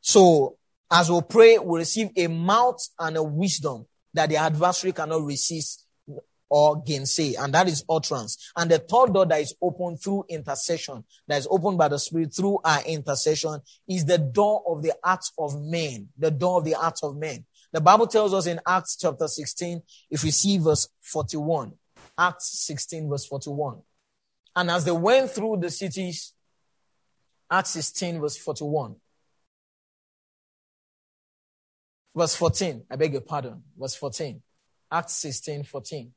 So 0.00 0.56
as 0.90 1.10
we 1.10 1.20
pray, 1.28 1.58
we 1.58 1.80
receive 1.80 2.08
a 2.16 2.28
mouth 2.28 2.80
and 2.98 3.18
a 3.18 3.22
wisdom 3.22 3.84
that 4.14 4.30
the 4.30 4.36
adversary 4.36 4.92
cannot 4.92 5.22
resist 5.22 5.81
or 6.54 6.82
gainsay, 6.82 7.34
and 7.34 7.54
that 7.54 7.66
is 7.66 7.82
utterance. 7.88 8.52
And 8.54 8.70
the 8.70 8.78
third 8.78 9.14
door 9.14 9.24
that 9.24 9.40
is 9.40 9.54
open 9.62 9.96
through 9.96 10.26
intercession, 10.28 11.02
that 11.26 11.38
is 11.38 11.48
opened 11.50 11.78
by 11.78 11.88
the 11.88 11.98
Spirit 11.98 12.34
through 12.34 12.58
our 12.62 12.84
intercession, 12.84 13.60
is 13.88 14.04
the 14.04 14.18
door 14.18 14.62
of 14.66 14.82
the 14.82 14.92
hearts 15.02 15.32
of 15.38 15.58
men. 15.58 16.08
The 16.18 16.30
door 16.30 16.58
of 16.58 16.66
the 16.66 16.72
hearts 16.72 17.02
of 17.02 17.16
men. 17.16 17.46
The 17.72 17.80
Bible 17.80 18.06
tells 18.06 18.34
us 18.34 18.46
in 18.46 18.60
Acts 18.68 18.98
chapter 19.00 19.28
16, 19.28 19.80
if 20.10 20.22
we 20.22 20.30
see 20.30 20.58
verse 20.58 20.88
41, 21.00 21.72
Acts 22.18 22.66
16 22.66 23.08
verse 23.08 23.24
41. 23.24 23.80
And 24.54 24.70
as 24.70 24.84
they 24.84 24.92
went 24.92 25.30
through 25.30 25.56
the 25.56 25.70
cities, 25.70 26.34
Acts 27.50 27.70
16 27.70 28.20
verse 28.20 28.36
41. 28.36 28.96
Verse 32.14 32.34
14, 32.34 32.84
I 32.90 32.96
beg 32.96 33.12
your 33.12 33.22
pardon. 33.22 33.62
Verse 33.74 33.94
14. 33.94 34.42
Acts 34.90 35.14
16, 35.14 35.64
14. 35.64 36.12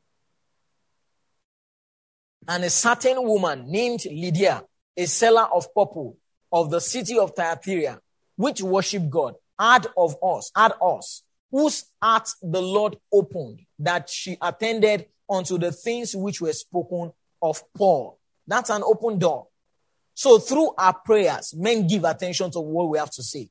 And 2.47 2.63
a 2.63 2.69
certain 2.69 3.23
woman 3.23 3.65
named 3.69 4.05
Lydia, 4.05 4.63
a 4.95 5.05
seller 5.05 5.47
of 5.53 5.73
purple 5.73 6.17
of 6.51 6.69
the 6.69 6.79
city 6.79 7.17
of 7.17 7.35
Thyatira, 7.35 7.99
which 8.35 8.61
worship 8.61 9.09
God, 9.09 9.35
had 9.59 9.87
of 9.97 10.15
us, 10.23 10.51
had 10.55 10.73
us, 10.81 11.23
whose 11.51 11.85
heart 12.01 12.29
the 12.41 12.61
Lord 12.61 12.97
opened, 13.11 13.61
that 13.79 14.09
she 14.09 14.37
attended 14.41 15.07
unto 15.29 15.57
the 15.57 15.71
things 15.71 16.15
which 16.15 16.41
were 16.41 16.53
spoken 16.53 17.11
of 17.41 17.63
Paul. 17.73 18.19
That's 18.47 18.69
an 18.69 18.83
open 18.83 19.17
door. 19.17 19.47
So 20.13 20.39
through 20.39 20.73
our 20.77 20.93
prayers, 20.93 21.53
men 21.55 21.87
give 21.87 22.03
attention 22.03 22.51
to 22.51 22.59
what 22.59 22.89
we 22.89 22.97
have 22.97 23.11
to 23.11 23.23
say. 23.23 23.49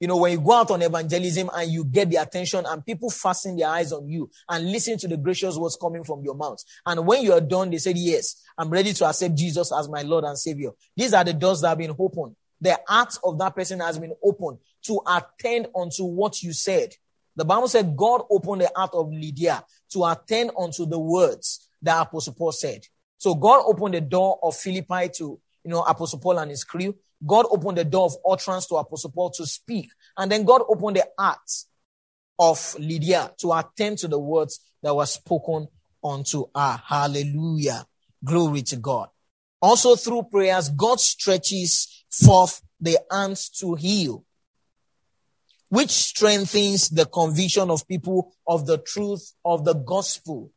You 0.00 0.08
know, 0.08 0.16
when 0.16 0.32
you 0.32 0.40
go 0.40 0.52
out 0.52 0.70
on 0.70 0.80
evangelism 0.80 1.50
and 1.54 1.70
you 1.70 1.84
get 1.84 2.08
the 2.08 2.16
attention 2.16 2.64
and 2.66 2.84
people 2.84 3.10
fasten 3.10 3.56
their 3.56 3.68
eyes 3.68 3.92
on 3.92 4.08
you 4.08 4.30
and 4.48 4.72
listen 4.72 4.96
to 4.98 5.06
the 5.06 5.18
gracious 5.18 5.56
words 5.56 5.76
coming 5.80 6.04
from 6.04 6.24
your 6.24 6.34
mouth. 6.34 6.58
And 6.86 7.06
when 7.06 7.22
you 7.22 7.34
are 7.34 7.40
done, 7.40 7.70
they 7.70 7.76
said, 7.76 7.98
yes, 7.98 8.42
I'm 8.56 8.70
ready 8.70 8.94
to 8.94 9.04
accept 9.04 9.34
Jesus 9.34 9.70
as 9.72 9.90
my 9.90 10.00
Lord 10.00 10.24
and 10.24 10.38
Savior. 10.38 10.70
These 10.96 11.12
are 11.12 11.22
the 11.22 11.34
doors 11.34 11.60
that 11.60 11.68
have 11.68 11.78
been 11.78 11.94
opened. 11.98 12.34
The 12.62 12.78
heart 12.88 13.16
of 13.22 13.38
that 13.38 13.54
person 13.54 13.80
has 13.80 13.98
been 13.98 14.14
opened 14.24 14.58
to 14.84 15.00
attend 15.06 15.68
unto 15.76 16.04
what 16.04 16.42
you 16.42 16.54
said. 16.54 16.94
The 17.36 17.44
Bible 17.44 17.68
said 17.68 17.94
God 17.96 18.22
opened 18.30 18.62
the 18.62 18.70
heart 18.74 18.90
of 18.94 19.12
Lydia 19.12 19.64
to 19.92 20.04
attend 20.06 20.50
unto 20.58 20.86
the 20.86 20.98
words 20.98 21.68
that 21.82 22.00
Apostle 22.00 22.34
Paul 22.34 22.52
said. 22.52 22.86
So 23.18 23.34
God 23.34 23.64
opened 23.66 23.94
the 23.94 24.00
door 24.00 24.38
of 24.42 24.56
Philippi 24.56 25.10
to, 25.16 25.38
you 25.64 25.70
know, 25.70 25.82
Apostle 25.82 26.20
Paul 26.20 26.38
and 26.38 26.50
his 26.50 26.64
crew. 26.64 26.94
God 27.26 27.46
opened 27.50 27.78
the 27.78 27.84
door 27.84 28.06
of 28.06 28.16
utterance 28.28 28.66
to 28.66 28.76
Apostle 28.76 29.10
Paul 29.10 29.30
to 29.30 29.46
speak. 29.46 29.90
And 30.16 30.30
then 30.30 30.44
God 30.44 30.62
opened 30.68 30.96
the 30.96 31.06
heart 31.18 31.38
of 32.38 32.76
Lydia 32.78 33.32
to 33.38 33.52
attend 33.52 33.98
to 33.98 34.08
the 34.08 34.18
words 34.18 34.60
that 34.82 34.94
were 34.94 35.06
spoken 35.06 35.68
unto 36.02 36.46
her. 36.54 36.80
Hallelujah. 36.86 37.86
Glory 38.24 38.62
to 38.62 38.76
God. 38.76 39.08
Also 39.60 39.94
through 39.96 40.24
prayers, 40.24 40.70
God 40.70 41.00
stretches 41.00 42.04
forth 42.10 42.62
the 42.80 42.98
hands 43.10 43.50
to 43.50 43.74
heal, 43.74 44.24
which 45.68 45.90
strengthens 45.90 46.88
the 46.88 47.04
conviction 47.04 47.70
of 47.70 47.86
people 47.86 48.34
of 48.46 48.66
the 48.66 48.78
truth 48.78 49.34
of 49.44 49.64
the 49.66 49.74
gospel. 49.74 50.50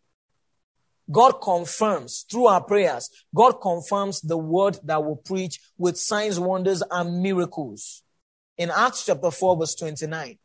God 1.11 1.41
confirms 1.41 2.25
through 2.29 2.47
our 2.47 2.63
prayers, 2.63 3.09
God 3.35 3.61
confirms 3.61 4.21
the 4.21 4.37
word 4.37 4.79
that 4.83 5.03
we 5.03 5.15
preach 5.23 5.59
with 5.77 5.97
signs, 5.97 6.39
wonders, 6.39 6.81
and 6.89 7.21
miracles. 7.21 8.03
In 8.57 8.71
Acts 8.71 9.05
chapter 9.05 9.31
4, 9.31 9.57
verse 9.57 9.75
29. 9.75 10.37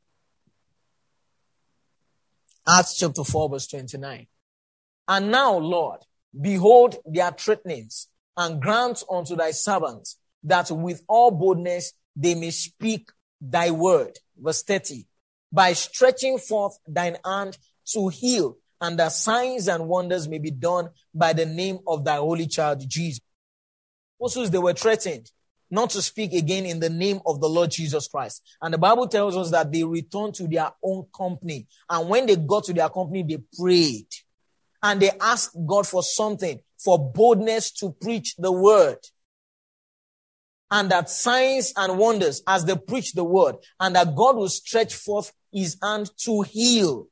Acts 2.66 2.96
chapter 2.96 3.24
4, 3.24 3.50
verse 3.50 3.66
29. 3.68 4.26
And 5.06 5.30
now, 5.30 5.56
Lord, 5.56 6.00
behold 6.38 6.96
their 7.06 7.30
threatenings, 7.30 8.08
and 8.36 8.62
grant 8.62 9.02
unto 9.10 9.34
thy 9.34 9.50
servants 9.50 10.16
that 10.44 10.70
with 10.70 11.02
all 11.08 11.32
boldness 11.32 11.92
they 12.14 12.34
may 12.34 12.50
speak 12.50 13.10
thy 13.40 13.70
word. 13.70 14.18
Verse 14.36 14.62
30. 14.62 15.06
By 15.52 15.72
stretching 15.72 16.38
forth 16.38 16.78
thine 16.86 17.16
hand 17.24 17.58
to 17.92 18.08
heal 18.08 18.56
and 18.80 18.98
that 18.98 19.12
signs 19.12 19.68
and 19.68 19.88
wonders 19.88 20.28
may 20.28 20.38
be 20.38 20.50
done 20.50 20.90
by 21.14 21.32
the 21.32 21.46
name 21.46 21.78
of 21.86 22.04
thy 22.04 22.16
holy 22.16 22.46
child 22.46 22.82
Jesus. 22.88 23.20
Also, 24.18 24.46
they 24.46 24.58
were 24.58 24.72
threatened 24.72 25.30
not 25.70 25.90
to 25.90 26.02
speak 26.02 26.32
again 26.32 26.64
in 26.64 26.80
the 26.80 26.88
name 26.88 27.20
of 27.26 27.40
the 27.40 27.48
Lord 27.48 27.70
Jesus 27.70 28.08
Christ. 28.08 28.42
And 28.62 28.72
the 28.72 28.78
Bible 28.78 29.06
tells 29.06 29.36
us 29.36 29.50
that 29.50 29.70
they 29.70 29.84
returned 29.84 30.34
to 30.34 30.48
their 30.48 30.70
own 30.82 31.06
company. 31.16 31.66
And 31.90 32.08
when 32.08 32.26
they 32.26 32.36
got 32.36 32.64
to 32.64 32.72
their 32.72 32.88
company, 32.88 33.22
they 33.22 33.38
prayed 33.58 34.06
and 34.82 35.00
they 35.00 35.10
asked 35.20 35.56
God 35.66 35.86
for 35.86 36.02
something, 36.02 36.60
for 36.82 37.12
boldness 37.12 37.70
to 37.72 37.94
preach 38.00 38.34
the 38.36 38.52
word. 38.52 38.98
And 40.70 40.90
that 40.90 41.10
signs 41.10 41.72
and 41.76 41.98
wonders 41.98 42.42
as 42.46 42.64
they 42.64 42.76
preach 42.76 43.12
the 43.12 43.24
word 43.24 43.56
and 43.80 43.94
that 43.96 44.14
God 44.14 44.36
will 44.36 44.50
stretch 44.50 44.94
forth 44.94 45.32
his 45.50 45.78
hand 45.82 46.10
to 46.24 46.42
heal 46.42 47.08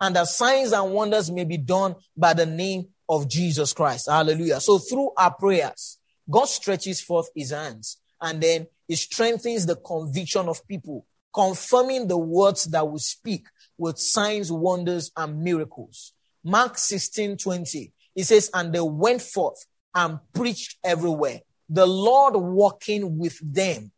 and 0.00 0.16
that 0.16 0.28
signs 0.28 0.72
and 0.72 0.92
wonders 0.92 1.30
may 1.30 1.44
be 1.44 1.56
done 1.56 1.94
by 2.16 2.32
the 2.32 2.46
name 2.46 2.86
of 3.08 3.28
Jesus 3.28 3.72
Christ. 3.72 4.08
Hallelujah. 4.08 4.60
So 4.60 4.78
through 4.78 5.10
our 5.16 5.34
prayers, 5.34 5.98
God 6.28 6.46
stretches 6.46 7.00
forth 7.00 7.28
his 7.34 7.50
hands 7.50 7.98
and 8.20 8.40
then 8.40 8.66
he 8.86 8.96
strengthens 8.96 9.66
the 9.66 9.76
conviction 9.76 10.48
of 10.48 10.66
people, 10.66 11.06
confirming 11.32 12.08
the 12.08 12.18
words 12.18 12.64
that 12.66 12.88
we 12.88 12.98
speak 12.98 13.46
with 13.78 13.98
signs, 13.98 14.50
wonders, 14.50 15.10
and 15.16 15.42
miracles. 15.42 16.12
Mark 16.44 16.78
16, 16.78 17.36
20. 17.36 17.92
He 18.14 18.22
says, 18.22 18.50
and 18.52 18.72
they 18.72 18.80
went 18.80 19.22
forth 19.22 19.66
and 19.94 20.18
preached 20.32 20.78
everywhere. 20.84 21.40
The 21.68 21.86
Lord 21.86 22.34
walking 22.36 23.18
with 23.18 23.38
them, 23.42 23.92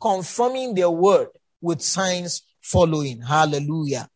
confirming 0.00 0.74
their 0.74 0.90
word 0.90 1.28
with 1.60 1.80
signs 1.80 2.42
following. 2.60 3.22
Hallelujah. 3.22 4.08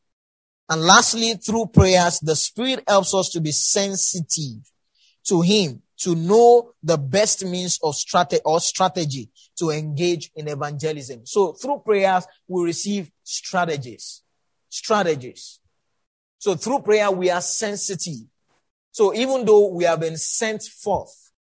And 0.73 0.81
lastly, 0.81 1.35
through 1.35 1.67
prayers, 1.67 2.19
the 2.21 2.35
Spirit 2.35 2.83
helps 2.89 3.13
us 3.13 3.29
to 3.33 3.43
be 3.43 3.53
sensitive 3.53 4.63
to 5.25 5.43
Him, 5.43 5.83
to 5.99 6.15
know 6.15 6.73
the 6.83 6.97
best 6.97 7.45
means 7.45 7.79
of 7.83 7.95
strategy 7.95 8.41
or 8.43 8.59
strategy 8.59 9.29
to 9.59 9.69
engage 9.69 10.31
in 10.35 10.49
evangelism. 10.49 11.27
So 11.27 11.53
through 11.53 11.81
prayers, 11.81 12.25
we 12.49 12.65
receive 12.65 13.11
strategies. 13.23 14.23
Strategies. 14.71 15.61
So 16.39 16.55
through 16.55 16.81
prayer, 16.81 17.11
we 17.11 17.29
are 17.29 17.43
sensitive. 17.43 18.25
So 18.93 19.13
even 19.13 19.45
though 19.45 19.75
we 19.75 19.85
have 19.85 20.01
been 20.01 20.17
sent 20.17 20.63
forth, 20.63 21.33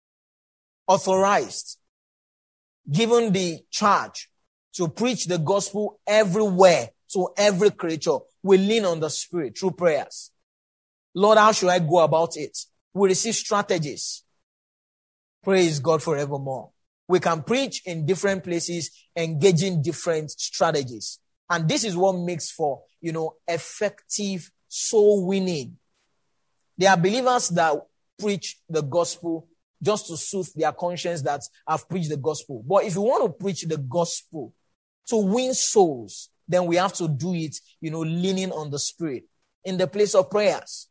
authorized, 0.88 1.78
given 2.90 3.32
the 3.32 3.60
charge 3.70 4.28
to 4.72 4.88
preach 4.88 5.26
the 5.26 5.38
gospel 5.38 6.00
everywhere 6.04 6.88
to 7.12 7.28
every 7.36 7.70
creature, 7.70 8.18
we 8.42 8.58
lean 8.58 8.84
on 8.84 9.00
the 9.00 9.08
Spirit 9.08 9.58
through 9.58 9.72
prayers. 9.72 10.30
Lord, 11.14 11.38
how 11.38 11.52
should 11.52 11.68
I 11.68 11.78
go 11.78 12.00
about 12.00 12.36
it? 12.36 12.56
We 12.94 13.08
receive 13.08 13.34
strategies. 13.34 14.22
Praise 15.42 15.80
God 15.80 16.02
forevermore. 16.02 16.70
We 17.08 17.18
can 17.18 17.42
preach 17.42 17.82
in 17.86 18.06
different 18.06 18.44
places, 18.44 18.90
engaging 19.16 19.82
different 19.82 20.30
strategies. 20.30 21.18
And 21.48 21.68
this 21.68 21.84
is 21.84 21.96
what 21.96 22.12
makes 22.12 22.50
for, 22.50 22.82
you 23.00 23.12
know, 23.12 23.34
effective 23.48 24.50
soul 24.68 25.26
winning. 25.26 25.76
There 26.78 26.90
are 26.90 26.96
believers 26.96 27.48
that 27.50 27.74
preach 28.18 28.58
the 28.68 28.82
gospel 28.82 29.48
just 29.82 30.06
to 30.06 30.16
soothe 30.16 30.52
their 30.54 30.72
conscience 30.72 31.22
that 31.22 31.42
I've 31.66 31.88
preached 31.88 32.10
the 32.10 32.16
gospel. 32.16 32.62
But 32.66 32.84
if 32.84 32.94
you 32.94 33.00
want 33.00 33.24
to 33.24 33.44
preach 33.44 33.62
the 33.62 33.78
gospel 33.78 34.54
to 35.08 35.16
win 35.16 35.54
souls, 35.54 36.28
then 36.50 36.66
we 36.66 36.76
have 36.76 36.92
to 36.94 37.06
do 37.06 37.32
it, 37.34 37.56
you 37.80 37.90
know, 37.90 38.00
leaning 38.00 38.50
on 38.50 38.70
the 38.70 38.78
spirit 38.78 39.24
in 39.64 39.78
the 39.78 39.86
place 39.86 40.14
of 40.14 40.30
prayers. 40.30 40.88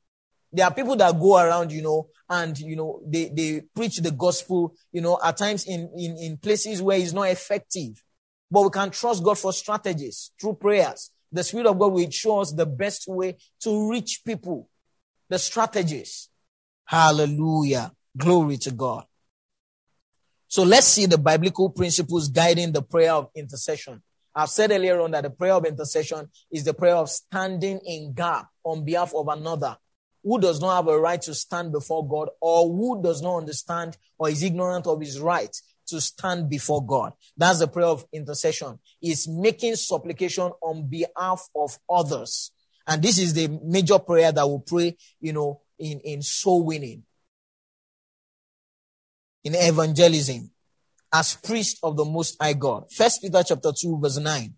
There 0.52 0.66
are 0.66 0.74
people 0.74 0.96
that 0.96 1.20
go 1.20 1.38
around, 1.38 1.72
you 1.72 1.82
know, 1.82 2.08
and, 2.30 2.58
you 2.58 2.76
know, 2.76 3.02
they, 3.06 3.30
they 3.30 3.62
preach 3.76 3.98
the 3.98 4.12
gospel, 4.12 4.74
you 4.92 5.02
know, 5.02 5.20
at 5.24 5.38
times 5.38 5.66
in, 5.68 5.92
in, 5.98 6.18
in 6.18 6.38
places 6.38 6.82
where 6.82 6.98
it's 6.98 7.14
not 7.14 7.30
effective. 7.30 8.02
But 8.50 8.64
we 8.64 8.70
can 8.70 8.90
trust 8.90 9.24
God 9.24 9.38
for 9.38 9.52
strategies 9.54 10.32
through 10.40 10.56
prayers. 10.56 11.12
The 11.32 11.44
Spirit 11.44 11.68
of 11.68 11.78
God 11.78 11.94
will 11.94 12.10
show 12.10 12.40
us 12.40 12.52
the 12.52 12.66
best 12.66 13.04
way 13.08 13.38
to 13.62 13.92
reach 13.92 14.22
people, 14.26 14.70
the 15.28 15.38
strategies. 15.38 16.30
Hallelujah. 16.86 17.92
Glory 18.18 18.58
to 18.58 18.72
God. 18.72 19.04
So 20.48 20.64
let's 20.64 20.88
see 20.88 21.06
the 21.06 21.20
biblical 21.20 21.70
principles 21.70 22.30
guiding 22.30 22.72
the 22.72 22.82
prayer 22.82 23.14
of 23.14 23.30
intercession. 23.36 24.02
I've 24.36 24.50
said 24.50 24.72
earlier 24.72 25.00
on 25.02 25.12
that 25.12 25.24
the 25.24 25.30
prayer 25.30 25.54
of 25.54 25.66
intercession 25.66 26.30
is 26.52 26.64
the 26.64 26.74
prayer 26.74 26.96
of 26.96 27.10
standing 27.10 27.80
in 27.86 28.14
gap 28.14 28.48
on 28.64 28.86
behalf 28.86 29.14
of 29.14 29.28
another 29.28 29.78
who 30.24 30.40
does 30.40 30.60
not 30.60 30.76
have 30.76 30.88
a 30.88 31.00
right 31.00 31.22
to 31.22 31.34
stand 31.34 31.72
before 31.72 32.08
God 32.08 32.30
or 32.42 32.68
who 32.68 33.02
does 33.02 33.22
not 33.22 33.38
understand 33.38 33.98
or 34.18 34.30
is 34.30 34.44
ignorant 34.44 34.86
of 34.86 35.00
his 35.00 35.20
right 35.20 35.56
to 35.88 36.00
stand 36.00 36.50
before 36.50 36.86
God. 36.86 37.14
That's 37.36 37.60
the 37.60 37.68
prayer 37.68 37.88
of 37.88 38.06
intercession. 38.14 38.80
Is 39.02 39.28
making 39.28 39.76
supplication 39.76 40.52
on 40.62 40.88
behalf 40.88 41.48
of 41.56 41.78
others. 41.90 42.52
And 42.86 43.02
this 43.02 43.18
is 43.18 43.34
the 43.34 43.48
major 43.64 44.00
prayer 44.00 44.32
that 44.32 44.48
we 44.48 44.60
pray, 44.66 44.98
you 45.20 45.34
know, 45.34 45.62
in, 45.78 46.00
in 46.02 46.22
soul 46.22 46.66
winning, 46.66 47.04
in 49.44 49.56
evangelism, 49.56 50.52
as 51.12 51.36
priest 51.36 51.80
of 51.84 51.98
the 51.98 52.06
most 52.06 52.38
high 52.42 52.54
God. 52.54 52.86
First 52.92 53.22
Peter 53.22 53.42
chapter 53.44 53.72
2 53.72 54.00
verse 54.00 54.18
9. 54.18 54.54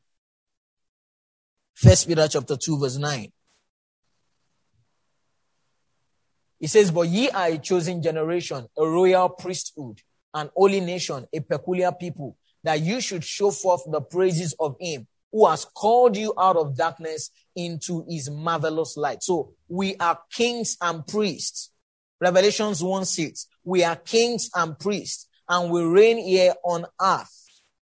First 1.74 2.08
Peter 2.08 2.28
chapter 2.28 2.58
2 2.58 2.80
verse 2.80 2.98
9. 2.98 3.32
He 6.60 6.68
says, 6.68 6.92
But 6.92 7.08
ye 7.08 7.30
are 7.30 7.48
a 7.48 7.58
chosen 7.58 8.04
generation, 8.04 8.68
a 8.78 8.88
royal 8.88 9.30
priesthood, 9.30 10.00
an 10.34 10.50
holy 10.56 10.80
nation, 10.80 11.26
a 11.34 11.40
peculiar 11.40 11.92
people, 11.92 12.38
that 12.64 12.82
you 12.82 13.02
should 13.02 13.24
show 13.24 13.50
forth 13.50 13.82
the 13.90 14.02
praises 14.02 14.54
of 14.60 14.76
him 14.80 15.08
who 15.32 15.48
has 15.48 15.66
called 15.66 16.16
you 16.18 16.34
out 16.38 16.58
of 16.58 16.76
darkness 16.76 17.32
into 17.56 18.06
his 18.08 18.30
marvelous 18.30 18.98
light. 18.98 19.24
So 19.24 19.54
we 19.68 19.96
are 19.96 20.20
kings 20.32 20.78
and 20.82 21.08
priests. 21.08 21.72
Revelations 22.20 22.84
1 22.84 23.06
6. 23.06 23.48
We 23.64 23.84
are 23.84 23.96
kings 23.96 24.50
and 24.54 24.78
priests 24.78 25.28
and 25.52 25.70
we 25.70 25.84
reign 25.84 26.18
here 26.18 26.56
on 26.64 26.88
earth. 27.00 27.46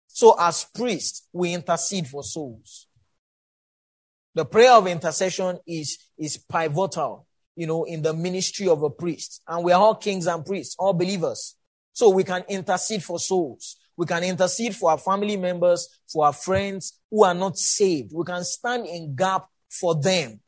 So 0.09 0.35
as 0.41 0.67
priests, 0.75 1.29
we 1.33 1.55
intercede 1.55 2.09
for 2.09 2.25
souls. 2.25 2.89
The 4.35 4.45
prayer 4.45 4.73
of 4.73 4.89
intercession 4.89 5.61
is, 5.67 5.99
is 6.19 6.37
pivotal 6.37 7.29
you 7.57 7.67
know, 7.67 7.85
in 7.85 8.03
the 8.03 8.15
ministry 8.15 8.69
of 8.69 8.83
a 8.83 8.91
priest. 8.91 9.43
And 9.47 9.65
we 9.65 9.73
are 9.73 9.81
all 9.81 9.95
kings 9.95 10.27
and 10.27 10.45
priests, 10.45 10.77
all 10.79 10.93
believers. 10.93 11.57
So 11.93 12.09
we 12.09 12.25
can 12.25 12.45
intercede 12.49 13.05
for 13.05 13.19
souls. 13.19 13.77
We 13.97 14.07
can 14.07 14.25
intercede 14.25 14.75
for 14.75 14.91
our 14.91 14.99
family 14.99 15.37
members, 15.37 15.89
for 16.11 16.25
our 16.25 16.33
friends 16.33 16.99
who 17.11 17.25
are 17.25 17.35
not 17.35 17.59
saved. 17.59 18.13
We 18.15 18.25
can 18.25 18.45
stand 18.45 18.87
in 18.87 19.15
gap 19.15 19.47
for 19.69 19.95
them. 19.95 20.41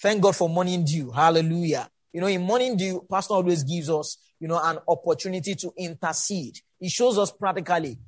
Thank 0.00 0.22
God 0.22 0.34
for 0.34 0.48
morning 0.48 0.84
dew. 0.84 1.10
Hallelujah. 1.10 1.88
You 2.12 2.20
know, 2.20 2.26
in 2.26 2.42
morning 2.42 2.76
dew, 2.76 3.06
pastor 3.10 3.34
always 3.34 3.62
gives 3.64 3.88
us, 3.88 4.18
you 4.38 4.48
know, 4.48 4.60
an 4.62 4.78
opportunity 4.86 5.54
to 5.54 5.72
intercede. 5.76 6.58
He 6.78 6.88
shows 6.88 7.18
us 7.18 7.30
practically. 7.30 7.98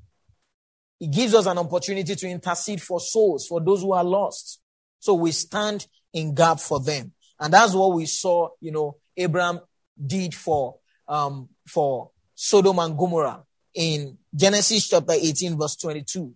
He 0.99 1.09
gives 1.09 1.35
us 1.35 1.47
an 1.47 1.59
opportunity 1.59 2.15
to 2.15 2.29
intercede 2.29 2.83
for 2.83 3.01
souls, 3.01 3.47
for 3.47 3.61
those 3.61 3.81
who 3.83 3.93
are 3.93 4.05
lost. 4.05 4.61
So 5.01 5.15
we 5.15 5.33
stand 5.33 5.87
in 6.13 6.35
gap 6.35 6.61
for 6.61 6.81
them. 6.81 7.13
And 7.41 7.53
that's 7.53 7.75
what 7.75 7.93
we 7.95 8.07
saw, 8.07 8.51
you 8.61 8.73
know, 8.73 8.97
Abraham 9.17 9.61
did 10.05 10.35
for, 10.35 10.77
um, 11.09 11.49
for 11.67 12.11
Sodom 12.35 12.79
and 12.79 12.97
Gomorrah 12.97 13.43
in 13.75 14.19
Genesis 14.35 14.89
chapter 14.89 15.13
18 15.13 15.59
verse 15.59 15.77
22. 15.77 16.35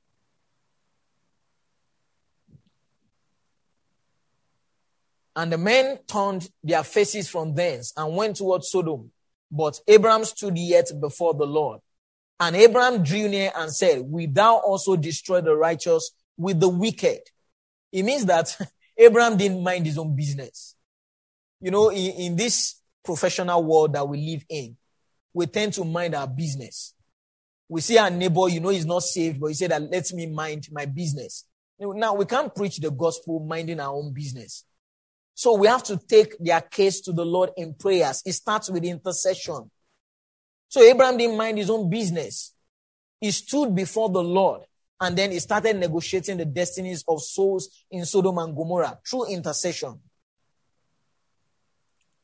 And 5.39 5.51
the 5.51 5.57
men 5.57 6.01
turned 6.07 6.51
their 6.62 6.84
faces 6.84 7.30
from 7.30 7.55
thence 7.55 7.95
and 7.97 8.14
went 8.14 8.36
towards 8.36 8.70
Sodom. 8.70 9.11
But 9.51 9.80
Abraham 9.89 10.26
stood 10.26 10.59
yet 10.59 10.91
before 11.01 11.32
the 11.32 11.47
Lord. 11.47 11.80
And 12.39 12.55
Abraham 12.55 13.03
drew 13.03 13.28
near 13.28 13.51
and 13.57 13.72
said, 13.72 14.01
Will 14.03 14.28
thou 14.30 14.57
also 14.57 14.97
destroy 14.97 15.41
the 15.41 15.57
righteous 15.57 16.11
with 16.36 16.61
the 16.61 16.68
wicked? 16.68 17.20
It 17.91 18.03
means 18.03 18.26
that 18.26 18.55
Abraham 18.99 19.39
didn't 19.39 19.62
mind 19.62 19.86
his 19.86 19.97
own 19.97 20.14
business 20.14 20.74
you 21.61 21.70
know, 21.70 21.91
in, 21.91 22.12
in 22.12 22.36
this 22.36 22.80
professional 23.05 23.62
world 23.62 23.93
that 23.95 24.07
we 24.07 24.18
live 24.18 24.45
in, 24.49 24.76
we 25.32 25.47
tend 25.47 25.72
to 25.74 25.84
mind 25.84 26.14
our 26.14 26.26
business. 26.26 26.95
We 27.68 27.80
see 27.80 27.99
our 27.99 28.11
neighbor, 28.11 28.49
you 28.49 28.61
know, 28.61 28.70
he's 28.70 28.86
not 28.86 29.03
saved, 29.03 29.41
but 29.41 29.49
he 29.49 29.55
said 29.55 29.70
that 29.70 29.82
let 29.82 30.12
me 30.12 30.26
mind 30.26 30.68
my 30.72 30.86
business. 30.86 31.45
Now 31.78 32.14
we 32.14 32.24
can't 32.24 32.55
preach 32.55 32.78
the 32.78 32.91
gospel 32.91 33.41
minding 33.41 33.80
our 33.80 33.95
own 33.95 34.12
business. 34.12 34.64
So 35.39 35.55
we 35.55 35.68
have 35.68 35.84
to 35.84 35.97
take 35.97 36.36
their 36.41 36.61
case 36.61 37.01
to 37.03 37.12
the 37.12 37.24
Lord 37.24 37.51
in 37.57 37.72
prayers. 37.72 38.22
It 38.26 38.32
starts 38.32 38.68
with 38.70 38.82
intercession. 38.82 39.70
So 40.66 40.82
Abraham 40.82 41.16
didn't 41.16 41.36
mind 41.36 41.59
his 41.59 41.70
own 41.70 41.89
business. 41.89 42.57
He 43.20 43.30
stood 43.30 43.72
before 43.72 44.09
the 44.09 44.20
Lord 44.20 44.62
and 45.01 45.16
then 45.16 45.30
he 45.30 45.39
started 45.39 45.76
negotiating 45.76 46.39
the 46.39 46.45
destinies 46.45 47.05
of 47.07 47.22
souls 47.22 47.84
in 47.89 48.05
Sodom 48.05 48.36
and 48.39 48.57
Gomorrah 48.57 48.99
through 49.09 49.30
intercession. 49.30 50.01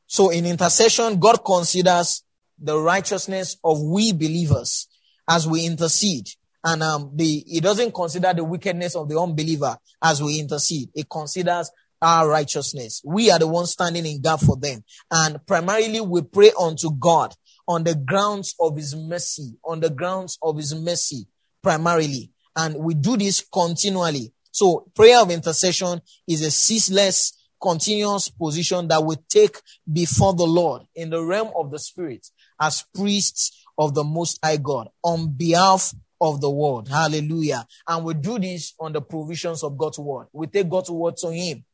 So 0.09 0.31
in 0.31 0.45
intercession, 0.45 1.21
God 1.21 1.37
considers 1.45 2.25
the 2.59 2.77
righteousness 2.77 3.59
of 3.63 3.81
we 3.81 4.13
believers 4.13 4.89
as 5.29 5.47
we 5.47 5.67
intercede. 5.67 6.31
And 6.65 6.83
um, 6.83 7.13
the, 7.15 7.45
it 7.47 7.63
doesn't 7.63 7.95
consider 7.95 8.35
the 8.35 8.43
wickedness 8.43 8.97
of 8.97 9.09
the 9.09 9.21
unbeliever 9.21 9.77
as 10.03 10.21
we 10.21 10.41
intercede. 10.41 10.89
He 10.93 11.05
considers 11.05 11.71
our 12.01 12.29
righteousness. 12.29 13.01
We 13.05 13.31
are 13.31 13.39
the 13.39 13.47
ones 13.47 13.73
standing 13.73 14.07
in 14.07 14.21
gap 14.21 14.41
for 14.41 14.57
them. 14.57 14.85
And 15.11 15.45
primarily 15.47 16.01
we 16.01 16.23
pray 16.23 16.53
unto 16.61 16.91
God 16.91 17.35
on 17.67 17.85
the 17.85 17.95
grounds 17.95 18.55
of 18.61 18.77
his 18.77 18.95
mercy, 18.95 19.57
on 19.65 19.81
the 19.81 19.91
grounds 19.91 20.39
of 20.43 20.57
his 20.57 20.75
mercy, 20.75 21.27
primarily. 21.63 22.31
And 22.57 22.77
we 22.77 22.95
do 22.95 23.17
this 23.17 23.45
continually. 23.53 24.33
So 24.51 24.87
prayer 24.95 25.21
of 25.21 25.31
intercession 25.31 26.01
is 26.29 26.43
a 26.43 26.51
ceaseless 26.51 27.33
continuous 27.61 28.29
position 28.29 28.87
that 28.89 29.03
we 29.03 29.17
take 29.31 29.57
before 29.91 30.35
the 30.35 30.45
Lord 30.45 30.83
in 30.95 31.09
the 31.09 31.23
realm 31.23 31.51
of 31.57 31.71
the 31.71 31.79
Spirit 31.79 32.27
as 32.61 32.85
priests 32.95 33.65
of 33.79 33.95
the 33.95 34.05
Most 34.05 34.39
High 34.45 34.59
God 34.59 34.89
on 35.03 35.33
behalf 35.33 35.95
of 36.21 36.41
the 36.41 36.51
world. 36.51 36.89
Hallelujah. 36.89 37.67
And 37.89 38.05
we 38.05 38.15
do 38.15 38.39
this 38.39 38.75
on 38.79 38.93
the 38.93 39.01
provisions 39.01 39.63
of 39.63 39.77
God's 39.77 39.99
word. 39.99 40.27
We 40.33 40.47
take 40.47 40.69
God's 40.69 40.91
word 40.91 41.17
to 41.19 41.33
Him. 41.33 41.65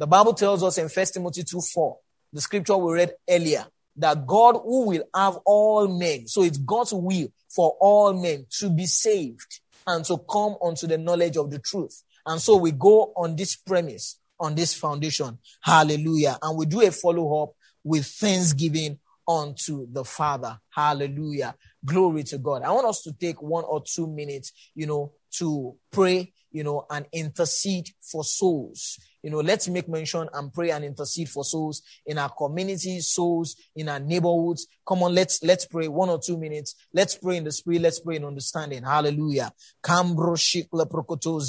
The 0.00 0.06
Bible 0.06 0.32
tells 0.32 0.62
us 0.62 0.78
in 0.78 0.88
1 0.88 1.06
Timothy 1.12 1.42
2 1.44 1.60
4, 1.60 1.98
the 2.32 2.40
scripture 2.40 2.74
we 2.74 2.94
read 2.94 3.12
earlier, 3.28 3.66
that 3.96 4.26
God 4.26 4.54
who 4.54 4.86
will 4.86 5.04
have 5.14 5.36
all 5.44 5.88
men, 5.88 6.26
so 6.26 6.42
it's 6.42 6.56
God's 6.56 6.94
will 6.94 7.28
for 7.54 7.76
all 7.78 8.14
men 8.14 8.46
to 8.60 8.70
be 8.70 8.86
saved 8.86 9.60
and 9.86 10.02
to 10.06 10.16
come 10.16 10.56
unto 10.64 10.86
the 10.86 10.96
knowledge 10.96 11.36
of 11.36 11.50
the 11.50 11.58
truth. 11.58 12.02
And 12.24 12.40
so 12.40 12.56
we 12.56 12.70
go 12.70 13.12
on 13.14 13.36
this 13.36 13.56
premise 13.56 14.18
on 14.38 14.54
this 14.54 14.72
foundation. 14.72 15.38
Hallelujah. 15.60 16.38
And 16.40 16.56
we 16.56 16.64
do 16.64 16.80
a 16.80 16.90
follow 16.90 17.42
up 17.42 17.50
with 17.84 18.06
thanksgiving 18.06 18.98
unto 19.28 19.86
the 19.92 20.06
Father. 20.06 20.58
Hallelujah. 20.70 21.54
Glory 21.84 22.22
to 22.24 22.38
God. 22.38 22.62
I 22.62 22.70
want 22.70 22.86
us 22.86 23.02
to 23.02 23.12
take 23.12 23.42
one 23.42 23.64
or 23.64 23.82
two 23.86 24.06
minutes, 24.06 24.52
you 24.74 24.86
know, 24.86 25.12
to 25.32 25.76
pray, 25.92 26.32
you 26.50 26.64
know, 26.64 26.86
and 26.88 27.04
intercede 27.12 27.90
for 28.00 28.24
souls. 28.24 28.98
You 29.22 29.30
know, 29.30 29.40
let's 29.40 29.68
make 29.68 29.88
mention 29.88 30.28
and 30.32 30.52
pray 30.52 30.70
and 30.70 30.84
intercede 30.84 31.28
for 31.28 31.44
souls 31.44 31.82
in 32.06 32.18
our 32.18 32.30
communities, 32.30 33.08
souls 33.08 33.56
in 33.76 33.88
our 33.88 34.00
neighborhoods. 34.00 34.66
Come 34.86 35.02
on, 35.02 35.14
let's 35.14 35.42
let's 35.42 35.66
pray 35.66 35.88
one 35.88 36.08
or 36.08 36.18
two 36.18 36.38
minutes. 36.38 36.74
Let's 36.92 37.16
pray 37.16 37.36
in 37.36 37.44
the 37.44 37.52
spirit. 37.52 37.82
Let's 37.82 38.00
pray 38.00 38.16
in 38.16 38.24
understanding. 38.24 38.82
Hallelujah. 38.82 39.52
Cambro 39.82 40.36
shikla 40.36 40.86
prokoto. 40.86 41.40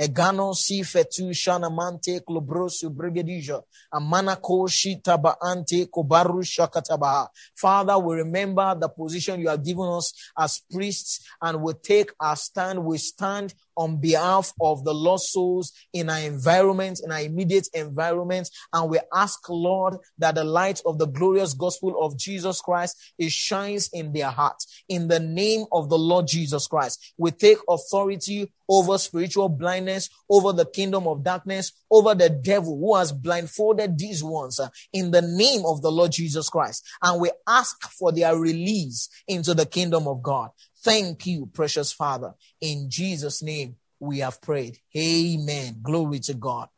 Egano 0.00 0.54
si 0.54 0.82
fetu 0.82 1.32
shana 1.32 1.70
mante 1.70 2.20
klobrosu 2.20 2.90
brigadija. 2.90 3.62
Amana 3.92 4.36
ko 4.36 4.66
shitaba 4.66 5.36
ante 5.40 5.86
kobaru 5.86 6.42
shakatabaha. 6.42 7.28
Father, 7.54 7.98
we 7.98 8.16
remember 8.16 8.74
the 8.80 8.88
position 8.88 9.40
you 9.40 9.48
have 9.48 9.64
given 9.64 9.86
us 9.86 10.12
as 10.36 10.60
priests 10.70 11.26
and 11.40 11.62
we 11.62 11.72
take 11.74 12.10
our 12.20 12.36
stand. 12.36 12.84
We 12.84 12.98
stand 12.98 13.54
on 13.76 14.00
behalf 14.00 14.52
of 14.60 14.84
the 14.84 14.94
lost 14.94 15.32
souls 15.32 15.72
in 15.92 16.10
our 16.10 16.18
environment, 16.18 17.00
in 17.04 17.10
our 17.10 17.20
immediate 17.20 17.68
environment. 17.74 18.50
And 18.72 18.90
we 18.90 18.98
ask, 19.12 19.48
Lord, 19.48 19.96
that 20.18 20.34
the 20.34 20.44
light 20.44 20.80
of 20.86 20.98
the 20.98 21.06
glorious 21.06 21.54
gospel 21.54 21.94
of 22.00 22.16
Jesus 22.16 22.60
Christ 22.60 22.96
is 23.18 23.32
shines 23.32 23.88
in 23.92 24.12
their 24.12 24.30
hearts. 24.30 24.84
In 24.88 25.08
the 25.08 25.20
name 25.20 25.64
of 25.72 25.88
the 25.88 25.98
Lord 25.98 26.26
Jesus 26.26 26.66
Christ, 26.66 27.14
we 27.16 27.30
take 27.30 27.58
authority 27.68 28.52
over 28.68 28.98
spiritual 28.98 29.48
blindness, 29.48 30.08
over 30.28 30.52
the 30.52 30.66
kingdom 30.66 31.06
of 31.06 31.22
darkness, 31.22 31.72
over 31.90 32.14
the 32.14 32.30
devil 32.30 32.78
who 32.78 32.96
has 32.96 33.12
blindfolded 33.12 33.98
these 33.98 34.22
ones 34.22 34.60
uh, 34.60 34.68
in 34.92 35.10
the 35.10 35.22
name 35.22 35.62
of 35.66 35.82
the 35.82 35.90
Lord 35.90 36.12
Jesus 36.12 36.48
Christ. 36.48 36.86
And 37.02 37.20
we 37.20 37.30
ask 37.46 37.82
for 37.90 38.12
their 38.12 38.36
release 38.36 39.08
into 39.28 39.54
the 39.54 39.66
kingdom 39.66 40.08
of 40.08 40.22
God. 40.22 40.50
Thank 40.82 41.26
you, 41.26 41.46
precious 41.52 41.92
Father. 41.92 42.34
In 42.60 42.90
Jesus' 42.90 43.42
name, 43.42 43.76
we 44.00 44.18
have 44.18 44.40
prayed. 44.40 44.78
Amen. 44.96 45.78
Glory 45.82 46.20
to 46.20 46.34
God. 46.34 46.68